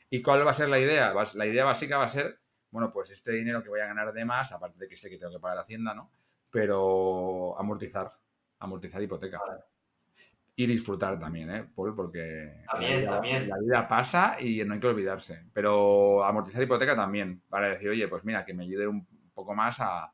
¿Y 0.09 0.21
cuál 0.21 0.45
va 0.45 0.51
a 0.51 0.55
ser 0.55 0.69
la 0.69 0.79
idea? 0.79 1.13
La 1.35 1.45
idea 1.45 1.65
básica 1.65 1.97
va 1.97 2.05
a 2.05 2.09
ser, 2.09 2.39
bueno, 2.71 2.91
pues 2.91 3.11
este 3.11 3.31
dinero 3.31 3.61
que 3.61 3.69
voy 3.69 3.79
a 3.81 3.87
ganar 3.87 4.13
de 4.13 4.25
más, 4.25 4.51
aparte 4.51 4.79
de 4.79 4.87
que 4.87 4.97
sé 4.97 5.09
que 5.09 5.17
tengo 5.17 5.33
que 5.33 5.39
pagar 5.39 5.59
Hacienda, 5.59 5.93
¿no? 5.93 6.11
Pero 6.51 7.57
amortizar, 7.59 8.11
amortizar 8.59 9.01
hipoteca. 9.01 9.39
Y 10.55 10.65
disfrutar 10.65 11.17
también, 11.17 11.49
¿eh, 11.51 11.69
Paul? 11.73 11.95
Porque 11.95 12.63
también, 12.69 13.05
la, 13.05 13.11
también. 13.11 13.47
la 13.47 13.57
vida 13.59 13.87
pasa 13.87 14.35
y 14.39 14.61
no 14.65 14.73
hay 14.73 14.79
que 14.79 14.87
olvidarse. 14.87 15.45
Pero 15.53 16.23
amortizar 16.23 16.61
hipoteca 16.61 16.95
también, 16.95 17.43
para 17.47 17.69
decir, 17.69 17.89
oye, 17.89 18.07
pues 18.09 18.25
mira, 18.25 18.43
que 18.43 18.53
me 18.53 18.63
ayude 18.63 18.87
un 18.87 19.07
poco 19.33 19.55
más 19.55 19.77
a, 19.79 20.11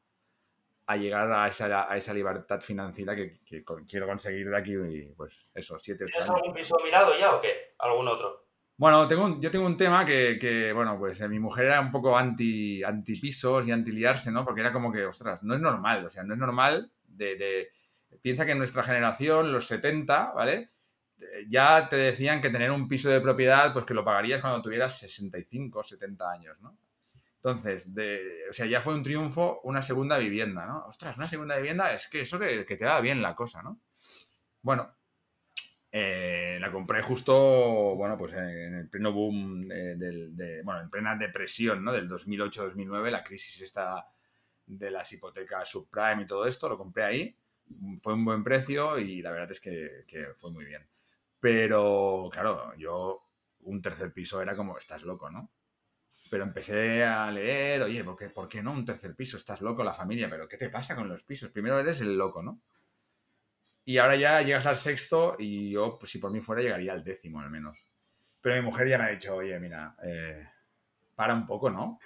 llegar 0.97 1.31
a 1.31 1.47
esa, 1.47 1.91
a 1.91 1.97
esa, 1.97 2.13
libertad 2.13 2.61
financiera 2.61 3.15
que, 3.15 3.39
quiero 3.87 4.05
conseguir 4.05 4.47
de 4.47 4.57
aquí, 4.57 4.75
pues 5.17 5.49
eso, 5.55 5.79
siete, 5.79 6.03
ocho 6.03 6.11
¿Tienes 6.19 6.29
algún 6.29 6.53
piso 6.53 6.77
mirado 6.83 7.17
ya 7.17 7.35
o 7.35 7.41
qué? 7.41 7.73
¿Algún 7.79 8.07
otro? 8.07 8.44
Bueno, 8.77 9.07
tengo 9.07 9.39
yo 9.39 9.51
tengo 9.51 9.65
un 9.65 9.77
tema 9.77 10.05
que, 10.05 10.71
bueno, 10.73 10.97
pues 10.99 11.21
eh, 11.21 11.29
mi 11.29 11.39
mujer 11.39 11.65
era 11.65 11.79
un 11.79 11.91
poco 11.91 12.17
anti, 12.17 12.83
anti 12.83 13.15
pisos 13.19 13.65
y 13.67 13.71
anti 13.71 13.91
liarse, 13.91 14.31
¿no? 14.31 14.43
Porque 14.43 14.61
era 14.61 14.73
como 14.73 14.91
que, 14.91 15.05
ostras, 15.05 15.43
no 15.43 15.55
es 15.55 15.61
normal, 15.61 16.05
o 16.05 16.09
sea, 16.09 16.23
no 16.23 16.33
es 16.33 16.39
normal 16.39 16.91
de 17.07 17.69
piensa 18.21 18.45
que 18.45 18.53
en 18.53 18.57
nuestra 18.57 18.83
generación, 18.83 19.51
los 19.51 19.67
70, 19.67 20.31
¿vale? 20.33 20.71
Eh, 21.19 21.45
ya 21.47 21.87
te 21.89 21.95
decían 21.95 22.41
que 22.41 22.49
tener 22.49 22.71
un 22.71 22.87
piso 22.87 23.09
de 23.09 23.21
propiedad, 23.21 23.73
pues 23.73 23.85
que 23.85 23.93
lo 23.93 24.03
pagarías 24.03 24.41
cuando 24.41 24.61
tuvieras 24.61 24.97
65, 24.97 25.83
70 25.83 26.31
años, 26.31 26.57
¿no? 26.61 26.77
Entonces, 27.35 27.93
de, 27.93 28.45
o 28.49 28.53
sea, 28.53 28.65
ya 28.65 28.81
fue 28.81 28.95
un 28.95 29.03
triunfo 29.03 29.61
una 29.63 29.83
segunda 29.83 30.17
vivienda, 30.17 30.65
¿no? 30.65 30.85
Ostras, 30.87 31.17
una 31.17 31.27
segunda 31.27 31.55
vivienda 31.57 31.93
es 31.93 32.07
que 32.07 32.21
eso 32.21 32.39
que, 32.39 32.65
te 32.65 32.83
da 32.83 32.99
bien 33.01 33.21
la 33.21 33.35
cosa, 33.35 33.61
¿no? 33.61 33.79
Bueno, 34.63 34.91
eh, 35.97 36.57
la 36.59 36.71
compré 36.71 37.01
justo, 37.01 37.95
bueno, 37.95 38.17
pues 38.17 38.33
en 38.33 38.75
el 38.75 38.89
pleno 38.89 39.13
boom 39.13 39.67
del, 39.67 40.35
de, 40.35 40.61
bueno, 40.63 40.81
en 40.81 40.89
plena 40.89 41.15
depresión, 41.15 41.83
¿no? 41.83 41.93
Del 41.93 42.09
2008-2009, 42.09 43.11
la 43.11 43.23
crisis 43.23 43.61
esta 43.61 44.07
de 44.65 44.91
las 44.91 45.11
hipotecas 45.13 45.69
subprime 45.69 46.23
y 46.23 46.27
todo 46.27 46.45
esto, 46.45 46.67
lo 46.67 46.77
compré 46.77 47.03
ahí 47.03 47.37
fue 48.01 48.13
un 48.13 48.25
buen 48.25 48.43
precio 48.43 48.97
y 48.99 49.21
la 49.21 49.31
verdad 49.31 49.51
es 49.51 49.59
que, 49.59 50.05
fue 50.39 50.51
muy 50.51 50.65
bien. 50.65 50.87
Pero, 51.39 52.29
claro, 52.31 52.75
yo 52.77 53.29
un 53.61 53.81
tercer 53.81 54.13
piso 54.13 54.41
era 54.41 54.55
como, 54.55 54.77
estás 54.77 55.03
loco, 55.03 55.29
¿no? 55.29 55.51
Pero 56.29 56.43
empecé 56.43 57.03
a 57.03 57.31
leer, 57.31 57.83
oye, 57.83 58.03
¿por 58.03 58.15
qué, 58.15 58.29
¿por 58.29 58.47
qué 58.47 58.63
no 58.63 58.71
un 58.71 58.85
tercer 58.85 59.15
piso? 59.15 59.37
Estás 59.37 59.61
loco, 59.61 59.83
la 59.83 59.93
familia, 59.93 60.29
pero 60.29 60.47
¿qué 60.47 60.57
te 60.57 60.69
pasa 60.69 60.95
con 60.95 61.07
los 61.07 61.23
pisos? 61.23 61.51
Primero 61.51 61.79
eres 61.79 62.01
el 62.01 62.17
loco, 62.17 62.41
¿no? 62.41 62.61
Y 63.85 63.99
ahora 63.99 64.15
ya 64.15 64.41
llegas 64.41 64.65
al 64.65 64.77
sexto 64.77 65.35
y 65.37 65.69
yo, 65.69 65.97
pues, 65.99 66.11
si 66.11 66.17
por 66.17 66.31
mí 66.31 66.41
fuera, 66.41 66.61
llegaría 66.61 66.91
al 66.91 67.03
décimo 67.03 67.39
al 67.39 67.51
menos. 67.51 67.85
Pero 68.41 68.55
mi 68.55 68.61
mujer 68.63 68.87
ya 68.87 68.97
me 68.97 69.05
ha 69.05 69.09
dicho, 69.09 69.35
oye, 69.35 69.59
mira, 69.59 69.95
eh, 70.03 70.43
para 71.15 71.33
un 71.33 71.45
poco, 71.45 71.69
¿no? 71.69 71.99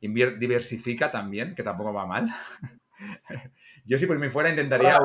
diversifica 0.00 1.10
también, 1.10 1.54
que 1.54 1.62
tampoco 1.62 1.92
va 1.94 2.04
mal. 2.04 2.28
Yo 3.86 3.98
si 3.98 4.06
por 4.06 4.18
mí 4.18 4.28
fuera 4.28 4.50
intentaría... 4.50 4.98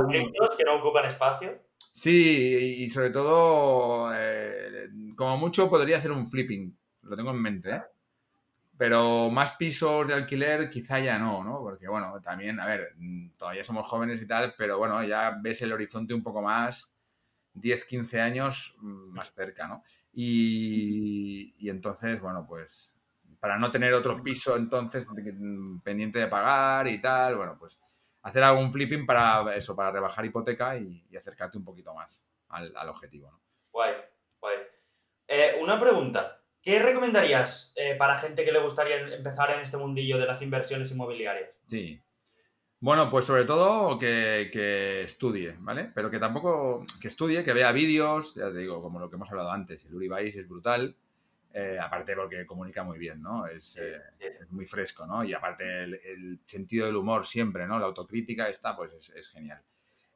que 0.57 0.63
no 0.65 0.76
ocupan 0.76 1.05
espacio? 1.05 1.63
Sí, 1.93 2.76
y 2.80 2.89
sobre 2.89 3.09
todo, 3.09 4.11
eh, 4.13 4.89
como 5.15 5.38
mucho 5.38 5.70
podría 5.70 5.97
hacer 5.97 6.11
un 6.11 6.30
flipping, 6.30 6.78
lo 7.03 7.15
tengo 7.15 7.32
en 7.32 7.41
mente, 7.41 7.72
¿eh? 7.72 7.82
Pero 8.80 9.30
más 9.30 9.58
pisos 9.58 10.08
de 10.08 10.14
alquiler 10.14 10.70
quizá 10.70 11.00
ya 11.00 11.20
no, 11.20 11.44
¿no? 11.44 11.60
Porque 11.60 11.90
bueno, 11.90 12.22
también, 12.22 12.62
a 12.62 12.66
ver, 12.66 12.96
todavía 13.36 13.66
somos 13.66 13.86
jóvenes 13.86 14.22
y 14.22 14.28
tal, 14.28 14.56
pero 14.58 14.78
bueno, 14.78 15.04
ya 15.04 15.38
ves 15.42 15.62
el 15.62 15.74
horizonte 15.74 16.14
un 16.14 16.24
poco 16.24 16.42
más, 16.42 16.96
10, 17.54 17.84
15 17.84 18.22
años 18.22 18.78
mm, 18.80 19.12
más 19.12 19.34
cerca, 19.34 19.68
¿no? 19.68 19.84
Y, 20.14 21.56
y 21.58 21.70
entonces, 21.70 22.22
bueno, 22.22 22.46
pues 22.48 22.96
para 23.42 23.58
no 23.58 23.70
tener 23.70 23.94
otro 23.94 24.24
piso 24.24 24.56
entonces 24.56 25.10
mm, 25.12 25.80
pendiente 25.80 26.20
de 26.20 26.28
pagar 26.28 26.88
y 26.88 27.02
tal, 27.02 27.36
bueno, 27.36 27.58
pues 27.60 27.78
hacer 28.22 28.44
algún 28.44 28.72
flipping 28.72 29.06
para 29.06 29.56
eso, 29.56 29.76
para 29.76 29.92
rebajar 29.92 30.26
hipoteca 30.26 30.78
y, 30.78 31.06
acercarte 31.18 31.58
un 31.58 31.66
poquito 31.66 31.94
más 31.94 32.26
al, 32.48 32.90
objetivo. 32.90 33.30
¿no? 33.30 33.42
Guay, 33.72 33.94
guay. 34.40 34.58
Eh, 35.28 35.58
una 35.62 35.78
pregunta. 35.78 36.39
¿Qué 36.62 36.80
recomendarías 36.80 37.74
eh, 37.76 37.95
para 37.95 38.18
gente 38.18 38.43
que 38.43 38.51
le 38.51 38.62
gustaría 38.62 38.97
empezar 39.16 39.51
en 39.51 39.62
este 39.62 39.78
mundillo 39.78 40.18
de 40.18 40.26
las 40.26 40.41
inversiones 40.41 40.91
inmobiliarias? 40.91 41.49
Sí. 41.66 42.01
Bueno, 42.82 43.10
pues 43.10 43.26
sobre 43.26 43.43
todo 43.43 43.99
que, 43.99 45.03
estudie, 45.03 45.55
¿vale? 45.60 45.91
Pero 45.93 46.10
que 46.10 46.18
tampoco, 46.18 46.86
que 47.01 47.10
estudie, 47.10 47.43
que 47.43 47.51
vea 47.51 47.74
vídeos, 47.74 48.36
ya 48.36 48.49
te 48.51 48.60
digo, 48.60 48.82
como 48.82 48.99
lo 48.99 49.10
que 49.10 49.18
hemos 49.18 49.30
hablado 49.30 49.51
antes, 49.51 49.84
el 49.86 49.95
Uribais 49.95 50.36
es 50.36 50.47
brutal, 50.47 50.95
eh, 51.53 51.78
aparte 51.82 52.16
porque 52.16 52.45
comunica 52.45 52.84
muy 52.84 52.97
bien, 52.97 53.22
¿no? 53.22 53.47
Es, 53.47 53.76
eh, 53.78 53.99
muy 54.51 54.66
fresco, 54.66 55.05
¿no? 55.05 55.26
Y 55.26 55.34
aparte 55.34 55.84
el, 55.84 56.39
sentido 56.45 56.86
del 56.86 56.95
humor 56.95 57.26
siempre, 57.26 57.68
¿no? 57.68 57.80
La 57.80 57.88
autocrítica 57.88 58.47
está, 58.47 58.78
pues 58.78 59.12
es, 59.14 59.30
genial. 59.30 59.62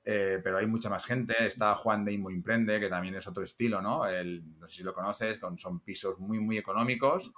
Eh, 0.05 0.41
pero 0.43 0.57
hay 0.57 0.67
mucha 0.67 0.89
más 0.89 1.05
gente. 1.05 1.45
Está 1.45 1.75
Juan 1.75 2.03
de 2.03 2.13
Inmo 2.13 2.29
Imprende, 2.29 2.79
que 2.79 2.89
también 2.89 3.15
es 3.15 3.27
otro 3.27 3.43
estilo, 3.43 3.81
¿no? 3.81 4.03
no 4.05 4.67
sé 4.67 4.75
si 4.77 4.83
lo 4.83 4.93
conoces, 4.93 5.39
son 5.57 5.79
pisos 5.79 6.19
muy, 6.19 6.39
muy 6.39 6.57
económicos 6.57 7.31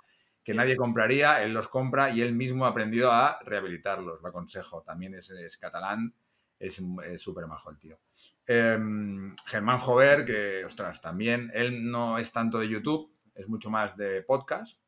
que 0.45 0.53
nadie 0.53 0.78
compraría, 0.78 1.41
él 1.41 1.53
los 1.53 1.68
compra 1.68 2.11
y 2.11 2.22
él 2.22 2.34
mismo 2.34 2.66
ha 2.66 2.70
aprendido 2.70 3.11
a 3.11 3.39
rehabilitarlos, 3.43 4.22
lo 4.22 4.30
aconsejo. 4.30 4.84
También 4.84 5.16
es, 5.16 5.57
catalán, 5.57 6.13
es 6.59 6.80
súper 7.18 7.47
majo 7.47 7.72
el 7.72 7.80
tío. 7.80 7.97
Em, 8.45 9.36
Germán 9.47 9.80
Jover, 9.80 10.24
que, 10.24 10.63
ostras, 10.63 11.01
también, 11.01 11.49
él 11.55 11.89
no 11.89 12.20
es 12.20 12.32
tanto 12.32 12.59
de 12.59 12.70
YouTube, 12.70 13.11
es 13.34 13.47
mucho 13.47 13.72
más 13.72 13.97
de 13.97 14.22
podcast, 14.22 14.86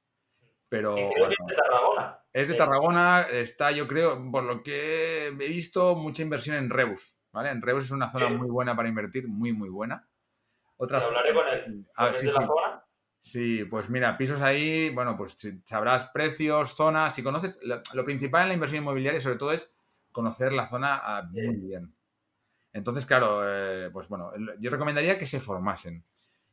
Pero, 0.70 0.96
es 0.96 1.30
de 1.48 1.56
Tarragona. 1.56 2.20
Es 2.32 2.48
de 2.50 2.54
Tarragona, 2.54 3.22
está, 3.24 3.72
yo 3.72 3.88
creo, 3.88 4.32
por 4.32 4.44
lo 4.44 4.62
que 4.62 5.26
he 5.28 5.32
visto, 5.32 5.96
mucha 5.96 6.22
inversión 6.22 6.58
en 6.58 6.70
Reus. 6.70 7.17
¿Vale? 7.32 7.50
En 7.50 7.62
Reus 7.62 7.86
es 7.86 7.92
una 7.92 8.10
zona 8.10 8.30
muy 8.30 8.50
buena 8.50 8.76
para 8.76 8.90
invertir, 8.90 9.28
muy, 9.28 9.54
muy 9.54 9.70
buena. 9.70 10.08
Otra 10.78 11.00
hablaré 11.00 11.34
con 11.34 11.48
él. 11.48 11.86
A 11.96 12.06
ver, 12.06 12.14
sí, 12.14 12.26
de 12.28 12.34
la 12.34 12.46
zona. 12.46 12.84
Sí, 13.20 13.66
pues 13.66 13.90
mira, 13.90 14.18
pisos 14.18 14.42
ahí, 14.42 14.90
bueno, 14.92 15.18
pues 15.18 15.38
sabrás 15.66 16.10
precios, 16.10 16.76
zonas, 16.76 17.14
si 17.14 17.24
conoces, 17.24 17.60
lo, 17.62 18.06
principal 18.06 18.44
en 18.44 18.48
la 18.50 18.54
inversión 18.54 18.84
inmobiliaria 18.84 19.20
sobre 19.20 19.36
todo 19.36 19.52
es 19.52 19.74
conocer 20.12 20.54
la 20.54 20.68
zona 20.68 21.02
ah, 21.04 21.24
muy 21.30 21.58
bien. 21.58 21.94
Entonces, 22.72 23.06
claro, 23.06 23.42
eh, 23.44 23.90
pues 23.92 24.08
bueno, 24.08 24.32
yo 24.60 24.70
recomendaría 24.70 25.18
que 25.18 25.28
se 25.28 25.40
formasen. 25.40 26.06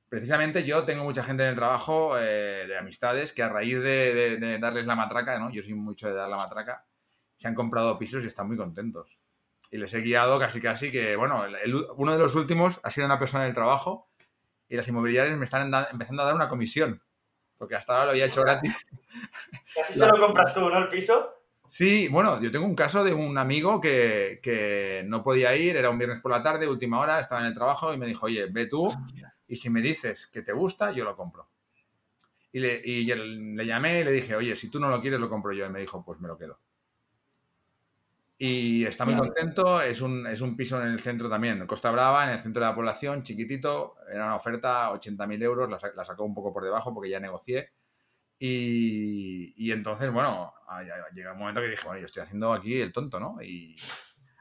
Precisamente 0.08 0.64
yo 0.64 0.84
tengo 0.84 1.04
mucha 1.04 1.22
gente 1.22 1.42
en 1.42 1.50
el 1.50 1.54
trabajo 1.54 2.18
eh, 2.18 2.66
de 2.66 2.78
amistades 2.78 3.32
que 3.32 3.42
a 3.42 3.48
raíz 3.48 3.80
de, 3.80 4.58
darles 4.58 4.86
la 4.86 4.96
matraca, 4.96 5.38
¿no? 5.38 5.50
Yo 5.50 5.62
soy 5.62 5.74
mucho 5.74 6.08
de 6.08 6.14
dar 6.14 6.28
la 6.28 6.36
matraca, 6.36 6.86
se 7.36 7.46
han 7.46 7.54
comprado 7.54 7.98
pisos 7.98 8.24
y 8.24 8.28
están 8.28 8.46
muy 8.46 8.56
contentos. 8.56 9.18
Y 9.74 9.76
les 9.76 9.92
he 9.92 10.02
guiado 10.02 10.38
casi 10.38 10.60
casi 10.60 10.92
que, 10.92 11.16
bueno, 11.16 11.42
uno 11.96 12.12
de 12.12 12.18
los 12.20 12.36
últimos 12.36 12.78
ha 12.84 12.90
sido 12.90 13.06
una 13.06 13.18
persona 13.18 13.42
del 13.42 13.54
trabajo 13.54 14.08
y 14.68 14.76
las 14.76 14.86
inmobiliarias 14.86 15.36
me 15.36 15.46
están 15.46 15.62
empezando 15.90 16.22
a 16.22 16.26
dar 16.26 16.36
una 16.36 16.48
comisión, 16.48 17.02
porque 17.58 17.74
hasta 17.74 17.94
ahora 17.94 18.04
lo 18.04 18.10
había 18.12 18.26
hecho 18.26 18.42
gratis. 18.42 18.72
Casi 19.74 19.94
se 19.94 20.06
lo 20.06 20.16
compras 20.16 20.54
tú, 20.54 20.60
¿no? 20.60 20.78
El 20.78 20.86
piso. 20.86 21.28
Sí, 21.68 22.06
bueno, 22.06 22.40
yo 22.40 22.52
tengo 22.52 22.66
un 22.66 22.76
caso 22.76 23.02
de 23.02 23.12
un 23.12 23.36
amigo 23.36 23.80
que, 23.80 25.02
no 25.08 25.24
podía 25.24 25.56
ir, 25.56 25.76
era 25.76 25.90
un 25.90 25.98
viernes 25.98 26.22
por 26.22 26.30
la 26.30 26.40
tarde, 26.40 26.68
última 26.68 27.00
hora, 27.00 27.18
estaba 27.18 27.40
en 27.40 27.48
el 27.48 27.54
trabajo 27.54 27.92
y 27.92 27.96
me 27.96 28.06
dijo, 28.06 28.26
oye, 28.26 28.46
ve 28.46 28.66
tú 28.66 28.88
y 29.48 29.56
si 29.56 29.70
me 29.70 29.82
dices 29.82 30.28
que 30.28 30.42
te 30.42 30.52
gusta, 30.52 30.92
yo 30.92 31.02
lo 31.02 31.16
compro. 31.16 31.48
Y 32.52 32.60
le, 32.60 32.80
y 32.84 33.04
le 33.04 33.66
llamé 33.66 34.02
y 34.02 34.04
le 34.04 34.12
dije, 34.12 34.36
oye, 34.36 34.54
si 34.54 34.70
tú 34.70 34.78
no 34.78 34.88
lo 34.88 35.00
quieres, 35.00 35.18
lo 35.18 35.28
compro 35.28 35.52
yo. 35.52 35.66
Y 35.66 35.70
me 35.70 35.80
dijo, 35.80 36.04
pues 36.04 36.20
me 36.20 36.28
lo 36.28 36.38
quedo. 36.38 36.60
Y 38.36 38.84
está 38.84 39.04
muy 39.04 39.16
contento, 39.16 39.80
es 39.80 40.00
un, 40.00 40.26
es 40.26 40.40
un 40.40 40.56
piso 40.56 40.80
en 40.82 40.88
el 40.88 40.98
centro 40.98 41.30
también, 41.30 41.66
Costa 41.68 41.92
Brava, 41.92 42.24
en 42.24 42.30
el 42.30 42.40
centro 42.40 42.60
de 42.60 42.68
la 42.68 42.74
población, 42.74 43.22
chiquitito, 43.22 43.94
era 44.10 44.26
una 44.26 44.36
oferta, 44.36 44.90
80.000 44.90 45.42
euros, 45.42 45.70
la, 45.70 46.04
sacó 46.04 46.24
un 46.24 46.34
poco 46.34 46.52
por 46.52 46.64
debajo 46.64 46.92
porque 46.92 47.10
ya 47.10 47.20
negocié. 47.20 47.70
Y, 48.36 49.54
y 49.56 49.70
entonces, 49.70 50.10
bueno, 50.10 50.52
ah, 50.66 50.82
llega 51.14 51.32
un 51.32 51.38
momento 51.38 51.60
que 51.60 51.68
dije, 51.68 51.86
bueno, 51.86 52.00
yo 52.00 52.06
estoy 52.06 52.24
haciendo 52.24 52.52
aquí 52.52 52.80
el 52.80 52.92
tonto, 52.92 53.20
¿no? 53.20 53.40
Y 53.40 53.76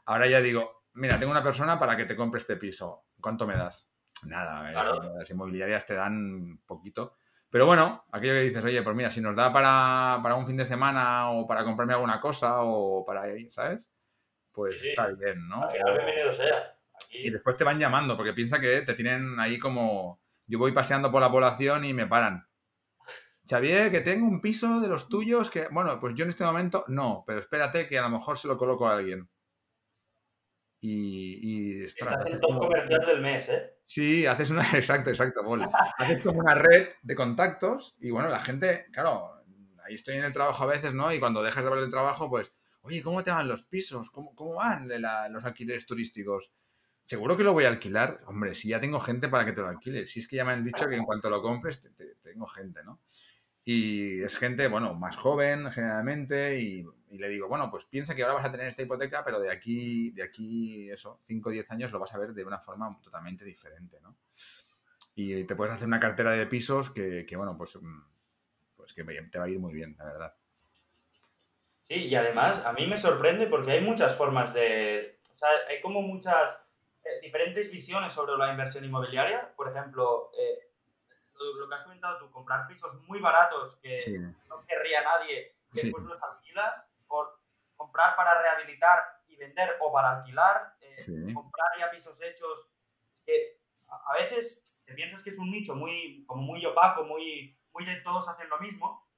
ahora 0.06 0.26
ya 0.26 0.40
digo, 0.40 0.84
mira, 0.94 1.18
tengo 1.18 1.30
una 1.30 1.44
persona 1.44 1.78
para 1.78 1.96
que 1.96 2.04
te 2.04 2.16
compre 2.16 2.40
este 2.40 2.56
piso, 2.56 3.06
¿cuánto 3.20 3.46
me 3.46 3.56
das? 3.56 3.88
Nada, 4.26 4.72
las 4.72 5.30
inmobiliarias 5.30 5.86
te 5.86 5.94
dan 5.94 6.60
poquito. 6.66 7.16
Pero 7.54 7.66
bueno, 7.66 8.04
aquello 8.10 8.32
que 8.32 8.40
dices, 8.40 8.64
oye, 8.64 8.82
pues 8.82 8.96
mira, 8.96 9.12
si 9.12 9.20
nos 9.20 9.36
da 9.36 9.52
para, 9.52 10.18
para 10.24 10.34
un 10.34 10.44
fin 10.44 10.56
de 10.56 10.66
semana 10.66 11.30
o 11.30 11.46
para 11.46 11.62
comprarme 11.62 11.94
alguna 11.94 12.20
cosa 12.20 12.62
o 12.62 13.04
para, 13.06 13.26
¿sabes? 13.48 13.88
Pues 14.50 14.82
está 14.82 15.06
bien, 15.06 15.46
¿no? 15.46 15.68
bienvenido 15.68 16.32
sea. 16.32 16.76
Y 17.12 17.30
después 17.30 17.56
te 17.56 17.62
van 17.62 17.78
llamando, 17.78 18.16
porque 18.16 18.32
piensa 18.32 18.58
que 18.58 18.82
te 18.82 18.94
tienen 18.94 19.38
ahí 19.38 19.60
como... 19.60 20.20
Yo 20.48 20.58
voy 20.58 20.72
paseando 20.72 21.12
por 21.12 21.20
la 21.20 21.30
población 21.30 21.84
y 21.84 21.94
me 21.94 22.08
paran. 22.08 22.44
Xavier, 23.48 23.92
que 23.92 24.00
tengo 24.00 24.26
un 24.26 24.40
piso 24.40 24.80
de 24.80 24.88
los 24.88 25.08
tuyos 25.08 25.48
que... 25.48 25.68
Bueno, 25.68 26.00
pues 26.00 26.16
yo 26.16 26.24
en 26.24 26.30
este 26.30 26.42
momento 26.42 26.84
no, 26.88 27.22
pero 27.24 27.38
espérate 27.38 27.86
que 27.86 28.00
a 28.00 28.02
lo 28.02 28.10
mejor 28.10 28.36
se 28.36 28.48
lo 28.48 28.58
coloco 28.58 28.88
a 28.88 28.96
alguien. 28.96 29.30
Y... 30.80 31.78
y 31.78 31.84
Estás 31.84 32.26
el 32.26 32.40
top 32.40 32.58
comercial 32.58 33.06
del 33.06 33.20
mes, 33.20 33.48
¿eh? 33.48 33.73
Sí, 33.84 34.26
haces 34.26 34.50
una, 34.50 34.62
exacto, 34.74 35.10
exacto, 35.10 35.42
Haces 35.98 36.22
como 36.22 36.40
una 36.40 36.54
red 36.54 36.88
de 37.02 37.14
contactos 37.14 37.96
y 38.00 38.10
bueno, 38.10 38.28
la 38.28 38.40
gente, 38.40 38.86
claro, 38.92 39.44
ahí 39.84 39.94
estoy 39.94 40.16
en 40.16 40.24
el 40.24 40.32
trabajo 40.32 40.64
a 40.64 40.68
veces, 40.68 40.94
¿no? 40.94 41.12
Y 41.12 41.20
cuando 41.20 41.42
dejas 41.42 41.64
de 41.64 41.70
ver 41.70 41.80
el 41.80 41.90
trabajo, 41.90 42.28
pues, 42.28 42.52
oye, 42.82 43.02
¿cómo 43.02 43.22
te 43.22 43.30
van 43.30 43.48
los 43.48 43.64
pisos? 43.64 44.10
¿Cómo, 44.10 44.34
cómo 44.34 44.54
van 44.54 44.88
los 45.30 45.44
alquileres 45.44 45.86
turísticos? 45.86 46.50
¿Seguro 47.02 47.36
que 47.36 47.44
lo 47.44 47.52
voy 47.52 47.64
a 47.64 47.68
alquilar? 47.68 48.20
Hombre, 48.26 48.54
si 48.54 48.68
ya 48.68 48.80
tengo 48.80 48.98
gente 48.98 49.28
para 49.28 49.44
que 49.44 49.52
te 49.52 49.60
lo 49.60 49.68
alquile. 49.68 50.06
Si 50.06 50.20
es 50.20 50.26
que 50.26 50.36
ya 50.36 50.44
me 50.44 50.52
han 50.52 50.64
dicho 50.64 50.88
que 50.88 50.96
en 50.96 51.04
cuanto 51.04 51.28
lo 51.28 51.42
compres, 51.42 51.86
tengo 52.22 52.46
gente, 52.46 52.82
¿no? 52.82 53.02
Y 53.64 54.22
es 54.22 54.36
gente, 54.36 54.68
bueno, 54.68 54.92
más 54.94 55.16
joven 55.16 55.70
generalmente 55.70 56.60
y, 56.60 56.86
le 57.10 57.28
digo, 57.28 57.48
bueno, 57.48 57.70
pues 57.70 57.84
piensa 57.84 58.14
que 58.14 58.22
ahora 58.22 58.34
vas 58.34 58.46
a 58.46 58.50
tener 58.50 58.66
esta 58.66 58.82
hipoteca, 58.82 59.24
pero 59.24 59.40
de 59.40 59.50
aquí, 59.50 60.10
de 60.10 60.22
aquí, 60.22 60.90
eso, 60.90 61.20
5 61.26 61.48
o 61.48 61.52
10 61.52 61.70
años 61.70 61.92
lo 61.92 62.00
vas 62.00 62.12
a 62.12 62.18
ver 62.18 62.34
de 62.34 62.44
una 62.44 62.58
forma 62.58 62.98
totalmente 63.00 63.44
diferente, 63.44 64.00
¿no? 64.02 64.16
Y 65.14 65.44
te 65.44 65.54
puedes 65.54 65.74
hacer 65.74 65.86
una 65.86 66.00
cartera 66.00 66.32
de 66.32 66.46
pisos 66.46 66.90
que, 66.90 67.26
bueno, 67.36 67.56
pues, 67.56 67.76
mm, 67.76 68.02
pues 68.76 68.92
que 68.92 69.04
te 69.04 69.38
va 69.38 69.44
a 69.44 69.48
ir 69.48 69.60
muy 69.60 69.72
bien, 69.72 69.94
la 69.96 70.04
verdad. 70.04 70.34
Sí, 71.82 72.06
y 72.06 72.14
además 72.14 72.64
a 72.64 72.72
mí 72.72 72.86
me 72.86 72.96
sorprende 72.96 73.46
porque 73.46 73.72
hay 73.72 73.80
muchas 73.80 74.16
formas 74.16 74.52
de... 74.52 75.20
O 75.32 75.36
sea, 75.36 75.48
hay 75.68 75.80
como 75.80 76.02
muchas 76.02 76.64
eh, 77.04 77.20
diferentes 77.22 77.70
visiones 77.70 78.12
sobre 78.12 78.36
la 78.36 78.50
inversión 78.50 78.84
inmobiliaria. 78.84 79.54
Por 79.54 79.68
ejemplo, 79.68 80.30
eh, 80.38 80.63
lo, 81.52 81.68
que 81.68 81.74
has 81.74 81.82
comentado 81.82 82.18
tú, 82.18 82.30
comprar 82.30 82.66
pisos 82.66 83.00
muy 83.02 83.20
baratos 83.20 83.76
que 83.76 84.18
no 84.48 84.64
querría 84.66 85.02
nadie, 85.02 85.56
después 85.72 86.04
los 86.04 86.22
alquilas, 86.22 86.88
por 87.06 87.38
comprar 87.76 88.16
para 88.16 88.40
rehabilitar 88.40 89.22
y 89.26 89.36
vender 89.36 89.76
o 89.80 89.92
para 89.92 90.16
alquilar, 90.16 90.76
eh, 90.80 91.34
comprar 91.34 91.68
ya 91.78 91.90
pisos 91.90 92.20
hechos, 92.22 92.70
es 93.14 93.22
que 93.22 93.60
a, 93.88 94.14
veces 94.14 94.78
te 94.86 94.94
piensas 94.94 95.22
que 95.22 95.30
es 95.30 95.38
un 95.38 95.50
nicho 95.50 95.74
muy, 95.74 96.24
como 96.26 96.42
muy 96.42 96.64
opaco, 96.64 97.04
muy, 97.04 97.58
muy 97.72 97.84
de 97.84 97.96
todos 98.00 98.28
hacen 98.28 98.48
lo 98.48 98.58
mismo, 98.60 99.08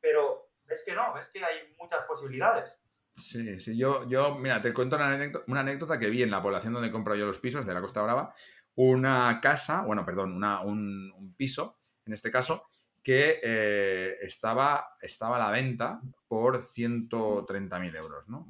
pero 0.00 0.50
ves 0.64 0.82
que 0.84 0.94
no, 0.94 1.12
ves 1.14 1.28
que 1.28 1.44
hay 1.44 1.74
muchas 1.78 2.06
posibilidades. 2.06 2.80
Sí, 3.16 3.58
sí, 3.60 3.76
yo, 3.78 4.06
yo 4.08 4.34
mira, 4.34 4.60
te 4.60 4.74
cuento 4.74 4.96
una 4.96 5.08
anécdota, 5.08 5.44
una 5.48 5.60
anécdota 5.60 5.98
que 5.98 6.10
vi 6.10 6.22
en 6.22 6.30
la 6.30 6.42
población 6.42 6.74
donde 6.74 6.92
compro 6.92 7.14
yo 7.14 7.24
los 7.24 7.38
pisos 7.38 7.64
de 7.64 7.72
la 7.72 7.80
Costa 7.80 8.02
Brava, 8.02 8.34
una 8.76 9.40
casa, 9.40 9.82
bueno, 9.82 10.04
perdón, 10.04 10.42
un, 10.42 11.34
piso, 11.36 11.78
en 12.06 12.12
este 12.12 12.30
caso, 12.30 12.64
que 13.02 13.40
eh, 13.42 14.16
estaba, 14.22 14.96
estaba 15.00 15.36
a 15.36 15.38
la 15.38 15.50
venta 15.50 16.00
por 16.28 16.58
130.000 16.58 17.96
euros, 17.96 18.28
¿no? 18.28 18.46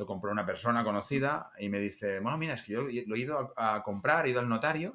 lo 0.00 0.06
compró 0.06 0.32
una 0.32 0.46
persona 0.46 0.82
conocida 0.82 1.50
y 1.58 1.68
me 1.68 1.78
dice, 1.78 2.20
bueno, 2.20 2.38
mira, 2.38 2.54
es 2.54 2.62
que 2.62 2.72
yo 2.72 2.82
lo 2.82 3.14
he 3.14 3.18
ido 3.18 3.52
a, 3.54 3.82
comprar, 3.82 4.26
he 4.26 4.30
ido 4.30 4.40
al 4.40 4.48
notario 4.48 4.94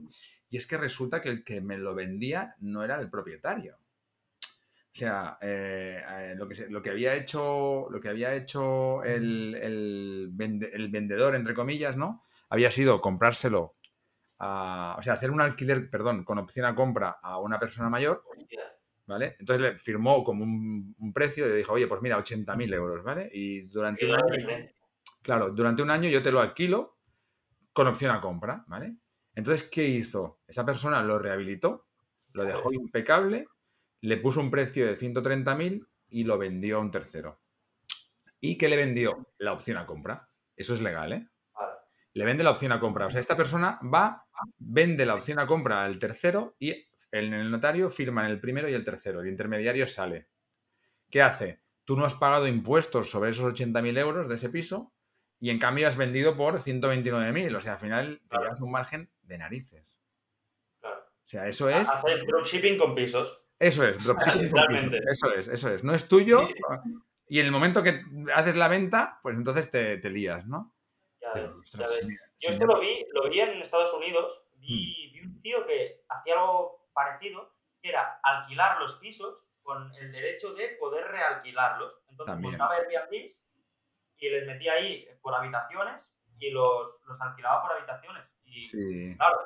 y 0.49 0.57
es 0.57 0.65
que 0.65 0.77
resulta 0.77 1.21
que 1.21 1.29
el 1.29 1.43
que 1.43 1.61
me 1.61 1.77
lo 1.77 1.93
vendía 1.93 2.55
no 2.61 2.83
era 2.83 2.99
el 2.99 3.11
propietario. 3.11 3.77
O 3.77 4.97
sea, 4.97 5.37
eh, 5.41 6.01
eh, 6.09 6.33
lo, 6.35 6.47
que, 6.47 6.69
lo, 6.69 6.81
que, 6.81 6.89
había 6.89 7.13
hecho, 7.13 7.87
lo 7.87 8.01
que 8.01 8.09
había 8.09 8.33
hecho 8.33 9.03
el, 9.03 9.53
el, 9.53 10.31
vendedor, 10.89 11.35
entre 11.35 11.53
comillas, 11.53 11.95
¿no? 11.97 12.23
Había 12.49 12.71
sido 12.71 12.99
comprárselo 12.99 13.74
o 14.39 15.01
sea, 15.01 15.13
hacer 15.13 15.31
un 15.31 15.41
alquiler, 15.41 15.89
perdón, 15.89 16.23
con 16.23 16.37
opción 16.37 16.65
a 16.65 16.75
compra 16.75 17.17
a 17.21 17.39
una 17.39 17.59
persona 17.59 17.89
mayor, 17.89 18.23
¿vale? 19.05 19.35
Entonces 19.39 19.61
le 19.61 19.77
firmó 19.77 20.23
como 20.23 20.43
un, 20.43 21.13
precio 21.13 21.45
y 21.45 21.49
le 21.49 21.55
dijo, 21.57 21.73
oye, 21.73 21.87
pues 21.87 22.01
mira, 22.01 22.17
80.000 22.17 22.73
euros, 22.73 23.03
¿vale? 23.03 23.29
Y 23.31 23.61
durante 23.67 24.05
un 24.05 24.15
año, 24.15 24.69
claro, 25.21 25.51
durante 25.51 25.81
un 25.81 25.91
año 25.91 26.09
yo 26.09 26.21
te 26.21 26.31
lo 26.31 26.41
alquilo 26.41 26.97
con 27.71 27.87
opción 27.87 28.11
a 28.11 28.21
compra, 28.21 28.63
¿vale? 28.67 28.97
Entonces, 29.33 29.69
¿qué 29.69 29.85
hizo? 29.85 30.39
Esa 30.47 30.65
persona 30.65 31.01
lo 31.01 31.19
rehabilitó, 31.19 31.87
lo 32.31 32.45
dejó 32.45 32.71
impecable, 32.73 33.47
le 34.01 34.17
puso 34.17 34.39
un 34.39 34.49
precio 34.49 34.85
de 34.85 34.97
130.000 34.97 35.87
y 36.09 36.23
lo 36.23 36.37
vendió 36.37 36.77
a 36.77 36.79
un 36.79 36.91
tercero. 36.91 37.41
¿Y 38.39 38.57
qué 38.57 38.69
le 38.69 38.77
vendió? 38.77 39.33
La 39.37 39.53
opción 39.53 39.77
a 39.77 39.85
compra. 39.85 40.29
Eso 40.55 40.73
es 40.73 40.81
legal, 40.81 41.13
¿eh? 41.13 41.27
Le 42.15 42.25
vende 42.25 42.45
la 42.45 42.51
opción 42.51 42.71
a 42.71 42.79
compra. 42.79 43.05
O 43.05 43.11
sea, 43.11 43.19
esta 43.19 43.35
persona 43.35 43.77
va, 43.93 44.25
vende 44.57 45.05
la 45.05 45.15
opción 45.15 45.37
a 45.37 45.45
compra 45.45 45.83
al 45.83 45.99
tercero 45.99 46.55
y 46.57 46.87
en 47.11 47.33
el 47.33 47.51
notario 47.51 47.91
firman 47.91 48.27
el 48.27 48.39
primero 48.39 48.69
y 48.69 48.73
el 48.73 48.85
tercero. 48.85 49.19
El 49.19 49.27
intermediario 49.27 49.85
sale. 49.85 50.29
¿Qué 51.09 51.21
hace? 51.21 51.61
Tú 51.83 51.97
no 51.97 52.05
has 52.05 52.13
pagado 52.13 52.47
impuestos 52.47 53.09
sobre 53.09 53.31
esos 53.31 53.53
80.000 53.53 53.99
euros 53.99 54.29
de 54.29 54.35
ese 54.35 54.49
piso 54.49 54.93
y 55.41 55.49
en 55.49 55.59
cambio 55.59 55.89
has 55.89 55.97
vendido 55.97 56.37
por 56.37 56.59
129.000. 56.59 57.53
O 57.53 57.59
sea, 57.59 57.73
al 57.73 57.79
final 57.79 58.21
te 58.29 58.37
llevas 58.37 58.61
un 58.61 58.71
margen 58.71 59.11
de 59.21 59.37
narices. 59.37 59.99
Claro. 60.79 61.01
O 61.01 61.27
sea, 61.27 61.47
eso 61.49 61.69
es... 61.69 61.89
Haces 61.89 62.25
dropshipping 62.25 62.77
con 62.77 62.95
pisos. 62.95 63.41
Eso 63.59 63.85
es, 63.85 64.01
dropshipping 64.01 64.49
con 64.49 64.67
pisos. 64.67 65.01
Eso 65.11 65.33
es, 65.33 65.47
eso 65.49 65.69
es. 65.69 65.83
No 65.83 65.93
es 65.93 66.07
tuyo 66.07 66.47
y 67.27 67.39
en 67.39 67.45
el 67.45 67.51
momento 67.51 67.83
que 67.83 68.01
haces 68.33 68.55
la 68.55 68.69
venta, 68.69 69.19
pues 69.21 69.35
entonces 69.35 69.69
te, 69.69 69.97
te 69.97 70.09
lías, 70.09 70.47
¿no? 70.47 70.74
Yo 72.37 72.49
esto 72.49 72.65
lo 72.65 72.79
vi, 72.79 73.05
lo 73.13 73.29
vi 73.29 73.39
en 73.39 73.61
Estados 73.61 73.93
Unidos, 73.93 74.43
vi, 74.57 75.13
mm. 75.21 75.27
un 75.27 75.39
tío 75.39 75.65
que 75.65 76.03
hacía 76.09 76.33
algo 76.33 76.89
parecido, 76.93 77.53
que 77.81 77.89
era 77.89 78.19
alquilar 78.23 78.79
los 78.79 78.95
pisos 78.95 79.49
con 79.63 79.93
el 79.95 80.11
derecho 80.11 80.53
de 80.53 80.69
poder 80.79 81.07
realquilarlos. 81.07 82.01
Entonces 82.09 82.37
montaba 82.37 82.75
Airbnb 82.75 83.29
y 84.17 84.29
les 84.29 84.47
metía 84.47 84.73
ahí 84.73 85.07
por 85.21 85.35
habitaciones 85.35 86.17
y 86.39 86.51
los, 86.51 87.01
los 87.05 87.21
alquilaba 87.21 87.61
por 87.61 87.71
habitaciones. 87.73 88.37
Y 88.45 89.15
claro, 89.15 89.37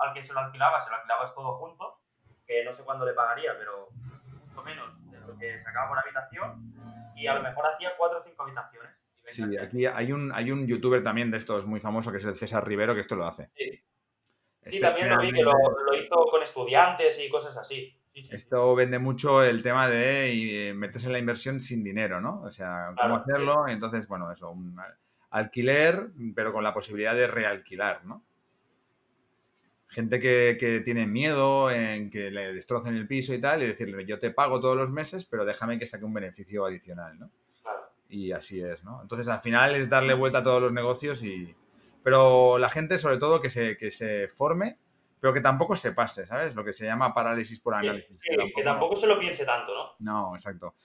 al, 0.00 0.12
que 0.12 0.22
se 0.22 0.32
lo 0.32 0.40
alquilaba, 0.40 0.80
se 0.80 0.90
lo 0.90 0.96
alquilabas 0.96 1.34
todo 1.34 1.52
junto, 1.54 2.00
que 2.46 2.64
no 2.64 2.72
sé 2.72 2.84
cuándo 2.84 3.06
le 3.06 3.14
pagaría, 3.14 3.56
pero 3.56 3.88
mucho 3.90 4.62
menos 4.62 5.10
de 5.10 5.18
porque 5.20 5.58
sacaba 5.58 5.88
por 5.88 5.98
habitación 5.98 6.74
y 7.14 7.26
a 7.26 7.34
lo 7.34 7.42
mejor 7.42 7.66
hacía 7.66 7.96
cuatro 7.96 8.18
o 8.18 8.22
cinco 8.22 8.42
habitaciones. 8.42 9.07
Sí, 9.28 9.56
aquí 9.56 9.86
hay 9.86 10.12
un, 10.12 10.32
hay 10.32 10.50
un 10.50 10.66
youtuber 10.66 11.02
también 11.02 11.30
de 11.30 11.38
estos 11.38 11.66
muy 11.66 11.80
famoso 11.80 12.10
que 12.10 12.18
es 12.18 12.24
el 12.24 12.36
César 12.36 12.66
Rivero 12.66 12.94
que 12.94 13.00
esto 13.00 13.16
lo 13.16 13.26
hace. 13.26 13.50
Sí, 13.54 13.70
sí 13.70 13.80
este 14.62 14.80
también 14.80 15.10
lo 15.10 15.20
vi 15.20 15.32
que 15.32 15.42
lo, 15.42 15.52
lo, 15.52 15.94
hizo 15.94 16.26
con 16.30 16.42
estudiantes 16.42 17.18
y 17.24 17.28
cosas 17.28 17.56
así. 17.56 17.98
Esto 18.30 18.74
vende 18.74 18.98
mucho 18.98 19.42
el 19.42 19.62
tema 19.62 19.88
de 19.88 20.72
meterse 20.74 21.06
en 21.06 21.12
la 21.12 21.18
inversión 21.18 21.60
sin 21.60 21.84
dinero, 21.84 22.20
¿no? 22.20 22.42
O 22.42 22.50
sea, 22.50 22.92
cómo 23.00 23.16
hacerlo. 23.16 23.68
Entonces, 23.68 24.06
bueno, 24.08 24.32
eso, 24.32 24.50
un 24.50 24.76
alquiler, 25.30 26.10
pero 26.34 26.52
con 26.52 26.64
la 26.64 26.74
posibilidad 26.74 27.14
de 27.14 27.26
realquilar, 27.26 28.04
¿no? 28.04 28.24
Gente 29.88 30.20
que, 30.20 30.82
tiene 30.84 31.06
miedo 31.06 31.70
en 31.70 32.10
que 32.10 32.30
le 32.30 32.52
destrocen 32.52 32.94
el 32.94 33.06
piso 33.06 33.32
y 33.34 33.40
tal, 33.40 33.62
y 33.62 33.66
decirle, 33.66 34.04
yo 34.04 34.18
te 34.18 34.30
pago 34.30 34.60
todos 34.60 34.76
los 34.76 34.90
meses, 34.90 35.24
pero 35.24 35.44
déjame 35.44 35.78
que 35.78 35.86
saque 35.86 36.04
un 36.04 36.14
beneficio 36.14 36.66
adicional, 36.66 37.18
¿no? 37.18 37.30
Y 38.08 38.32
así 38.32 38.60
es, 38.60 38.84
¿no? 38.84 39.02
Entonces, 39.02 39.28
al 39.28 39.40
final 39.40 39.74
es 39.76 39.88
darle 39.88 40.14
vuelta 40.14 40.38
a 40.38 40.44
todos 40.44 40.62
los 40.62 40.72
negocios 40.72 41.22
y... 41.22 41.54
Pero 42.02 42.58
la 42.58 42.70
gente, 42.70 42.96
sobre 42.96 43.18
todo, 43.18 43.40
que 43.40 43.50
se, 43.50 43.76
que 43.76 43.90
se 43.90 44.28
forme, 44.28 44.78
pero 45.20 45.34
que 45.34 45.40
tampoco 45.40 45.76
se 45.76 45.92
pase, 45.92 46.26
¿sabes? 46.26 46.54
Lo 46.54 46.64
que 46.64 46.72
se 46.72 46.86
llama 46.86 47.12
parálisis 47.12 47.60
por 47.60 47.74
análisis. 47.74 48.18
que, 48.54 48.62
tampoco, 48.62 48.96
se 48.96 49.06
lo 49.06 49.18
piense 49.18 49.44
tanto, 49.44 49.74
¿no? 49.74 49.90
No, 49.98 50.34
exacto. 50.34 50.76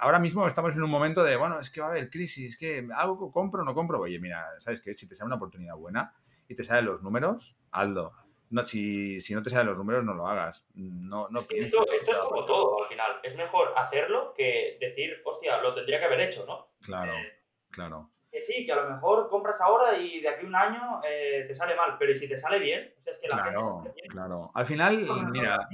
ahora 0.00 0.18
mismo 0.18 0.46
estamos 0.46 0.74
en 0.74 0.82
un 0.82 0.90
momento 0.90 1.22
de, 1.22 1.36
bueno, 1.36 1.60
es 1.60 1.70
que 1.70 1.80
va 1.80 1.86
a 1.86 1.90
haber 1.90 2.10
crisis, 2.10 2.58
que 2.58 2.86
algo 2.94 3.30
compro 3.32 3.64
no 3.64 3.74
compro. 3.74 4.00
Oye, 4.00 4.18
mira, 4.18 4.44
¿sabes 4.58 4.80
qué? 4.82 4.92
Si 4.92 5.08
te 5.08 5.14
sale 5.14 5.26
una 5.26 5.36
oportunidad 5.36 5.76
buena 5.76 6.12
y 6.48 6.54
te 6.54 6.64
salen 6.64 6.84
los 6.84 7.02
números, 7.02 7.56
hazlo 7.70 8.12
no, 8.50 8.64
si, 8.64 9.18
no 9.30 9.42
te 9.42 9.50
salen 9.50 9.66
los 9.66 9.78
números, 9.78 10.04
no 10.04 10.14
lo 10.14 10.26
hagas. 10.26 10.64
No, 10.74 11.28
no 11.28 11.40
esto, 11.40 11.90
esto 11.92 12.10
es 12.10 12.18
como 12.18 12.44
todo 12.44 12.82
al 12.82 12.88
final. 12.88 13.20
Es 13.22 13.36
mejor 13.36 13.72
hacerlo 13.76 14.32
que 14.34 14.78
decir, 14.80 15.20
hostia, 15.24 15.60
lo 15.60 15.74
tendría 15.74 15.98
que 15.98 16.04
haber 16.04 16.20
hecho, 16.20 16.44
¿no? 16.46 16.70
Claro, 16.82 17.12
eh, 17.12 17.42
claro. 17.70 18.10
Que 18.30 18.38
sí, 18.38 18.64
que 18.64 18.72
a 18.72 18.76
lo 18.76 18.90
mejor 18.90 19.28
compras 19.28 19.60
ahora 19.60 19.98
y 19.98 20.20
de 20.20 20.28
aquí 20.28 20.44
a 20.44 20.48
un 20.48 20.54
año 20.54 21.00
eh, 21.04 21.44
te 21.46 21.54
sale 21.54 21.74
mal, 21.74 21.96
pero 21.98 22.14
si 22.14 22.28
te 22.28 22.38
sale 22.38 22.58
bien? 22.58 22.94
O 22.98 23.02
sea, 23.02 23.10
es 23.12 23.18
que 23.18 23.28
la 23.28 23.42
claro, 23.42 23.84
claro. 24.08 24.50
Al 24.54 24.66
final, 24.66 24.98
mira. 25.30 25.68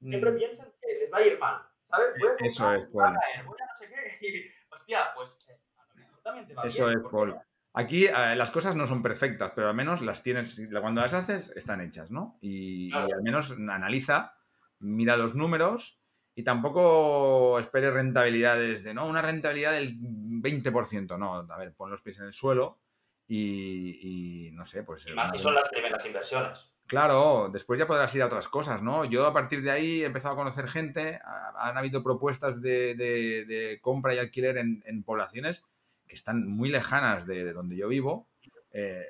Siempre 0.00 0.30
mm. 0.30 0.36
piensan 0.36 0.72
que 0.80 0.94
les 0.94 1.12
va 1.12 1.18
a 1.18 1.22
ir 1.22 1.38
mal, 1.38 1.62
¿sabes? 1.82 2.08
Eso 2.40 2.72
es, 2.72 2.86
Paul. 2.86 3.14
no 3.14 3.54
sé 3.74 3.88
qué, 3.88 4.26
y, 4.26 4.44
hostia, 4.72 5.12
pues 5.14 5.48
eh, 5.48 5.58
a 5.76 5.84
lo 5.88 5.94
mejor 5.94 6.22
también 6.22 6.46
te 6.46 6.54
va 6.54 6.62
Eso 6.62 6.90
es, 6.90 6.98
Paul. 7.10 7.40
Aquí 7.78 8.06
eh, 8.06 8.34
las 8.34 8.50
cosas 8.50 8.74
no 8.74 8.88
son 8.88 9.04
perfectas, 9.04 9.52
pero 9.54 9.68
al 9.68 9.74
menos 9.76 10.00
las 10.00 10.20
tienes, 10.20 10.60
cuando 10.80 11.00
las 11.00 11.14
haces, 11.14 11.52
están 11.54 11.80
hechas, 11.80 12.10
¿no? 12.10 12.36
Y, 12.40 12.92
al 12.92 13.22
menos 13.22 13.52
analiza, 13.52 14.34
mira 14.80 15.16
los 15.16 15.36
números 15.36 16.00
y 16.34 16.42
tampoco 16.42 17.56
espere 17.60 17.92
rentabilidades 17.92 18.82
de, 18.82 18.94
no, 18.94 19.06
una 19.06 19.22
rentabilidad 19.22 19.70
del 19.70 19.96
20%, 19.96 21.16
no, 21.16 21.34
a 21.36 21.56
ver, 21.56 21.72
pon 21.72 21.92
los 21.92 22.02
pies 22.02 22.18
en 22.18 22.24
el 22.24 22.32
suelo 22.32 22.80
y, 23.28 24.50
no 24.54 24.66
sé, 24.66 24.82
pues... 24.82 25.06
Y 25.06 25.12
más 25.12 25.30
si 25.30 25.38
son 25.38 25.54
las 25.54 25.68
primeras 25.68 26.04
inversiones. 26.04 26.72
Claro, 26.84 27.48
después 27.52 27.78
ya 27.78 27.86
podrás 27.86 28.12
ir 28.12 28.22
a 28.22 28.26
otras 28.26 28.48
cosas, 28.48 28.82
¿no? 28.82 29.04
Yo 29.04 29.24
a 29.24 29.32
partir 29.32 29.62
de 29.62 29.70
ahí 29.70 30.02
he 30.02 30.06
empezado 30.06 30.34
a 30.34 30.38
conocer 30.38 30.66
gente, 30.66 31.20
han 31.56 31.78
habido 31.78 32.02
propuestas 32.02 32.60
de, 32.60 33.78
compra 33.82 34.14
y 34.16 34.18
alquiler 34.18 34.58
en 34.58 35.04
poblaciones 35.04 35.64
que 36.08 36.16
están 36.16 36.48
muy 36.48 36.70
lejanas 36.70 37.26
de, 37.26 37.52
donde 37.52 37.76
yo 37.76 37.88
vivo, 37.88 38.28
eh, 38.72 39.04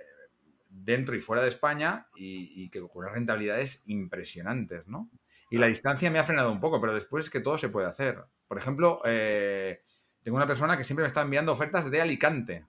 dentro 0.69 1.17
y 1.17 1.21
fuera 1.21 1.43
de 1.43 1.49
España, 1.49 2.09
y, 2.17 2.69
que 2.71 2.81
con 2.81 2.91
unas 3.05 3.13
rentabilidades 3.13 3.83
impresionantes, 3.87 4.87
¿no? 4.87 5.11
Y 5.51 5.57
la 5.57 5.69
distancia 5.69 6.11
me 6.11 6.19
ha 6.19 6.25
frenado 6.25 6.53
un 6.53 6.61
poco, 6.61 6.81
pero 6.81 6.95
después 6.95 7.25
es 7.27 7.31
que 7.31 7.41
todo 7.41 7.57
se 7.57 7.71
puede 7.71 7.87
hacer. 7.87 8.23
Por 8.47 8.59
ejemplo, 8.59 9.01
eh, 9.05 9.83
tengo 10.23 10.37
una 10.37 10.47
persona 10.47 10.77
que 10.77 10.85
siempre 10.85 11.05
me 11.05 11.09
está 11.09 11.23
enviando 11.23 11.53
ofertas 11.53 11.91
de 11.91 12.03
Alicante. 12.03 12.67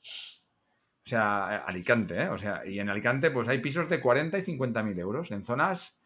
O 0.00 1.08
sea, 1.08 1.64
Alicante, 1.64 2.22
¿eh? 2.22 2.28
O 2.28 2.38
sea, 2.38 2.64
y 2.66 2.78
en 2.78 2.88
Alicante 2.88 3.30
pues 3.30 3.48
hay 3.48 3.58
pisos 3.58 3.88
de 3.88 4.00
40 4.00 4.38
y 4.38 4.42
50 4.42 4.82
mil 4.82 4.98
euros. 4.98 5.30
En 5.32 5.42
zonas 5.42 5.98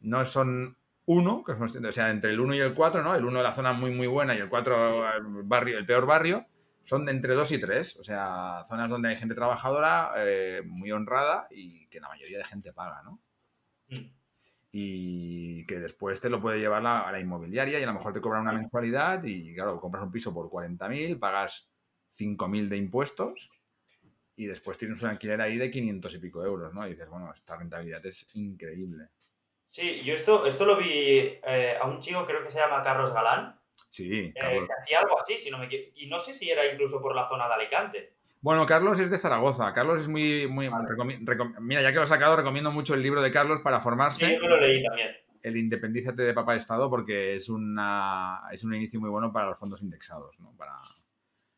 no 0.00 0.24
son 0.24 0.78
uno, 1.06 1.44
que 1.44 1.52
o 1.52 1.92
sea, 1.92 2.10
entre 2.10 2.30
el 2.30 2.40
1 2.40 2.54
y 2.54 2.60
el 2.60 2.74
4, 2.74 3.02
¿no? 3.02 3.14
El 3.14 3.24
1 3.24 3.42
la 3.42 3.52
zona 3.52 3.72
muy, 3.72 3.90
muy 3.90 4.06
buena 4.06 4.34
y 4.34 4.38
el 4.38 4.48
4 4.48 5.16
el, 5.16 5.24
barrio, 5.42 5.76
el 5.76 5.86
peor 5.86 6.06
barrio 6.06 6.46
son 6.84 7.04
de 7.04 7.12
entre 7.12 7.34
2 7.34 7.52
y 7.52 7.58
3, 7.58 7.96
o 7.96 8.04
sea, 8.04 8.62
zonas 8.68 8.88
donde 8.88 9.08
hay 9.08 9.16
gente 9.16 9.34
trabajadora, 9.34 10.12
eh, 10.16 10.62
muy 10.64 10.92
honrada 10.92 11.46
y 11.50 11.86
que 11.88 12.00
la 12.00 12.08
mayoría 12.08 12.38
de 12.38 12.44
gente 12.44 12.72
paga, 12.72 13.02
¿no? 13.02 13.20
Mm. 13.88 14.10
Y 14.72 15.66
que 15.66 15.78
después 15.78 16.20
te 16.20 16.28
lo 16.28 16.40
puede 16.40 16.58
llevar 16.58 16.84
a 16.84 17.10
la 17.10 17.20
inmobiliaria 17.20 17.78
y 17.78 17.82
a 17.82 17.86
lo 17.86 17.94
mejor 17.94 18.12
te 18.12 18.20
cobran 18.20 18.42
una 18.42 18.52
mensualidad 18.52 19.22
y, 19.24 19.54
claro, 19.54 19.80
compras 19.80 20.04
un 20.04 20.10
piso 20.10 20.34
por 20.34 20.50
40.000, 20.50 21.18
pagas 21.18 21.70
5.000 22.18 22.68
de 22.68 22.76
impuestos 22.76 23.50
y 24.36 24.46
después 24.46 24.76
tienes 24.76 25.00
un 25.02 25.10
alquiler 25.10 25.40
ahí 25.40 25.56
de 25.56 25.70
500 25.70 26.14
y 26.14 26.18
pico 26.18 26.44
euros, 26.44 26.74
¿no? 26.74 26.86
Y 26.86 26.90
dices, 26.90 27.08
bueno, 27.08 27.32
esta 27.32 27.56
rentabilidad 27.56 28.04
es 28.04 28.28
increíble. 28.34 29.10
Sí, 29.70 30.02
yo 30.04 30.14
esto, 30.14 30.46
esto 30.46 30.66
lo 30.66 30.76
vi 30.76 31.38
eh, 31.46 31.76
a 31.80 31.86
un 31.86 32.00
chico, 32.00 32.26
creo 32.26 32.42
que 32.42 32.50
se 32.50 32.58
llama 32.58 32.82
Carlos 32.82 33.12
Galán, 33.12 33.58
Sí, 33.94 34.34
eh, 34.34 34.66
hacía 34.82 34.98
algo 34.98 35.20
así, 35.20 35.38
si 35.38 35.52
no 35.52 35.58
me 35.58 35.68
Y 35.94 36.08
no 36.08 36.18
sé 36.18 36.34
si 36.34 36.50
era 36.50 36.66
incluso 36.66 37.00
por 37.00 37.14
la 37.14 37.28
zona 37.28 37.46
de 37.46 37.54
Alicante. 37.54 38.16
Bueno, 38.40 38.66
Carlos 38.66 38.98
es 38.98 39.08
de 39.08 39.20
Zaragoza. 39.20 39.72
Carlos 39.72 40.00
es 40.00 40.08
muy. 40.08 40.48
muy 40.48 40.68
Mira, 41.60 41.80
ya 41.80 41.92
que 41.92 41.98
lo 41.98 42.02
he 42.02 42.08
sacado, 42.08 42.34
recomiendo 42.34 42.72
mucho 42.72 42.94
el 42.94 43.02
libro 43.02 43.22
de 43.22 43.30
Carlos 43.30 43.60
para 43.60 43.78
formarse. 43.78 44.26
Sí, 44.26 44.34
yo 44.34 44.48
lo 44.48 44.58
leí 44.58 44.82
también. 44.82 45.10
El 45.40 45.56
Independízate 45.56 46.22
de 46.24 46.34
Papá 46.34 46.54
de 46.54 46.58
Estado, 46.58 46.90
porque 46.90 47.36
es, 47.36 47.48
una, 47.48 48.42
es 48.50 48.64
un 48.64 48.74
inicio 48.74 48.98
muy 48.98 49.10
bueno 49.10 49.32
para 49.32 49.50
los 49.50 49.60
fondos 49.60 49.80
indexados. 49.80 50.40
¿no? 50.40 50.56
Para 50.56 50.76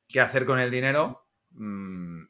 qué 0.07 0.21
hacer 0.21 0.45
con 0.45 0.59
el 0.59 0.71
dinero 0.71 1.29
mm, 1.53 2.23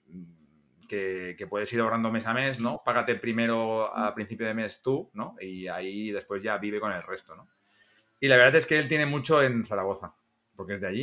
que, 0.88 1.34
que, 1.36 1.48
puedes 1.48 1.72
ir 1.72 1.80
ahorrando 1.80 2.12
mes 2.12 2.28
a 2.28 2.32
mes, 2.32 2.60
¿no? 2.60 2.80
Págate 2.84 3.16
primero 3.16 3.92
a 3.92 4.14
principio 4.14 4.46
de 4.46 4.54
mes 4.54 4.80
tú, 4.82 5.10
¿no? 5.14 5.34
Y 5.40 5.66
ahí 5.66 6.12
después 6.12 6.44
ya 6.44 6.58
vive 6.58 6.78
con 6.78 6.92
el 6.92 7.02
resto, 7.02 7.34
¿no? 7.34 7.48
Y 8.20 8.28
la 8.28 8.36
verdad 8.36 8.56
es 8.56 8.66
que 8.66 8.78
él 8.78 8.88
tiene 8.88 9.06
mucho 9.06 9.42
en 9.42 9.64
Zaragoza, 9.64 10.14
porque 10.54 10.74
es 10.74 10.80
de 10.80 10.88
allí. 10.88 11.02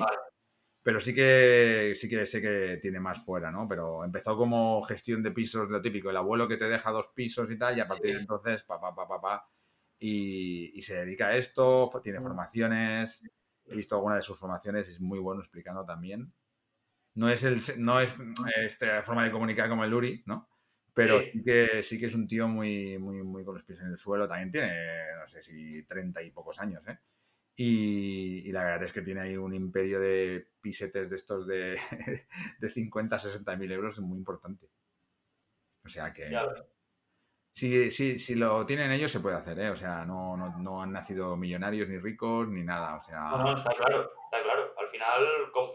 Pero 0.82 1.00
sí 1.00 1.14
que, 1.14 1.94
sí 1.96 2.10
que 2.10 2.26
sé 2.26 2.42
que 2.42 2.78
tiene 2.82 3.00
más 3.00 3.24
fuera, 3.24 3.52
¿no? 3.52 3.68
Pero 3.68 4.04
empezó 4.04 4.36
como 4.36 4.84
gestión 4.84 5.24
de 5.24 5.32
pisos, 5.32 5.70
lo 5.70 5.82
típico, 5.82 6.10
el 6.10 6.18
abuelo 6.18 6.48
que 6.48 6.58
te 6.58 6.68
deja 6.68 6.92
dos 6.92 7.08
pisos 7.16 7.50
y 7.50 7.58
tal, 7.58 7.78
y 7.78 7.82
a 7.82 7.88
partir 7.88 8.16
de 8.16 8.20
entonces, 8.20 8.64
papá, 8.64 8.94
papá, 8.94 9.08
papá, 9.08 9.50
y, 9.98 10.78
y, 10.78 10.82
se 10.82 10.96
dedica 10.96 11.28
a 11.28 11.38
esto, 11.38 11.90
tiene 12.04 12.20
mm. 12.20 12.24
formaciones, 12.24 13.24
he 13.66 13.76
visto 13.76 13.96
alguna 13.96 14.18
de 14.18 14.22
sus 14.22 14.38
formaciones, 14.38 14.90
es 14.90 15.00
muy 15.00 15.20
bueno 15.20 15.42
explicando 15.42 15.86
también. 15.86 16.34
No 17.16 17.30
es, 17.30 17.44
el, 17.44 17.62
no 17.78 18.00
es 18.02 18.16
esta 18.58 19.04
forma 19.04 19.24
de 19.24 19.32
comunicar 19.32 19.70
como 19.70 19.84
el 19.84 19.94
Uri, 19.94 20.24
¿no? 20.26 20.50
Pero 20.94 21.22
sí. 21.22 21.44
que, 21.44 21.82
sí 21.82 22.00
que 22.00 22.06
es 22.06 22.14
un 22.14 22.28
tío 22.28 22.48
muy, 22.48 22.98
muy, 23.00 23.24
muy 23.24 23.44
con 23.44 23.56
los 23.56 23.64
pies 23.64 23.80
en 23.80 23.88
el 23.88 23.98
suelo. 23.98 24.28
También 24.28 24.52
tiene, 24.52 25.16
no 25.20 25.28
sé 25.28 25.42
si 25.42 25.84
treinta 25.84 26.22
y 26.22 26.32
pocos 26.32 26.60
años, 26.60 26.88
¿eh? 26.88 26.98
Y, 27.56 28.52
la 28.52 28.64
verdad 28.64 28.84
es 28.84 28.94
que 28.94 29.02
tiene 29.02 29.22
ahí 29.22 29.38
un 29.38 29.54
imperio 29.54 30.00
de 30.00 30.48
pisetes 30.60 31.10
de 31.10 31.16
estos 31.16 31.46
de, 31.48 31.78
de 32.60 32.70
50, 32.70 33.20
60 33.20 33.56
mil 33.58 33.72
euros 33.72 34.00
muy 34.00 34.18
importante. 34.18 34.68
O 35.86 35.90
sea 35.90 36.12
que... 36.12 36.32
Si, 37.56 37.92
si, 37.92 38.18
si, 38.18 38.34
lo 38.34 38.66
tienen 38.66 38.92
ellos 38.92 39.12
se 39.12 39.20
puede 39.20 39.36
hacer, 39.36 39.60
¿eh? 39.60 39.70
O 39.70 39.76
sea, 39.76 40.06
no, 40.06 40.36
no, 40.36 40.58
no, 40.58 40.82
han 40.82 40.92
nacido 40.92 41.38
millonarios 41.38 41.88
ni 41.88 42.00
ricos 42.00 42.48
ni 42.48 42.64
nada, 42.64 42.96
o 42.96 43.02
sea... 43.02 43.20
No, 43.20 43.44
no, 43.44 43.56
está 43.56 43.76
claro, 43.76 44.12
está 44.26 44.42
claro. 44.42 44.74
Al 44.80 44.88
final, 44.88 45.24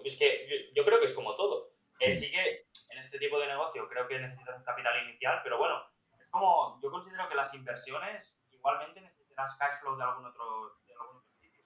es 0.05 0.17
que 0.17 0.73
yo, 0.75 0.85
creo 0.85 0.99
que 0.99 1.07
es 1.07 1.13
como 1.13 1.37
todo. 1.37 1.68
Sí. 1.99 2.15
sí 2.15 2.31
que 2.31 2.69
en 2.91 2.99
este 2.99 3.19
tipo 3.19 3.39
de 3.39 3.47
negocio 3.47 3.89
creo 3.89 4.07
que 4.07 4.19
necesitas 4.19 4.57
un 4.57 4.65
capital 4.65 5.03
inicial, 5.05 5.41
pero 5.43 5.59
bueno, 5.59 5.83
es 6.19 6.29
como, 6.29 6.81
yo 6.83 6.91
considero 6.91 7.29
que 7.29 7.35
las 7.35 7.53
inversiones 7.55 8.41
igualmente 8.51 9.01
necesitarás 9.01 9.57
cash 9.57 9.81
flow 9.81 9.97
de 9.97 10.05
algún 10.05 10.27
otro, 10.27 10.79
de 10.87 10.93
algún 10.95 11.17
otro 11.17 11.35
sitio. 11.35 11.63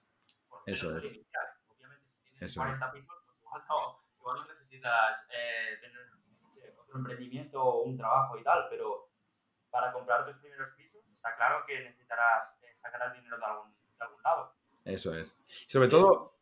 Eso 0.65 0.97
es. 0.97 1.03
Inicial. 1.03 1.47
Obviamente, 1.67 2.09
si 2.09 2.21
tienes 2.23 2.51
Eso 2.51 2.61
40 2.61 2.91
pisos, 2.91 3.15
pues 3.25 3.39
igual 3.39 3.63
no, 3.69 4.03
igual 4.17 4.37
no 4.37 4.45
necesitas 4.45 5.29
eh, 5.31 5.77
tener 5.81 6.09
no 6.41 6.53
sé, 6.53 6.73
otro 6.77 6.97
emprendimiento 6.97 7.63
o 7.63 7.83
un 7.83 7.97
trabajo 7.97 8.37
y 8.37 8.43
tal, 8.43 8.67
pero 8.69 9.09
para 9.69 9.91
comprar 9.91 10.25
tus 10.25 10.37
primeros 10.37 10.73
pisos 10.73 11.03
está 11.23 11.35
claro 11.35 11.65
que 11.65 11.79
necesitarás 11.79 12.59
eh, 12.63 12.75
sacar 12.75 13.07
el 13.07 13.13
dinero 13.13 13.37
de 13.37 13.45
algún, 13.45 13.71
de 13.71 14.05
algún 14.05 14.21
lado. 14.21 14.55
Eso 14.85 15.15
es. 15.15 15.37
Sobre 15.67 15.87
todo, 15.87 16.37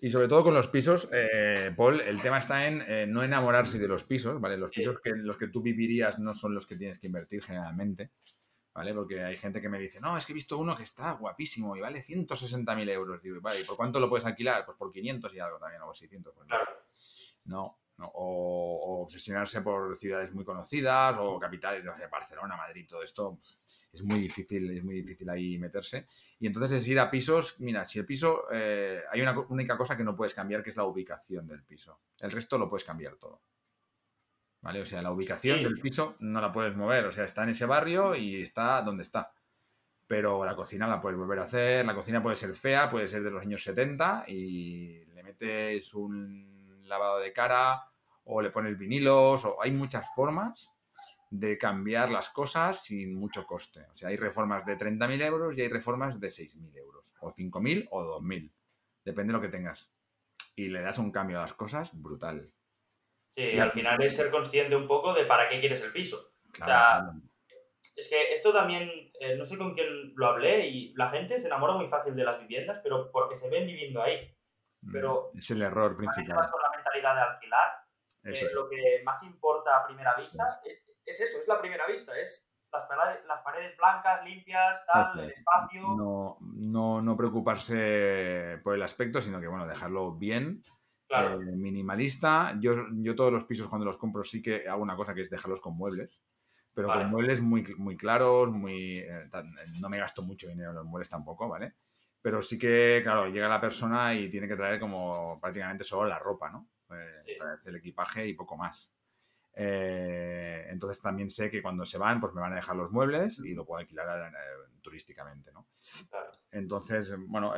y 0.00 0.10
sobre 0.10 0.28
todo 0.28 0.44
con 0.44 0.54
los 0.54 0.68
pisos, 0.68 1.08
eh, 1.12 1.72
Paul, 1.76 2.00
el 2.00 2.20
tema 2.20 2.38
está 2.38 2.66
en 2.66 2.82
eh, 2.86 3.06
no 3.06 3.22
enamorarse 3.22 3.78
de 3.78 3.88
los 3.88 4.04
pisos, 4.04 4.40
¿vale? 4.40 4.56
Los 4.56 4.70
pisos 4.70 5.00
que 5.00 5.10
los 5.10 5.36
que 5.36 5.48
tú 5.48 5.62
vivirías 5.62 6.18
no 6.18 6.34
son 6.34 6.54
los 6.54 6.66
que 6.66 6.76
tienes 6.76 6.98
que 6.98 7.06
invertir 7.06 7.42
generalmente, 7.42 8.10
¿vale? 8.74 8.94
Porque 8.94 9.22
hay 9.22 9.36
gente 9.36 9.60
que 9.60 9.68
me 9.68 9.78
dice, 9.78 10.00
no, 10.00 10.16
es 10.16 10.26
que 10.26 10.32
he 10.32 10.34
visto 10.34 10.58
uno 10.58 10.76
que 10.76 10.82
está 10.82 11.12
guapísimo 11.12 11.76
y 11.76 11.80
vale 11.80 12.02
160.000 12.02 12.88
euros. 12.90 13.22
Digo, 13.22 13.40
vale, 13.40 13.60
¿y 13.60 13.64
por 13.64 13.76
cuánto 13.76 14.00
lo 14.00 14.08
puedes 14.08 14.26
alquilar? 14.26 14.64
Pues 14.64 14.76
por 14.76 14.92
500 14.92 15.34
y 15.34 15.40
algo 15.40 15.58
también, 15.58 15.82
o 15.82 15.94
600. 15.94 16.34
Pues 16.34 16.48
no, 17.44 17.78
no. 17.96 18.10
O, 18.14 19.02
obsesionarse 19.02 19.62
por 19.62 19.96
ciudades 19.96 20.32
muy 20.32 20.44
conocidas 20.44 21.16
o 21.18 21.38
capitales, 21.38 21.84
no 21.84 21.96
sé, 21.96 22.06
Barcelona, 22.08 22.56
Madrid, 22.56 22.86
todo 22.88 23.02
esto 23.02 23.38
es 23.96 24.04
muy 24.04 24.20
difícil, 24.20 24.70
es 24.70 24.84
muy 24.84 24.96
difícil 24.96 25.28
ahí 25.30 25.58
meterse. 25.58 26.06
Y 26.38 26.46
entonces 26.46 26.82
es 26.82 26.88
ir 26.88 27.00
a 27.00 27.10
pisos, 27.10 27.58
mira, 27.60 27.84
si 27.86 27.98
el 27.98 28.06
piso, 28.06 28.44
eh, 28.52 29.02
hay 29.10 29.22
una 29.22 29.38
única 29.48 29.76
cosa 29.76 29.96
que 29.96 30.04
no 30.04 30.14
puedes 30.14 30.34
cambiar, 30.34 30.62
que 30.62 30.70
es 30.70 30.76
la 30.76 30.84
ubicación 30.84 31.46
del 31.46 31.62
piso. 31.64 32.00
El 32.20 32.30
resto 32.30 32.58
lo 32.58 32.68
puedes 32.68 32.84
cambiar 32.84 33.16
todo. 33.16 33.40
¿Vale? 34.60 34.80
O 34.80 34.84
sea, 34.84 35.00
la 35.00 35.12
ubicación 35.12 35.62
del 35.62 35.80
piso 35.80 36.16
no 36.20 36.40
la 36.40 36.52
puedes 36.52 36.76
mover, 36.76 37.06
o 37.06 37.12
sea, 37.12 37.24
está 37.24 37.44
en 37.44 37.50
ese 37.50 37.66
barrio 37.66 38.14
y 38.14 38.42
está 38.42 38.82
donde 38.82 39.02
está. 39.02 39.32
Pero 40.06 40.44
la 40.44 40.56
cocina 40.56 40.86
la 40.86 41.00
puedes 41.00 41.18
volver 41.18 41.38
a 41.38 41.44
hacer, 41.44 41.84
la 41.86 41.94
cocina 41.94 42.22
puede 42.22 42.36
ser 42.36 42.54
fea, 42.54 42.90
puede 42.90 43.08
ser 43.08 43.22
de 43.22 43.30
los 43.30 43.42
años 43.42 43.62
70 43.62 44.24
y 44.28 45.04
le 45.06 45.22
metes 45.22 45.94
un 45.94 46.82
lavado 46.84 47.18
de 47.18 47.32
cara 47.32 47.82
o 48.24 48.42
le 48.42 48.50
pones 48.50 48.76
vinilos, 48.76 49.44
o 49.44 49.62
hay 49.62 49.70
muchas 49.70 50.04
formas 50.14 50.75
de 51.30 51.58
cambiar 51.58 52.10
las 52.10 52.30
cosas 52.30 52.84
sin 52.84 53.14
mucho 53.14 53.46
coste. 53.46 53.86
O 53.92 53.96
sea, 53.96 54.08
hay 54.08 54.16
reformas 54.16 54.64
de 54.64 54.76
30.000 54.76 55.22
euros 55.22 55.58
y 55.58 55.62
hay 55.62 55.68
reformas 55.68 56.20
de 56.20 56.28
6.000 56.28 56.76
euros, 56.76 57.14
o 57.20 57.32
5.000 57.32 57.88
o 57.90 58.20
2.000, 58.20 58.52
depende 59.04 59.32
de 59.32 59.38
lo 59.38 59.42
que 59.42 59.48
tengas. 59.48 59.92
Y 60.54 60.68
le 60.68 60.80
das 60.80 60.98
un 60.98 61.12
cambio 61.12 61.38
a 61.38 61.42
las 61.42 61.54
cosas 61.54 61.90
brutal. 61.92 62.52
Sí, 63.36 63.42
y 63.42 63.58
al 63.58 63.72
final 63.72 64.00
es 64.02 64.16
ser 64.16 64.30
consciente 64.30 64.76
un 64.76 64.86
poco 64.86 65.12
de 65.12 65.26
para 65.26 65.48
qué 65.48 65.60
quieres 65.60 65.82
el 65.82 65.92
piso. 65.92 66.32
o 66.60 66.64
sea, 66.64 67.10
es 67.94 68.08
que 68.08 68.32
esto 68.32 68.52
también, 68.52 68.88
eh, 69.20 69.36
no 69.36 69.44
sé 69.44 69.58
con 69.58 69.74
quién 69.74 70.14
lo 70.14 70.26
hablé, 70.26 70.66
y 70.66 70.94
la 70.94 71.10
gente 71.10 71.38
se 71.38 71.46
enamora 71.46 71.74
muy 71.74 71.88
fácil 71.88 72.14
de 72.16 72.24
las 72.24 72.40
viviendas, 72.40 72.80
pero 72.82 73.10
porque 73.10 73.36
se 73.36 73.50
ven 73.50 73.66
viviendo 73.66 74.02
ahí. 74.02 74.34
Mm, 74.82 74.92
pero 74.92 75.30
es 75.34 75.50
el 75.50 75.62
error 75.62 75.96
principal. 75.96 76.36
Vas 76.36 76.50
con 76.50 76.62
la 76.62 76.70
mentalidad 76.70 77.14
de 77.14 77.20
alquilar, 77.20 77.86
eh, 78.24 78.50
lo 78.52 78.68
que 78.68 79.02
más 79.04 79.22
importa 79.24 79.76
a 79.76 79.86
primera 79.86 80.14
vista 80.16 80.60
es 80.64 80.85
eso, 81.06 81.22
es 81.22 81.48
la 81.48 81.60
primera 81.60 81.86
vista, 81.86 82.18
es 82.18 82.48
las 82.72 82.84
paredes, 82.84 83.24
las 83.26 83.42
paredes 83.42 83.76
blancas, 83.76 84.24
limpias, 84.24 84.84
tal, 84.86 85.20
el 85.20 85.30
espacio. 85.30 85.82
No, 85.96 86.38
no, 86.40 87.02
no, 87.02 87.16
preocuparse 87.16 88.60
por 88.62 88.74
el 88.74 88.82
aspecto, 88.82 89.20
sino 89.20 89.40
que, 89.40 89.46
bueno, 89.46 89.66
dejarlo 89.66 90.12
bien. 90.12 90.62
Eh, 91.08 91.36
minimalista. 91.38 92.56
Yo, 92.58 92.74
yo 92.92 93.14
todos 93.14 93.32
los 93.32 93.44
pisos 93.44 93.68
cuando 93.68 93.86
los 93.86 93.96
compro 93.96 94.24
sí 94.24 94.42
que 94.42 94.68
hago 94.68 94.82
una 94.82 94.96
cosa 94.96 95.14
que 95.14 95.22
es 95.22 95.30
dejarlos 95.30 95.60
con 95.60 95.76
muebles. 95.76 96.20
Pero 96.74 96.88
con 96.88 97.08
muebles 97.08 97.40
muy, 97.40 97.64
muy 97.78 97.96
claros, 97.96 98.50
muy. 98.50 98.98
Eh, 98.98 99.30
no 99.80 99.88
me 99.88 99.98
gasto 99.98 100.22
mucho 100.22 100.48
dinero 100.48 100.70
en 100.70 100.76
los 100.76 100.84
muebles 100.84 101.08
tampoco, 101.08 101.48
¿vale? 101.48 101.74
Pero 102.20 102.42
sí 102.42 102.58
que, 102.58 103.00
claro, 103.02 103.28
llega 103.28 103.48
la 103.48 103.60
persona 103.60 104.12
y 104.14 104.28
tiene 104.28 104.46
que 104.46 104.56
traer 104.56 104.78
como 104.78 105.40
prácticamente 105.40 105.84
solo 105.84 106.06
la 106.06 106.18
ropa, 106.18 106.50
¿no? 106.50 106.68
Eh, 106.90 107.38
el 107.64 107.76
equipaje 107.76 108.26
y 108.26 108.34
poco 108.34 108.58
más. 108.58 108.95
Eh, 109.58 110.66
entonces 110.68 111.02
también 111.02 111.30
sé 111.30 111.50
que 111.50 111.62
cuando 111.62 111.86
se 111.86 111.96
van, 111.96 112.20
pues 112.20 112.34
me 112.34 112.42
van 112.42 112.52
a 112.52 112.56
dejar 112.56 112.76
los 112.76 112.92
muebles 112.92 113.38
y 113.38 113.54
lo 113.54 113.64
puedo 113.64 113.80
alquilar 113.80 114.30
eh, 114.30 114.36
turísticamente, 114.82 115.50
¿no? 115.52 115.66
Entonces, 116.50 117.14
bueno, 117.26 117.54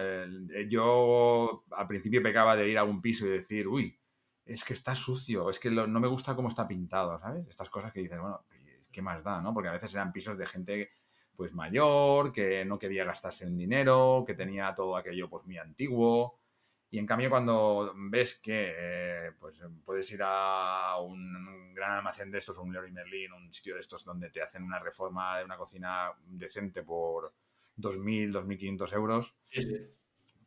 yo 0.69 1.65
al 1.73 1.87
principio 1.89 2.23
pecaba 2.23 2.57
de 2.57 2.69
ir 2.69 2.79
a 2.79 2.85
un 2.85 3.03
piso 3.03 3.27
y 3.27 3.31
decir, 3.31 3.67
uy, 3.67 3.99
es 4.45 4.65
que 4.65 4.73
está 4.73 4.95
sucio, 4.95 5.51
es 5.51 5.59
que 5.59 5.71
no 5.71 6.01
me 6.01 6.09
gusta 6.09 6.35
cómo 6.35 6.49
está 6.49 6.67
pintado, 6.67 7.19
¿sabes? 7.19 7.47
Estas 7.49 7.69
cosas 7.69 7.93
que 7.93 8.01
dices, 8.01 8.19
bueno, 8.19 8.45
¿qué 8.91 9.03
más 9.03 9.23
da, 9.23 9.43
no? 9.43 9.53
Porque 9.53 9.69
a 9.69 9.73
veces 9.73 9.93
eran 9.95 10.13
pisos 10.13 10.39
de 10.39 10.47
gente 10.47 10.91
pues 11.37 11.53
mayor, 11.53 12.33
que 12.33 12.65
no 12.65 12.79
quería 12.79 13.05
gastarse 13.05 13.45
el 13.45 13.57
dinero, 13.57 14.25
que 14.27 14.35
tenía 14.35 14.75
todo 14.75 14.97
aquello 14.97 15.29
pues 15.31 15.45
muy 15.45 15.57
antiguo. 15.57 16.41
Y 16.91 16.99
en 16.99 17.07
cambio, 17.07 17.29
cuando 17.29 17.93
ves 17.95 18.41
que 18.43 18.75
eh, 18.77 19.33
pues, 19.39 19.63
puedes 19.85 20.11
ir 20.11 20.21
a 20.25 20.97
un, 21.01 21.75
gran 21.75 21.93
almacén 21.93 22.31
de 22.31 22.39
estos, 22.39 22.57
un 22.59 22.73
Leroy 22.73 22.93
Merlin, 22.93 23.33
un 23.33 23.53
sitio 23.53 23.75
de 23.75 23.81
estos 23.81 24.05
donde 24.05 24.31
te 24.31 24.43
hacen 24.43 24.63
una 24.63 24.79
reforma 24.79 25.39
de 25.39 25.45
una 25.45 25.57
cocina 25.57 26.11
decente 26.27 26.83
por 26.83 27.35
2.000, 27.77 28.33
2.500 28.33 28.93
euros, 28.95 29.35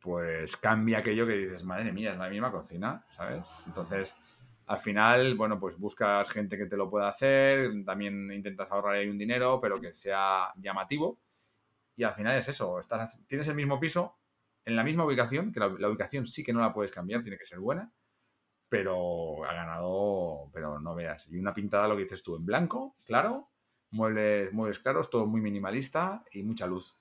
pues 0.00 0.56
cambia 0.56 0.98
aquello 0.98 1.26
que 1.26 1.36
dices, 1.36 1.62
madre 1.62 1.92
mía, 1.92 2.12
es 2.12 2.18
la 2.18 2.28
misma 2.28 2.50
cocina, 2.50 3.06
¿sabes? 3.10 3.48
Entonces, 3.66 4.14
al 4.66 4.80
final, 4.80 5.36
bueno, 5.36 5.60
pues 5.60 5.78
buscas 5.78 6.28
gente 6.28 6.58
que 6.58 6.66
te 6.66 6.76
lo 6.76 6.90
pueda 6.90 7.08
hacer, 7.08 7.70
también 7.84 8.32
intentas 8.32 8.70
ahorrar 8.70 8.96
ahí 8.96 9.08
un 9.08 9.18
dinero, 9.18 9.60
pero 9.60 9.80
que 9.80 9.94
sea 9.94 10.52
llamativo. 10.56 11.20
Y 11.94 12.04
al 12.04 12.14
final 12.14 12.36
es 12.36 12.48
eso, 12.48 12.80
estás, 12.80 13.20
tienes 13.26 13.46
el 13.48 13.54
mismo 13.54 13.78
piso, 13.78 14.16
en 14.64 14.76
la 14.76 14.84
misma 14.84 15.04
ubicación, 15.04 15.52
que 15.52 15.60
la, 15.60 15.66
ubicación 15.66 16.26
sí 16.26 16.44
que 16.44 16.52
no 16.52 16.60
la 16.60 16.72
puedes 16.72 16.92
cambiar, 16.92 17.22
tiene 17.22 17.38
que 17.38 17.46
ser 17.46 17.58
buena, 17.58 17.92
pero 18.68 19.44
ha 19.44 19.52
ganado, 19.52 20.50
pero 20.52 20.78
no 20.78 20.94
veas. 20.94 21.26
Y 21.28 21.38
una 21.38 21.52
pintada, 21.52 21.88
lo 21.88 21.96
que 21.96 22.04
dices 22.04 22.22
tú, 22.22 22.36
en 22.36 22.46
blanco, 22.46 22.96
claro, 23.04 23.50
muebles, 23.90 24.52
muebles 24.52 24.78
claros, 24.78 25.10
todo 25.10 25.26
muy 25.26 25.40
minimalista 25.40 26.24
y 26.30 26.42
mucha 26.42 26.66
luz. 26.66 26.98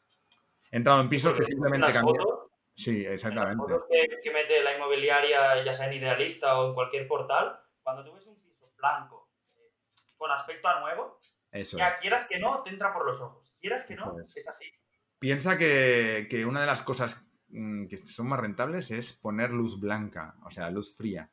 He 0.72 0.78
entrado 0.78 1.02
en 1.02 1.10
pisos 1.10 1.34
que 1.34 1.46
simplemente 1.46 1.92
cambian. 1.94 2.26
Sí, 2.74 3.06
exactamente. 3.06 3.74
Las 3.74 3.84
que, 4.24 4.32
mete 4.32 4.64
la 4.64 4.76
inmobiliaria, 4.76 5.64
ya 5.64 5.74
sea 5.74 5.88
en 5.88 5.94
Idealista 5.94 6.60
o 6.60 6.70
en 6.70 6.74
cualquier 6.74 7.08
portal, 7.08 7.60
cuando 7.84 8.04
tú 8.04 8.14
ves 8.14 8.28
un 8.28 8.42
piso 8.42 8.74
blanco 8.78 9.30
eh, 9.58 9.72
con 10.18 10.32
aspecto 10.32 10.68
a 10.68 10.80
nuevo, 10.80 11.20
Eso 11.52 11.78
ya 11.78 11.98
quieras 11.98 12.28
que 12.28 12.40
no, 12.40 12.64
te 12.64 12.70
entra 12.70 12.94
por 12.94 13.06
los 13.06 13.22
ojos. 13.22 13.56
Quieras 13.60 13.86
que 13.86 13.96
no, 13.96 14.16
es. 14.20 14.48
así. 14.48 14.72
Piensa 15.20 15.58
que, 15.58 16.28
que, 16.30 16.46
una 16.46 16.62
de 16.62 16.68
las 16.68 16.82
cosas 16.82 17.31
que 17.52 17.98
son 17.98 18.28
más 18.28 18.40
rentables 18.40 18.92
es 18.92 19.14
poner 19.14 19.52
luz 19.52 19.80
blanca, 19.80 20.36
o 20.44 20.52
sea, 20.52 20.70
luz 20.70 20.96
fría. 20.96 21.30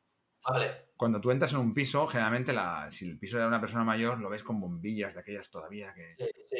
Vale. 0.47 0.89
Cuando 0.95 1.19
tú 1.21 1.31
entras 1.31 1.53
en 1.53 1.59
un 1.59 1.73
piso, 1.73 2.07
generalmente 2.07 2.53
la, 2.53 2.89
si 2.91 3.07
el 3.07 3.17
piso 3.17 3.37
era 3.37 3.45
de 3.45 3.49
una 3.49 3.61
persona 3.61 3.83
mayor, 3.83 4.19
lo 4.19 4.29
ves 4.29 4.43
con 4.43 4.59
bombillas 4.59 5.13
de 5.13 5.19
aquellas 5.19 5.49
todavía 5.49 5.93
que, 5.93 6.15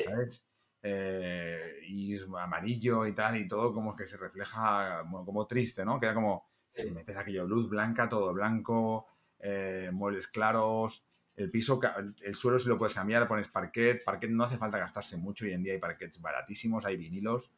¿sabes? 0.05 0.45
Eh, 0.81 1.79
y 1.87 2.17
amarillo 2.37 3.05
y 3.05 3.13
tal, 3.13 3.37
y 3.37 3.47
todo 3.47 3.73
como 3.73 3.95
que 3.95 4.07
se 4.07 4.17
refleja 4.17 5.03
como, 5.25 5.47
triste, 5.47 5.83
¿no? 5.83 5.99
Queda 5.99 6.13
como, 6.13 6.49
si 6.73 6.89
metes 6.91 7.17
aquello, 7.17 7.45
luz 7.45 7.69
blanca, 7.69 8.07
todo 8.07 8.33
blanco, 8.33 9.07
eh, 9.39 9.89
muebles 9.91 10.27
claros, 10.27 11.05
el 11.35 11.51
piso, 11.51 11.79
el 12.21 12.35
suelo 12.35 12.59
si 12.59 12.67
lo 12.67 12.77
puedes 12.77 12.93
cambiar, 12.93 13.27
pones 13.27 13.47
parquet, 13.47 14.03
parquet 14.03 14.29
no 14.29 14.43
hace 14.43 14.57
falta 14.57 14.77
gastarse 14.77 15.17
mucho, 15.17 15.45
hoy 15.45 15.53
en 15.53 15.63
día 15.63 15.73
hay 15.73 15.79
parquets 15.79 16.21
baratísimos, 16.21 16.85
hay 16.85 16.97
vinilos, 16.97 17.53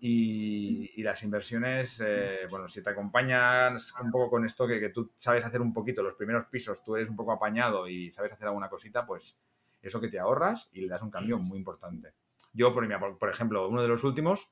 y, 0.00 1.02
las 1.02 1.22
inversiones, 1.22 2.00
eh, 2.04 2.46
bueno, 2.50 2.68
si 2.68 2.82
te 2.82 2.90
acompañas 2.90 3.94
un 4.00 4.10
poco 4.10 4.30
con 4.30 4.44
esto, 4.44 4.66
que, 4.66 4.78
que, 4.78 4.90
tú 4.90 5.12
sabes 5.16 5.44
hacer 5.44 5.60
un 5.60 5.72
poquito 5.72 6.02
los 6.02 6.14
primeros 6.14 6.46
pisos, 6.46 6.82
tú 6.84 6.96
eres 6.96 7.08
un 7.08 7.16
poco 7.16 7.32
apañado 7.32 7.88
y 7.88 8.10
sabes 8.10 8.32
hacer 8.32 8.46
alguna 8.48 8.68
cosita, 8.68 9.06
pues 9.06 9.36
eso 9.80 10.00
que 10.00 10.08
te 10.08 10.18
ahorras 10.18 10.68
y 10.72 10.82
le 10.82 10.88
das 10.88 11.02
un 11.02 11.10
cambio 11.10 11.38
muy 11.38 11.58
importante. 11.58 12.14
Yo, 12.52 12.74
por, 12.74 13.18
por 13.18 13.30
ejemplo, 13.30 13.68
uno 13.68 13.82
de 13.82 13.88
los 13.88 14.04
últimos, 14.04 14.50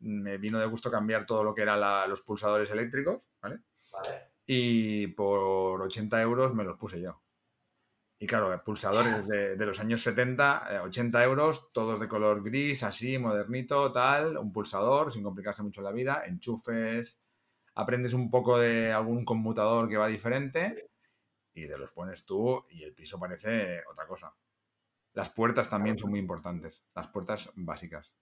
me 0.00 0.38
vino 0.38 0.58
de 0.58 0.66
gusto 0.66 0.90
cambiar 0.90 1.26
todo 1.26 1.44
lo 1.44 1.54
que 1.54 1.62
eran 1.62 2.08
los 2.08 2.22
pulsadores 2.22 2.70
eléctricos, 2.70 3.22
¿vale? 3.40 3.60
Vale. 3.92 4.32
Y 4.46 5.06
por 5.08 5.80
80 5.82 6.20
euros 6.20 6.54
me 6.54 6.64
los 6.64 6.76
puse 6.76 7.00
yo. 7.00 7.21
Y 8.22 8.26
claro, 8.28 8.62
pulsadores 8.62 9.26
de, 9.26 9.66
los 9.66 9.80
años 9.80 10.00
70, 10.00 10.82
80 10.84 11.20
eh, 11.20 11.24
euros, 11.24 11.72
todos 11.72 11.98
de 11.98 12.06
color 12.06 12.40
gris, 12.44 12.84
así, 12.84 13.18
modernito, 13.18 13.90
tal, 13.90 14.38
un 14.38 14.52
pulsador, 14.52 15.12
sin 15.12 15.24
complicarse 15.24 15.64
mucho 15.64 15.82
la 15.82 15.90
vida, 15.90 16.22
enchufes, 16.24 17.18
aprendes 17.74 18.12
un 18.12 18.30
poco 18.30 18.60
de 18.60 18.92
algún 18.92 19.24
conmutador 19.24 19.88
que 19.88 19.96
va 19.96 20.06
diferente 20.06 20.88
y 21.52 21.66
te 21.66 21.76
los 21.76 21.90
pones 21.90 22.24
tú 22.24 22.64
y 22.70 22.84
el 22.84 22.94
piso 22.94 23.18
parece 23.18 23.82
otra 23.90 24.06
cosa. 24.06 24.32
Las 25.14 25.30
puertas 25.30 25.68
también 25.68 25.98
son 25.98 26.10
muy 26.10 26.20
importantes, 26.20 26.84
las 26.94 27.08
puertas 27.08 27.50
básicas. 27.56 28.14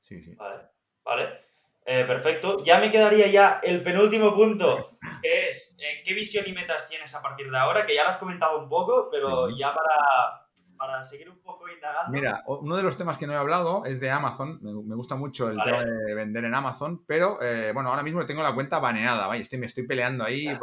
Sí, 0.00 0.22
sí. 0.22 0.34
Vale, 0.34 0.70
vale. 1.04 1.53
Eh, 1.86 2.04
perfecto. 2.06 2.64
Ya 2.64 2.78
me 2.78 2.90
quedaría 2.90 3.26
ya 3.26 3.60
el 3.62 3.82
penúltimo 3.82 4.34
punto, 4.34 4.98
que 5.22 5.48
es 5.48 5.76
eh, 5.78 6.02
qué 6.04 6.14
visión 6.14 6.44
y 6.46 6.52
metas 6.52 6.88
tienes 6.88 7.14
a 7.14 7.20
partir 7.20 7.50
de 7.50 7.58
ahora, 7.58 7.84
que 7.84 7.94
ya 7.94 8.04
lo 8.04 8.10
has 8.10 8.16
comentado 8.16 8.58
un 8.58 8.68
poco, 8.68 9.08
pero 9.10 9.50
ya 9.50 9.74
para, 9.74 10.46
para 10.78 11.04
seguir 11.04 11.28
un 11.28 11.40
poco 11.42 11.68
indagando. 11.68 12.10
Mira, 12.10 12.42
uno 12.46 12.76
de 12.76 12.82
los 12.82 12.96
temas 12.96 13.18
que 13.18 13.26
no 13.26 13.34
he 13.34 13.36
hablado 13.36 13.84
es 13.84 14.00
de 14.00 14.10
Amazon. 14.10 14.60
Me, 14.62 14.94
gusta 14.94 15.14
mucho 15.14 15.50
el 15.50 15.62
tema 15.62 15.84
de 15.84 16.14
vender 16.14 16.44
en 16.46 16.54
Amazon, 16.54 17.04
pero 17.06 17.40
eh, 17.42 17.72
bueno, 17.74 17.90
ahora 17.90 18.02
mismo 18.02 18.24
tengo 18.24 18.42
la 18.42 18.54
cuenta 18.54 18.78
baneada, 18.78 19.26
vaya, 19.26 19.42
estoy, 19.42 19.58
me 19.58 19.66
estoy 19.66 19.86
peleando 19.86 20.24
ahí. 20.24 20.58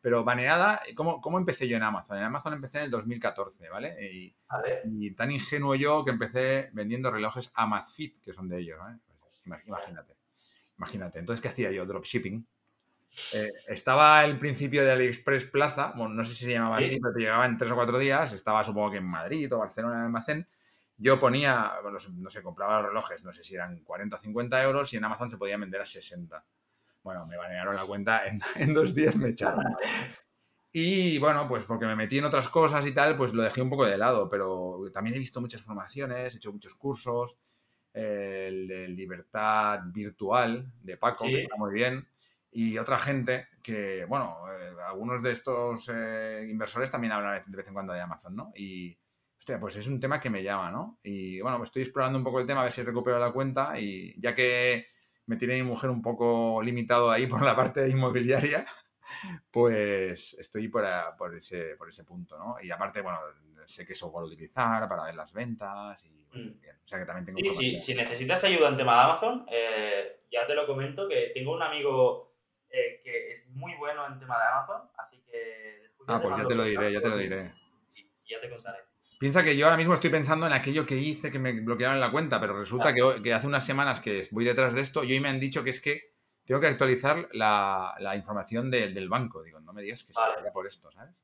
pero 0.00 0.22
baneada, 0.22 0.80
¿cómo, 0.96 1.20
¿cómo, 1.20 1.38
empecé 1.38 1.66
yo 1.66 1.76
en 1.76 1.82
Amazon? 1.82 2.18
En 2.18 2.24
Amazon 2.24 2.52
empecé 2.52 2.78
en 2.78 2.84
el 2.84 2.90
2014, 2.92 3.68
¿vale? 3.68 3.96
Y, 4.12 4.36
y 4.84 5.14
tan 5.14 5.32
ingenuo 5.32 5.74
yo 5.74 6.04
que 6.04 6.12
empecé 6.12 6.70
vendiendo 6.72 7.10
relojes 7.10 7.50
Amazfit, 7.54 8.20
que 8.20 8.32
son 8.32 8.48
de 8.48 8.60
ellos, 8.60 8.78
¿vale? 8.78 8.98
Pues 9.20 9.42
imagínate. 9.44 10.21
Imagínate. 10.82 11.20
Entonces, 11.20 11.40
¿qué 11.40 11.48
hacía 11.48 11.70
yo? 11.70 11.86
Dropshipping. 11.86 12.44
Eh, 13.34 13.52
estaba 13.68 14.24
el 14.24 14.36
principio 14.36 14.82
de 14.82 14.90
AliExpress 14.90 15.44
Plaza, 15.44 15.92
bueno, 15.94 16.14
no 16.14 16.24
sé 16.24 16.34
si 16.34 16.46
se 16.46 16.52
llamaba 16.52 16.78
así, 16.78 16.98
pero 16.98 17.14
te 17.14 17.20
llegaba 17.20 17.46
en 17.46 17.56
tres 17.56 17.70
o 17.70 17.76
cuatro 17.76 17.98
días. 17.98 18.32
Estaba 18.32 18.64
supongo 18.64 18.90
que 18.90 18.96
en 18.96 19.04
Madrid 19.04 19.52
o 19.54 19.58
Barcelona 19.58 19.94
en 19.94 20.00
el 20.00 20.06
almacén. 20.06 20.48
Yo 20.96 21.20
ponía, 21.20 21.72
bueno, 21.82 21.98
no 22.16 22.30
sé, 22.30 22.42
compraba 22.42 22.78
los 22.80 22.88
relojes, 22.88 23.22
no 23.22 23.32
sé 23.32 23.44
si 23.44 23.54
eran 23.54 23.78
40 23.84 24.16
o 24.16 24.18
50 24.18 24.62
euros 24.64 24.92
y 24.92 24.96
en 24.96 25.04
Amazon 25.04 25.30
se 25.30 25.36
podía 25.36 25.56
vender 25.56 25.82
a 25.82 25.86
60. 25.86 26.44
Bueno, 27.04 27.26
me 27.26 27.36
banearon 27.36 27.76
la 27.76 27.82
cuenta, 27.82 28.22
en, 28.56 28.74
dos 28.74 28.92
días 28.92 29.14
me 29.14 29.28
echaron. 29.28 29.64
Y 30.72 31.18
bueno, 31.18 31.46
pues 31.46 31.64
porque 31.64 31.86
me 31.86 31.94
metí 31.94 32.18
en 32.18 32.24
otras 32.24 32.48
cosas 32.48 32.84
y 32.86 32.92
tal, 32.92 33.16
pues 33.16 33.32
lo 33.34 33.44
dejé 33.44 33.62
un 33.62 33.70
poco 33.70 33.84
de 33.84 33.98
lado, 33.98 34.28
pero 34.28 34.90
también 34.92 35.14
he 35.14 35.20
visto 35.20 35.40
muchas 35.40 35.62
formaciones, 35.62 36.34
he 36.34 36.38
hecho 36.38 36.52
muchos 36.52 36.74
cursos, 36.74 37.36
el 37.92 38.66
de 38.66 38.88
libertad 38.88 39.80
virtual 39.86 40.72
de 40.82 40.96
Paco, 40.96 41.26
que 41.26 41.42
está 41.42 41.56
muy 41.56 41.72
bien, 41.72 42.06
y 42.50 42.76
otra 42.78 42.98
gente 42.98 43.48
que, 43.62 44.04
bueno, 44.04 44.36
eh, 44.52 44.72
algunos 44.86 45.22
de 45.22 45.32
estos 45.32 45.88
eh, 45.92 46.46
inversores 46.50 46.90
también 46.90 47.12
hablan 47.12 47.42
de 47.46 47.56
vez 47.56 47.66
en 47.66 47.74
cuando 47.74 47.92
de 47.92 48.00
Amazon, 48.00 48.36
¿no? 48.36 48.52
Y, 48.54 48.96
hostia, 49.38 49.58
pues 49.58 49.76
es 49.76 49.86
un 49.86 49.98
tema 49.98 50.20
que 50.20 50.30
me 50.30 50.42
llama, 50.42 50.70
¿no? 50.70 50.98
Y 51.02 51.40
bueno, 51.40 51.62
estoy 51.64 51.82
explorando 51.82 52.18
un 52.18 52.24
poco 52.24 52.40
el 52.40 52.46
tema, 52.46 52.60
a 52.60 52.64
ver 52.64 52.72
si 52.72 52.82
recupero 52.82 53.18
la 53.18 53.32
cuenta 53.32 53.78
y 53.78 54.20
ya 54.20 54.34
que 54.34 54.86
me 55.26 55.36
tiene 55.36 55.54
mi 55.54 55.62
mujer 55.62 55.90
un 55.90 56.02
poco 56.02 56.60
limitado 56.62 57.10
ahí 57.10 57.26
por 57.26 57.42
la 57.42 57.56
parte 57.56 57.88
inmobiliaria, 57.88 58.66
pues 59.50 60.34
estoy 60.38 60.68
por, 60.68 60.84
por, 61.16 61.34
ese, 61.34 61.76
por 61.76 61.88
ese 61.88 62.04
punto, 62.04 62.38
¿no? 62.38 62.56
Y 62.62 62.70
aparte, 62.70 63.00
bueno, 63.00 63.18
sé 63.66 63.86
que 63.86 63.94
software 63.94 64.26
utilizar 64.26 64.88
para 64.88 65.04
ver 65.04 65.14
las 65.14 65.32
ventas 65.32 66.04
y. 66.04 66.21
bien, 66.32 66.76
o 66.84 66.88
sea 66.88 66.98
que 66.98 67.04
también 67.04 67.26
tengo... 67.26 67.38
Sí, 67.38 67.50
sí, 67.50 67.78
si 67.78 67.94
necesitas 67.94 68.42
ayuda 68.44 68.68
en 68.68 68.76
tema 68.76 68.94
de 68.94 69.02
Amazon, 69.02 69.46
eh, 69.50 70.20
ya 70.30 70.46
te 70.46 70.54
lo 70.54 70.66
comento 70.66 71.08
que 71.08 71.30
tengo 71.34 71.54
un 71.54 71.62
amigo 71.62 72.34
eh, 72.70 73.00
que 73.04 73.30
es 73.30 73.48
muy 73.50 73.74
bueno 73.74 74.06
en 74.06 74.18
tema 74.18 74.38
de 74.38 74.44
Amazon, 74.44 74.88
así 74.96 75.22
que 75.30 75.80
después 75.82 76.08
Ah, 76.08 76.20
pues 76.20 76.36
ya 76.36 76.46
te 76.46 76.54
lo 76.54 76.64
diré, 76.64 76.92
ya 76.92 77.00
te 77.00 77.08
lo 77.08 77.16
diré. 77.16 77.52
Y 77.94 78.30
ya 78.30 78.40
te 78.40 78.48
contaré. 78.48 78.78
Piensa 79.18 79.44
que 79.44 79.56
yo 79.56 79.66
ahora 79.66 79.76
mismo 79.76 79.94
estoy 79.94 80.10
pensando 80.10 80.46
en 80.48 80.52
aquello 80.52 80.84
que 80.84 80.96
hice 80.96 81.30
que 81.30 81.38
me 81.38 81.52
bloquearon 81.52 82.00
la 82.00 82.10
cuenta, 82.10 82.40
pero 82.40 82.58
resulta 82.58 82.92
que, 82.92 83.32
hace 83.32 83.46
unas 83.46 83.64
semanas 83.64 84.00
que 84.00 84.26
voy 84.32 84.44
detrás 84.44 84.74
de 84.74 84.80
esto 84.80 85.04
y 85.04 85.12
hoy 85.12 85.20
me 85.20 85.28
han 85.28 85.38
dicho 85.38 85.62
que 85.62 85.70
es 85.70 85.80
que 85.80 86.14
tengo 86.44 86.60
que 86.60 86.66
actualizar 86.66 87.28
la, 87.32 87.94
información 88.16 88.68
del 88.68 89.08
banco. 89.08 89.44
Digo, 89.44 89.60
no 89.60 89.72
me 89.72 89.82
digas 89.82 90.02
que 90.02 90.12
vale. 90.12 90.50
por 90.50 90.66
esto, 90.66 90.90
¿sabes? 90.90 91.14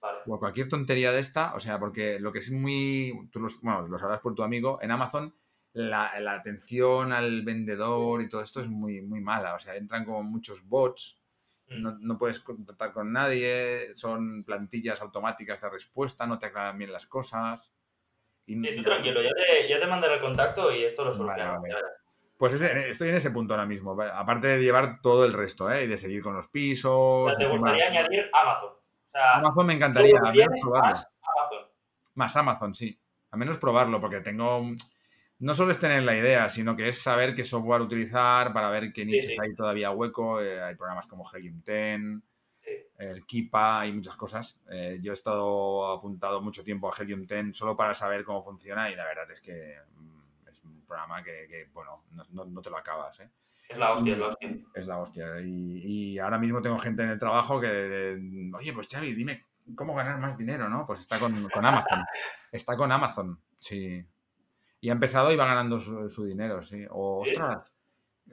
Vale. 0.00 0.18
O 0.26 0.38
cualquier 0.38 0.68
tontería 0.68 1.12
de 1.12 1.20
esta, 1.20 1.54
o 1.54 1.60
sea, 1.60 1.78
porque 1.78 2.18
lo 2.20 2.32
que 2.32 2.40
es 2.40 2.50
muy. 2.50 3.28
Tú 3.32 3.46
bueno, 3.62 3.88
lo 3.88 3.98
sabrás 3.98 4.20
por 4.20 4.34
tu 4.34 4.42
amigo, 4.42 4.78
en 4.82 4.90
Amazon 4.90 5.34
la, 5.76 6.32
atención 6.32 7.12
al 7.12 7.42
vendedor 7.42 8.22
y 8.22 8.28
todo 8.28 8.40
esto 8.40 8.60
es 8.60 8.68
muy, 8.68 9.02
muy 9.02 9.20
mala. 9.20 9.54
O 9.54 9.58
sea, 9.58 9.76
entran 9.76 10.04
como 10.04 10.22
muchos 10.22 10.66
bots, 10.66 11.22
mm. 11.68 11.98
no, 12.00 12.18
puedes 12.18 12.40
contactar 12.40 12.92
con 12.92 13.12
nadie, 13.12 13.94
son 13.94 14.42
plantillas 14.42 15.00
automáticas 15.02 15.60
de 15.60 15.68
respuesta, 15.68 16.26
no 16.26 16.38
te 16.38 16.46
aclaran 16.46 16.78
bien 16.78 16.92
las 16.92 17.06
cosas. 17.06 17.74
Y 18.46 18.54
sí, 18.54 18.76
tú 18.76 18.82
tranquilo, 18.82 19.20
ya 19.22 19.32
te, 19.34 19.68
ya 19.68 19.78
te 19.78 19.86
mandaré 19.86 20.14
el 20.14 20.20
contacto 20.20 20.72
y 20.72 20.84
esto 20.84 21.04
lo 21.04 21.12
solucionamos. 21.12 21.68
Pues 22.38 22.60
estoy 22.60 23.08
en 23.08 23.14
ese 23.14 23.30
punto 23.30 23.54
ahora 23.54 23.66
mismo, 23.66 24.00
aparte 24.00 24.46
de 24.46 24.62
llevar 24.62 25.00
todo 25.00 25.24
el 25.24 25.32
resto, 25.32 25.70
¿eh? 25.70 25.84
Y 25.84 25.86
de 25.86 25.96
seguir 25.96 26.22
con 26.22 26.34
los 26.34 26.48
pisos. 26.48 27.36
¿Te 27.36 27.46
gustaría 27.46 27.88
añadir 27.88 28.30
Amazon? 28.32 28.74
Amazon 29.34 29.66
me 29.66 29.74
encantaría, 29.74 30.20
Más 30.20 30.36
Amazon. 30.36 31.66
Más 32.14 32.36
Amazon, 32.36 32.74
sí. 32.74 32.98
A 33.30 33.36
menos 33.36 33.58
probarlo, 33.58 34.00
porque 34.00 34.20
tengo 34.20 34.62
no 35.38 35.54
solo 35.54 35.70
es 35.70 35.78
tener 35.78 36.02
la 36.02 36.16
idea, 36.16 36.48
sino 36.48 36.74
que 36.74 36.88
es 36.88 37.02
saber 37.02 37.34
qué 37.34 37.44
software 37.44 37.82
utilizar 37.82 38.52
para 38.52 38.70
ver 38.70 38.92
qué 38.92 39.04
nichos 39.04 39.38
hay 39.38 39.54
todavía 39.54 39.90
hueco. 39.90 40.40
Eh, 40.40 40.62
hay 40.62 40.74
programas 40.74 41.06
como 41.06 41.30
Helium 41.30 41.62
10, 41.62 42.22
el 42.98 43.26
Kipa, 43.26 43.80
hay 43.80 43.92
muchas 43.92 44.16
cosas. 44.16 44.58
Eh, 44.70 44.98
yo 45.02 45.12
he 45.12 45.14
estado 45.14 45.92
apuntado 45.92 46.40
mucho 46.40 46.64
tiempo 46.64 46.90
a 46.90 46.96
Helium 46.96 47.26
10 47.26 47.54
solo 47.56 47.76
para 47.76 47.94
saber 47.94 48.24
cómo 48.24 48.42
funciona 48.42 48.90
y 48.90 48.96
la 48.96 49.04
verdad 49.04 49.30
es 49.30 49.40
que 49.42 49.76
mm, 49.96 50.48
es 50.48 50.64
un 50.64 50.82
programa 50.86 51.22
que, 51.22 51.68
bueno, 51.74 52.04
no, 52.30 52.62
te 52.62 52.70
lo 52.70 52.78
acabas. 52.78 53.20
¿eh? 53.20 53.28
Es 53.68 53.78
la 53.78 53.92
hostia, 53.92 54.12
es 54.12 54.18
la 54.18 54.26
hostia. 54.28 54.56
Es 54.74 54.86
la 54.86 54.98
hostia. 54.98 55.26
Y, 55.42 56.18
ahora 56.18 56.38
mismo 56.38 56.62
tengo 56.62 56.78
gente 56.78 57.02
en 57.02 57.10
el 57.10 57.18
trabajo 57.18 57.60
que, 57.60 58.18
oye, 58.54 58.72
pues 58.72 58.88
Xavi, 58.88 59.14
dime 59.14 59.44
cómo 59.74 59.94
ganar 59.94 60.18
más 60.18 60.38
dinero, 60.38 60.68
¿no? 60.68 60.86
Pues 60.86 61.00
está 61.00 61.18
con, 61.18 61.48
con 61.48 61.64
Amazon. 61.64 62.04
está 62.52 62.76
con 62.76 62.92
Amazon, 62.92 63.40
sí. 63.58 64.04
Y 64.80 64.88
ha 64.88 64.92
empezado 64.92 65.32
y 65.32 65.36
va 65.36 65.46
ganando 65.46 65.80
su, 65.80 66.24
dinero, 66.24 66.62
sí. 66.62 66.84
O, 66.90 67.22
ostras, 67.22 67.72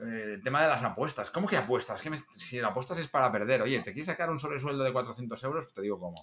eh, 0.00 0.34
el 0.34 0.42
tema 0.42 0.62
de 0.62 0.68
las 0.68 0.82
apuestas. 0.82 1.30
¿Cómo 1.30 1.48
que 1.48 1.56
apuestas? 1.56 2.00
si 2.36 2.60
las 2.60 2.70
apuestas 2.70 2.98
es 2.98 3.08
para 3.08 3.32
perder. 3.32 3.62
Oye, 3.62 3.78
¿te 3.80 3.92
quieres 3.92 4.06
sacar 4.06 4.30
un 4.30 4.38
solo 4.38 4.58
sueldo 4.58 4.84
de 4.84 4.92
400 4.92 5.42
euros? 5.44 5.72
Te 5.74 5.82
digo 5.82 5.98
cómo. 5.98 6.14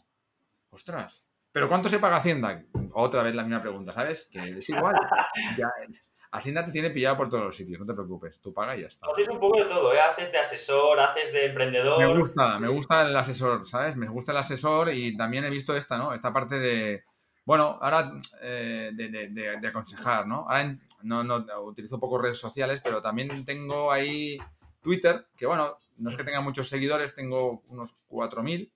Ostras. 0.70 1.26
¿Pero 1.51 1.68
cuánto 1.68 1.89
se 1.89 1.99
paga 1.99 2.18
Hacienda? 2.18 2.64
Otra 2.93 3.24
vez 3.24 3.36
la 3.36 3.43
misma 3.43 3.62
pregunta, 3.62 3.91
¿sabes? 3.91 4.30
Que 4.32 4.39
es 4.39 4.70
igual. 4.70 4.95
Hacienda 6.32 6.65
te 6.65 6.71
tiene 6.71 6.89
pillado 6.91 7.17
por 7.17 7.29
todos 7.29 7.43
los 7.43 7.55
sitios, 7.55 7.79
no 7.79 7.86
te 7.86 7.93
preocupes. 7.93 8.41
Tú 8.41 8.53
paga 8.53 8.77
y 8.77 8.82
ya 8.82 8.88
está. 8.88 9.05
Haces 9.11 9.27
un 9.27 9.39
poco 9.39 9.57
de 9.57 9.65
todo, 9.65 9.93
¿eh? 9.93 9.99
Haces 9.99 10.32
de 10.32 10.38
asesor, 10.38 10.99
haces 10.99 11.34
de 11.34 11.45
emprendedor. 11.47 11.99
Me 11.99 12.17
gusta, 12.17 12.57
me 12.59 12.69
gusta 12.69 13.01
el 13.01 13.15
asesor, 13.15 13.65
¿sabes? 13.67 13.95
Me 13.97 14.07
gusta 14.07 14.32
el 14.32 14.38
asesor 14.38 14.93
y 14.93 15.17
también 15.17 15.43
he 15.43 15.49
visto 15.49 15.75
esta, 15.75 15.97
¿no? 15.97 16.13
Esta 16.13 16.32
parte 16.32 16.57
de 16.57 17.03
bueno, 17.45 17.79
ahora 17.82 18.19
eh, 18.41 18.91
de, 18.93 19.67
aconsejar, 19.67 20.27
¿no? 20.27 20.45
Ahora 20.47 20.77
no, 21.01 21.23
no, 21.23 21.43
utilizo 21.63 21.99
poco 21.99 22.19
redes 22.19 22.39
sociales, 22.39 22.82
pero 22.84 23.01
también 23.01 23.43
tengo 23.45 23.91
ahí 23.91 24.38
Twitter, 24.82 25.27
que 25.36 25.47
bueno, 25.47 25.77
no 25.97 26.09
es 26.09 26.15
que 26.15 26.23
tenga 26.23 26.41
muchos 26.41 26.69
seguidores, 26.69 27.15
tengo 27.15 27.63
unos 27.67 27.95
4.000, 28.09 28.71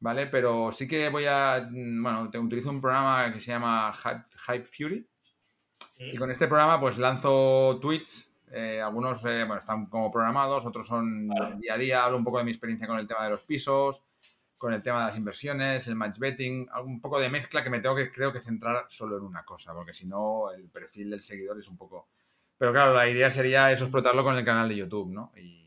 ¿vale? 0.00 0.26
Pero 0.28 0.70
sí 0.72 0.86
que 0.86 1.08
voy 1.08 1.24
a, 1.26 1.68
bueno, 1.70 2.30
te 2.30 2.38
utilizo 2.38 2.70
un 2.70 2.80
programa 2.80 3.32
que 3.32 3.40
se 3.40 3.50
llama 3.50 3.92
Hype, 3.92 4.64
Fury. 4.64 5.08
Y 6.10 6.16
con 6.16 6.30
este 6.30 6.48
programa 6.48 6.80
pues 6.80 6.98
lanzo 6.98 7.78
tweets, 7.80 8.32
eh, 8.50 8.80
algunos 8.80 9.24
eh, 9.24 9.44
bueno, 9.44 9.56
están 9.56 9.86
como 9.86 10.10
programados, 10.10 10.66
otros 10.66 10.86
son 10.86 11.30
día 11.58 11.74
a 11.74 11.78
día, 11.78 12.04
hablo 12.04 12.18
un 12.18 12.24
poco 12.24 12.38
de 12.38 12.44
mi 12.44 12.50
experiencia 12.50 12.86
con 12.86 12.98
el 12.98 13.06
tema 13.06 13.24
de 13.24 13.30
los 13.30 13.42
pisos, 13.42 14.02
con 14.58 14.72
el 14.72 14.82
tema 14.82 15.00
de 15.00 15.06
las 15.08 15.16
inversiones, 15.16 15.86
el 15.88 15.94
match 15.94 16.18
betting, 16.18 16.68
un 16.84 17.00
poco 17.00 17.18
de 17.18 17.28
mezcla 17.28 17.64
que 17.64 17.70
me 17.70 17.80
tengo 17.80 17.96
que, 17.96 18.10
creo 18.10 18.32
que 18.32 18.40
centrar 18.40 18.84
solo 18.88 19.16
en 19.16 19.24
una 19.24 19.44
cosa, 19.44 19.72
porque 19.72 19.94
si 19.94 20.06
no, 20.06 20.50
el 20.52 20.68
perfil 20.68 21.10
del 21.10 21.20
seguidor 21.20 21.58
es 21.58 21.68
un 21.68 21.76
poco... 21.76 22.08
Pero 22.58 22.72
claro, 22.72 22.94
la 22.94 23.08
idea 23.08 23.30
sería 23.30 23.72
eso, 23.72 23.84
explotarlo 23.84 24.22
con 24.22 24.36
el 24.36 24.44
canal 24.44 24.68
de 24.68 24.76
YouTube, 24.76 25.12
¿no? 25.12 25.32
Y... 25.36 25.62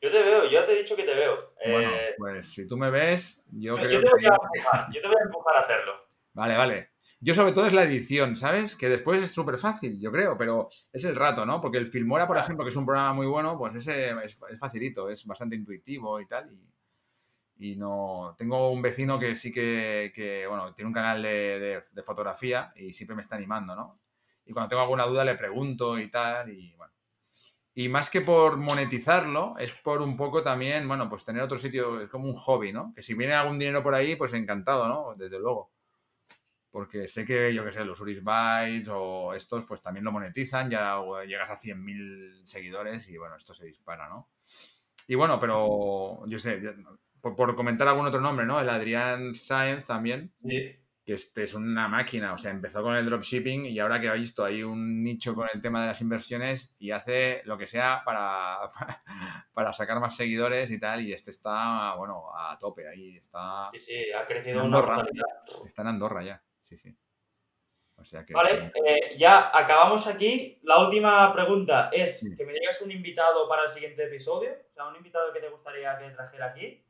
Yo 0.00 0.10
te 0.10 0.22
veo, 0.22 0.48
yo 0.48 0.64
te 0.64 0.74
he 0.74 0.82
dicho 0.82 0.94
que 0.94 1.04
te 1.04 1.14
veo. 1.14 1.54
Bueno, 1.66 1.90
eh, 1.90 2.14
pues 2.18 2.52
si 2.52 2.68
tú 2.68 2.76
me 2.76 2.90
ves, 2.90 3.42
yo 3.50 3.74
creo 3.76 3.90
yo 3.90 4.00
te 4.02 4.10
voy 4.10 4.26
A 4.26 4.34
empujar, 4.34 4.88
yo 4.92 5.00
te 5.00 5.08
voy 5.08 5.16
a 5.18 5.24
empujar 5.24 5.56
a 5.56 5.60
hacerlo. 5.60 5.92
Vale, 6.34 6.56
vale. 6.56 6.93
Yo 7.24 7.34
sobre 7.34 7.52
todo 7.52 7.66
es 7.66 7.72
la 7.72 7.84
edición, 7.84 8.36
¿sabes? 8.36 8.76
Que 8.76 8.88
después 8.88 9.22
es 9.22 9.32
súper 9.32 9.56
fácil, 9.56 9.98
yo 9.98 10.12
creo, 10.12 10.36
pero 10.36 10.68
es 10.92 11.04
el 11.04 11.16
rato, 11.16 11.46
¿no? 11.46 11.60
Porque 11.60 11.78
el 11.78 11.88
Filmora, 11.88 12.26
por 12.26 12.36
ejemplo, 12.36 12.64
que 12.64 12.70
es 12.70 12.76
un 12.76 12.84
programa 12.84 13.14
muy 13.14 13.26
bueno, 13.26 13.56
pues 13.56 13.74
ese 13.76 14.06
es, 14.06 14.38
es 14.50 14.58
facilito, 14.58 15.08
es 15.08 15.24
bastante 15.24 15.56
intuitivo 15.56 16.20
y 16.20 16.26
tal, 16.26 16.52
y 16.52 16.74
y 17.56 17.76
no 17.76 18.34
tengo 18.36 18.70
un 18.70 18.82
vecino 18.82 19.18
que 19.18 19.36
sí 19.36 19.52
que, 19.52 20.44
bueno, 20.48 20.74
tiene 20.74 20.88
un 20.88 20.94
canal 20.94 21.22
de, 21.22 21.84
fotografía 22.04 22.72
y 22.76 22.92
siempre 22.92 23.16
me 23.16 23.22
está 23.22 23.36
animando, 23.36 23.76
¿no? 23.76 24.00
Y 24.46 24.52
cuando 24.52 24.68
tengo 24.68 24.82
alguna 24.82 25.06
duda 25.06 25.24
le 25.24 25.36
pregunto 25.36 25.98
y 25.98 26.08
tal, 26.10 26.50
y 26.50 26.74
bueno. 26.76 26.92
Y 27.76 27.88
más 27.88 28.10
que 28.10 28.20
por 28.20 28.56
monetizarlo, 28.56 29.56
es 29.58 29.72
por 29.72 30.00
un 30.02 30.16
poco 30.16 30.42
también, 30.42 30.86
bueno, 30.86 31.08
pues 31.08 31.24
tener 31.24 31.42
otro 31.42 31.58
sitio, 31.58 32.00
es 32.02 32.08
como 32.08 32.28
un 32.28 32.36
hobby, 32.36 32.72
¿no? 32.72 32.92
Que 32.94 33.02
si 33.02 33.14
viene 33.14 33.34
algún 33.34 33.58
dinero 33.58 33.82
por 33.82 33.94
ahí, 33.94 34.16
pues 34.16 34.32
encantado, 34.32 34.88
¿no? 34.88 35.14
Desde 35.16 35.38
luego. 35.38 35.73
Porque 36.74 37.06
sé 37.06 37.24
que, 37.24 37.54
yo 37.54 37.64
qué 37.64 37.70
sé, 37.70 37.84
los 37.84 38.00
Uris 38.00 38.20
Bytes 38.20 38.88
o 38.90 39.32
estos, 39.32 39.64
pues 39.64 39.80
también 39.80 40.02
lo 40.02 40.10
monetizan, 40.10 40.68
ya 40.68 41.00
llegas 41.24 41.48
a 41.48 41.56
100.000 41.56 42.44
seguidores 42.44 43.08
y 43.08 43.16
bueno, 43.16 43.36
esto 43.36 43.54
se 43.54 43.66
dispara, 43.66 44.08
¿no? 44.08 44.28
Y 45.06 45.14
bueno, 45.14 45.38
pero 45.38 46.26
yo 46.26 46.36
sé, 46.40 46.60
por, 47.20 47.54
comentar 47.54 47.86
algún 47.86 48.06
otro 48.06 48.20
nombre, 48.20 48.44
¿no? 48.44 48.60
El 48.60 48.68
Adrián 48.68 49.36
Sáenz 49.36 49.84
también. 49.84 50.32
Sí. 50.42 50.76
Que 51.04 51.12
este 51.12 51.44
es 51.44 51.54
una 51.54 51.86
máquina, 51.86 52.32
o 52.32 52.38
sea, 52.38 52.50
empezó 52.50 52.82
con 52.82 52.96
el 52.96 53.06
dropshipping 53.06 53.66
y 53.66 53.78
ahora 53.78 54.00
que 54.00 54.08
ha 54.08 54.14
visto 54.14 54.44
hay 54.44 54.64
un 54.64 55.04
nicho 55.04 55.32
con 55.36 55.46
el 55.54 55.62
tema 55.62 55.80
de 55.82 55.86
las 55.86 56.00
inversiones 56.00 56.74
y 56.80 56.90
hace 56.90 57.42
lo 57.44 57.56
que 57.56 57.68
sea 57.68 58.02
para, 58.04 58.58
para 59.54 59.72
sacar 59.72 60.00
más 60.00 60.16
seguidores 60.16 60.72
y 60.72 60.80
tal. 60.80 61.02
Y 61.02 61.12
este 61.12 61.30
está, 61.30 61.94
bueno, 61.94 62.36
a 62.36 62.58
tope 62.58 62.88
ahí. 62.88 63.16
Está. 63.16 63.70
Sí, 63.74 63.78
sí, 63.78 64.12
ha 64.12 64.26
crecido 64.26 64.64
una 64.64 65.06
Está 65.64 65.82
en 65.82 65.88
Andorra 65.88 66.24
ya, 66.24 66.42
sí, 66.64 66.76
sí. 66.76 66.96
O 67.96 68.04
sea 68.04 68.26
que, 68.26 68.34
vale, 68.34 68.72
eh, 68.84 69.16
ya 69.16 69.56
acabamos 69.56 70.08
aquí. 70.08 70.58
La 70.62 70.84
última 70.84 71.32
pregunta 71.32 71.90
es 71.92 72.26
que 72.36 72.44
me 72.44 72.52
digas 72.52 72.82
un 72.82 72.90
invitado 72.90 73.48
para 73.48 73.62
el 73.62 73.68
siguiente 73.68 74.04
episodio. 74.04 74.50
O 74.50 74.74
sea, 74.74 74.88
un 74.88 74.96
invitado 74.96 75.32
que 75.32 75.38
te 75.38 75.48
gustaría 75.48 75.96
que 75.98 76.10
trajera 76.10 76.46
aquí. 76.46 76.84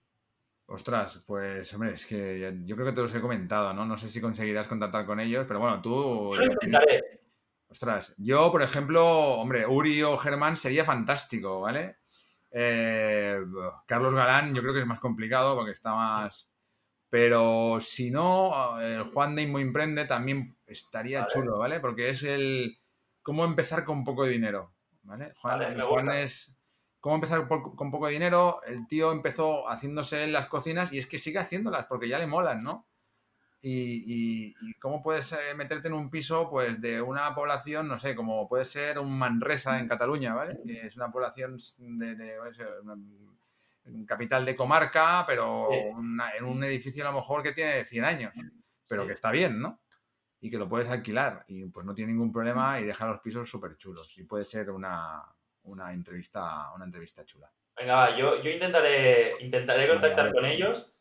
Ostras, 0.67 1.23
pues 1.27 1.73
hombre, 1.75 1.91
es 1.91 2.07
que 2.07 2.55
yo 2.65 2.75
creo 2.75 2.87
que 2.87 2.95
te 2.95 3.03
los 3.03 3.15
he 3.15 3.21
comentado, 3.21 3.75
¿no? 3.75 3.85
No 3.85 3.99
sé 3.99 4.09
si 4.09 4.21
conseguirás 4.21 4.67
contactar 4.67 5.05
con 5.05 5.21
ellos, 5.21 5.45
pero 5.47 5.61
bueno, 5.61 5.83
tú... 5.83 6.35
Yo 6.37 6.43
intentaré. 6.43 7.21
Ostras, 7.69 8.15
yo, 8.17 8.51
por 8.51 8.63
ejemplo, 8.63 9.35
hombre, 9.35 9.67
Uri 9.67 10.03
o 10.03 10.17
Germán 10.17 10.57
sería 10.57 10.85
fantástico, 10.85 11.61
¿vale? 11.61 11.99
Eh, 12.51 13.39
Carlos 13.87 14.15
Galán 14.15 14.55
yo 14.55 14.63
creo 14.63 14.73
que 14.73 14.81
es 14.81 14.87
más 14.87 15.01
complicado 15.01 15.55
porque 15.55 15.73
está 15.73 15.95
más... 15.95 16.54
Pero 17.15 17.79
si 17.81 18.11
no, 18.11 18.81
el 18.81 19.05
Juan 19.05 19.37
de 19.37 19.43
Inmo 19.43 19.61
Imprende 19.61 20.05
también 20.05 20.57
estaría 20.67 21.29
chulo, 21.29 21.59
¿vale? 21.59 21.79
Porque 21.79 22.09
es 22.09 22.25
el... 22.25 22.77
cómo 23.23 23.45
empezar 23.45 23.85
con 23.85 24.03
poco 24.03 24.25
dinero, 24.25 24.75
¿vale? 25.05 25.33
Juan, 25.37 25.79
Juan 25.79 26.11
es 26.11 26.57
cómo 26.99 27.15
empezar 27.15 27.47
con 27.47 27.93
poco 27.93 28.09
dinero. 28.09 28.59
El 28.67 28.89
tío 28.89 29.13
empezó 29.13 29.69
haciéndose 29.69 30.25
en 30.25 30.33
las 30.33 30.49
cocinas 30.49 30.93
y 30.93 30.99
es 30.99 31.07
que 31.07 31.21
sigue 31.21 31.39
haciéndolas 31.39 31.87
porque 31.87 32.09
ya 32.09 32.19
le 32.19 32.27
molan, 32.27 32.65
¿no? 32.65 32.89
Y, 33.63 34.53
cómo 34.81 35.01
puedes 35.01 35.31
eh, 35.35 35.55
meterte 35.55 35.87
en 35.87 35.95
un 35.95 36.11
piso 36.11 36.51
pues 36.51 36.81
de 36.81 37.01
una 37.01 37.33
población, 37.33 37.87
no 37.87 37.97
sé, 37.97 38.17
como 38.17 38.49
puede 38.49 38.65
ser 38.65 38.99
un 38.99 39.17
Manresa 39.17 39.79
en 39.79 39.87
Cataluña, 39.87 40.35
¿vale? 40.35 40.59
Que 40.67 40.89
es 40.89 40.97
una 40.97 41.13
población 41.13 41.59
de, 41.79 42.39
capital 44.07 44.45
de 44.45 44.57
comarca, 44.57 45.25
pero 45.27 45.69
en 45.73 46.45
un 46.45 46.65
edificio 46.65 47.07
a 47.07 47.11
lo 47.11 47.19
mejor 47.19 47.43
que 47.43 47.53
tiene 47.53 47.85
100 47.85 48.05
años, 48.05 48.33
pero 48.89 49.07
que 49.07 49.13
está 49.13 49.31
bien, 49.31 49.61
¿no? 49.61 49.81
Y 50.41 50.51
que 50.51 50.59
lo 50.59 50.69
puedes 50.69 50.89
alquilar 50.89 51.45
y 51.49 51.65
pues 51.67 51.87
no 51.87 51.95
tiene 51.95 52.13
ningún 52.13 52.33
problema 52.33 52.79
y 52.81 52.85
deja 52.85 53.07
los 53.07 53.21
pisos 53.21 53.49
súper 53.49 53.77
chulos. 53.77 54.17
Y 54.19 54.25
puede 54.25 54.45
ser 54.45 54.71
una, 54.71 55.23
una 55.63 55.93
entrevista, 55.93 56.73
una 56.75 56.85
entrevista 56.85 57.25
chula. 57.25 57.51
Venga, 57.77 57.95
va, 57.95 58.17
yo, 58.17 58.41
yo 58.41 58.51
intentaré, 58.51 59.43
intentaré 59.43 59.89
contactar 59.89 60.33
con 60.33 60.45
ellos. 60.45 60.93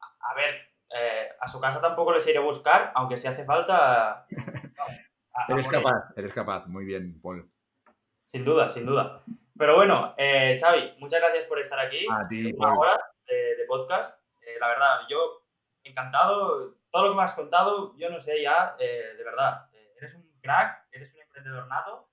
A 0.00 0.34
ver, 0.34 0.54
eh, 0.90 1.28
a 1.38 1.48
su 1.48 1.60
casa 1.60 1.80
tampoco 1.80 2.12
les 2.12 2.26
iré 2.26 2.38
a 2.38 2.42
buscar, 2.42 2.92
aunque 2.94 3.16
si 3.16 3.28
hace 3.28 3.44
falta. 3.44 4.26
eres 5.48 5.68
capaz, 5.68 6.12
eres 6.16 6.32
capaz, 6.32 6.66
muy 6.66 6.84
bien, 6.84 7.20
Paul. 7.20 7.48
Sin 8.26 8.44
duda, 8.44 8.68
sin 8.68 8.86
duda. 8.86 9.22
Pero 9.56 9.76
bueno, 9.76 10.14
eh, 10.16 10.58
Xavi, 10.60 10.96
muchas 10.98 11.20
gracias 11.20 11.44
por 11.44 11.58
estar 11.58 11.78
aquí. 11.78 12.06
A 12.10 12.26
ti, 12.26 12.52
Una 12.56 12.74
hora 12.74 13.00
de, 13.26 13.64
podcast. 13.68 14.22
Eh, 14.42 14.58
la 14.60 14.68
verdad, 14.68 15.00
yo 15.08 15.44
encantado. 15.84 16.76
Todo 16.90 17.04
lo 17.04 17.10
que 17.10 17.16
me 17.16 17.22
has 17.22 17.34
contado, 17.34 17.96
yo 17.96 18.10
no 18.10 18.18
sé 18.18 18.42
ya, 18.42 18.74
eh, 18.78 19.14
de 19.16 19.24
verdad. 19.24 19.68
eres 19.96 20.14
un 20.14 20.28
crack, 20.40 20.88
eres 20.90 21.14
un 21.14 21.22
emprendedor 21.22 21.68
nato 21.68 22.10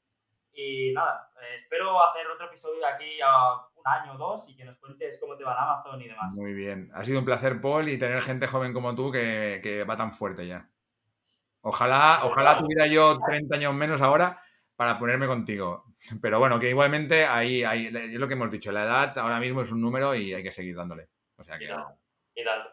y 0.58 0.92
nada, 0.92 1.30
eh, 1.40 1.56
espero 1.56 2.04
hacer 2.04 2.26
otro 2.28 2.48
episodio 2.48 2.80
de 2.80 2.88
aquí 2.88 3.22
a 3.24 3.54
un 3.76 3.84
año 3.86 4.14
o 4.14 4.18
dos 4.18 4.50
y 4.50 4.56
que 4.56 4.66
nos 4.66 4.78
cuentes 4.78 5.20
cómo 5.20 5.38
te 5.38 5.44
va 5.44 5.54
en 5.54 5.60
Amazon 5.60 6.02
y 6.02 6.08
demás. 6.08 6.34
Muy 6.34 6.54
bien. 6.54 6.90
Ha 6.96 7.06
sido 7.06 7.20
un 7.20 7.26
placer, 7.26 7.62
Paul, 7.62 7.88
y 7.88 8.00
tener 8.00 8.24
gente 8.24 8.48
joven 8.48 8.74
como 8.74 8.96
tú 8.96 9.12
que, 9.12 9.86
va 9.88 9.96
tan 9.96 10.12
fuerte 10.12 10.48
ya. 10.48 10.68
Ojalá, 11.62 12.22
ojalá 12.24 12.58
tuviera 12.58 12.88
yo 12.88 13.20
30 13.20 13.56
años 13.56 13.74
menos 13.76 14.02
ahora 14.02 14.42
para 14.76 14.98
ponerme 14.98 15.28
contigo. 15.28 15.86
Pero 16.22 16.40
bueno, 16.40 16.60
que 16.60 16.70
igualmente 16.70 17.26
ahí, 17.26 17.64
ahí 17.64 17.88
es 17.88 18.14
lo 18.14 18.28
que 18.28 18.34
hemos 18.34 18.52
dicho, 18.52 18.72
la 18.72 18.84
edad 18.84 19.18
ahora 19.18 19.40
mismo 19.40 19.62
es 19.62 19.72
un 19.72 19.82
número 19.82 20.16
y 20.16 20.34
hay 20.34 20.44
que 20.44 20.52
seguir 20.52 20.76
dándole. 20.76 21.10
O 21.38 21.44
sea 21.44 21.58
que... 21.58 21.66
Y 22.36 22.44
tanto. 22.44 22.70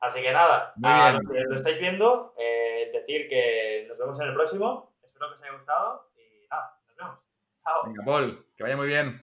Así 0.00 0.20
que 0.20 0.32
nada, 0.32 0.74
a 0.82 1.12
los 1.12 1.22
que 1.30 1.40
lo 1.40 1.54
estáis 1.54 1.78
viendo, 1.78 2.34
eh, 2.36 2.90
decir 2.92 3.28
que 3.28 3.86
nos 3.88 3.98
vemos 3.98 4.20
en 4.20 4.28
el 4.28 4.34
próximo. 4.34 4.96
Espero 5.02 5.28
que 5.28 5.34
os 5.34 5.42
haya 5.42 5.52
gustado 5.52 6.12
Venga, 7.84 8.04
Paul, 8.04 8.46
que 8.56 8.62
vaya 8.64 8.76
muy 8.76 8.86
bien. 8.86 9.20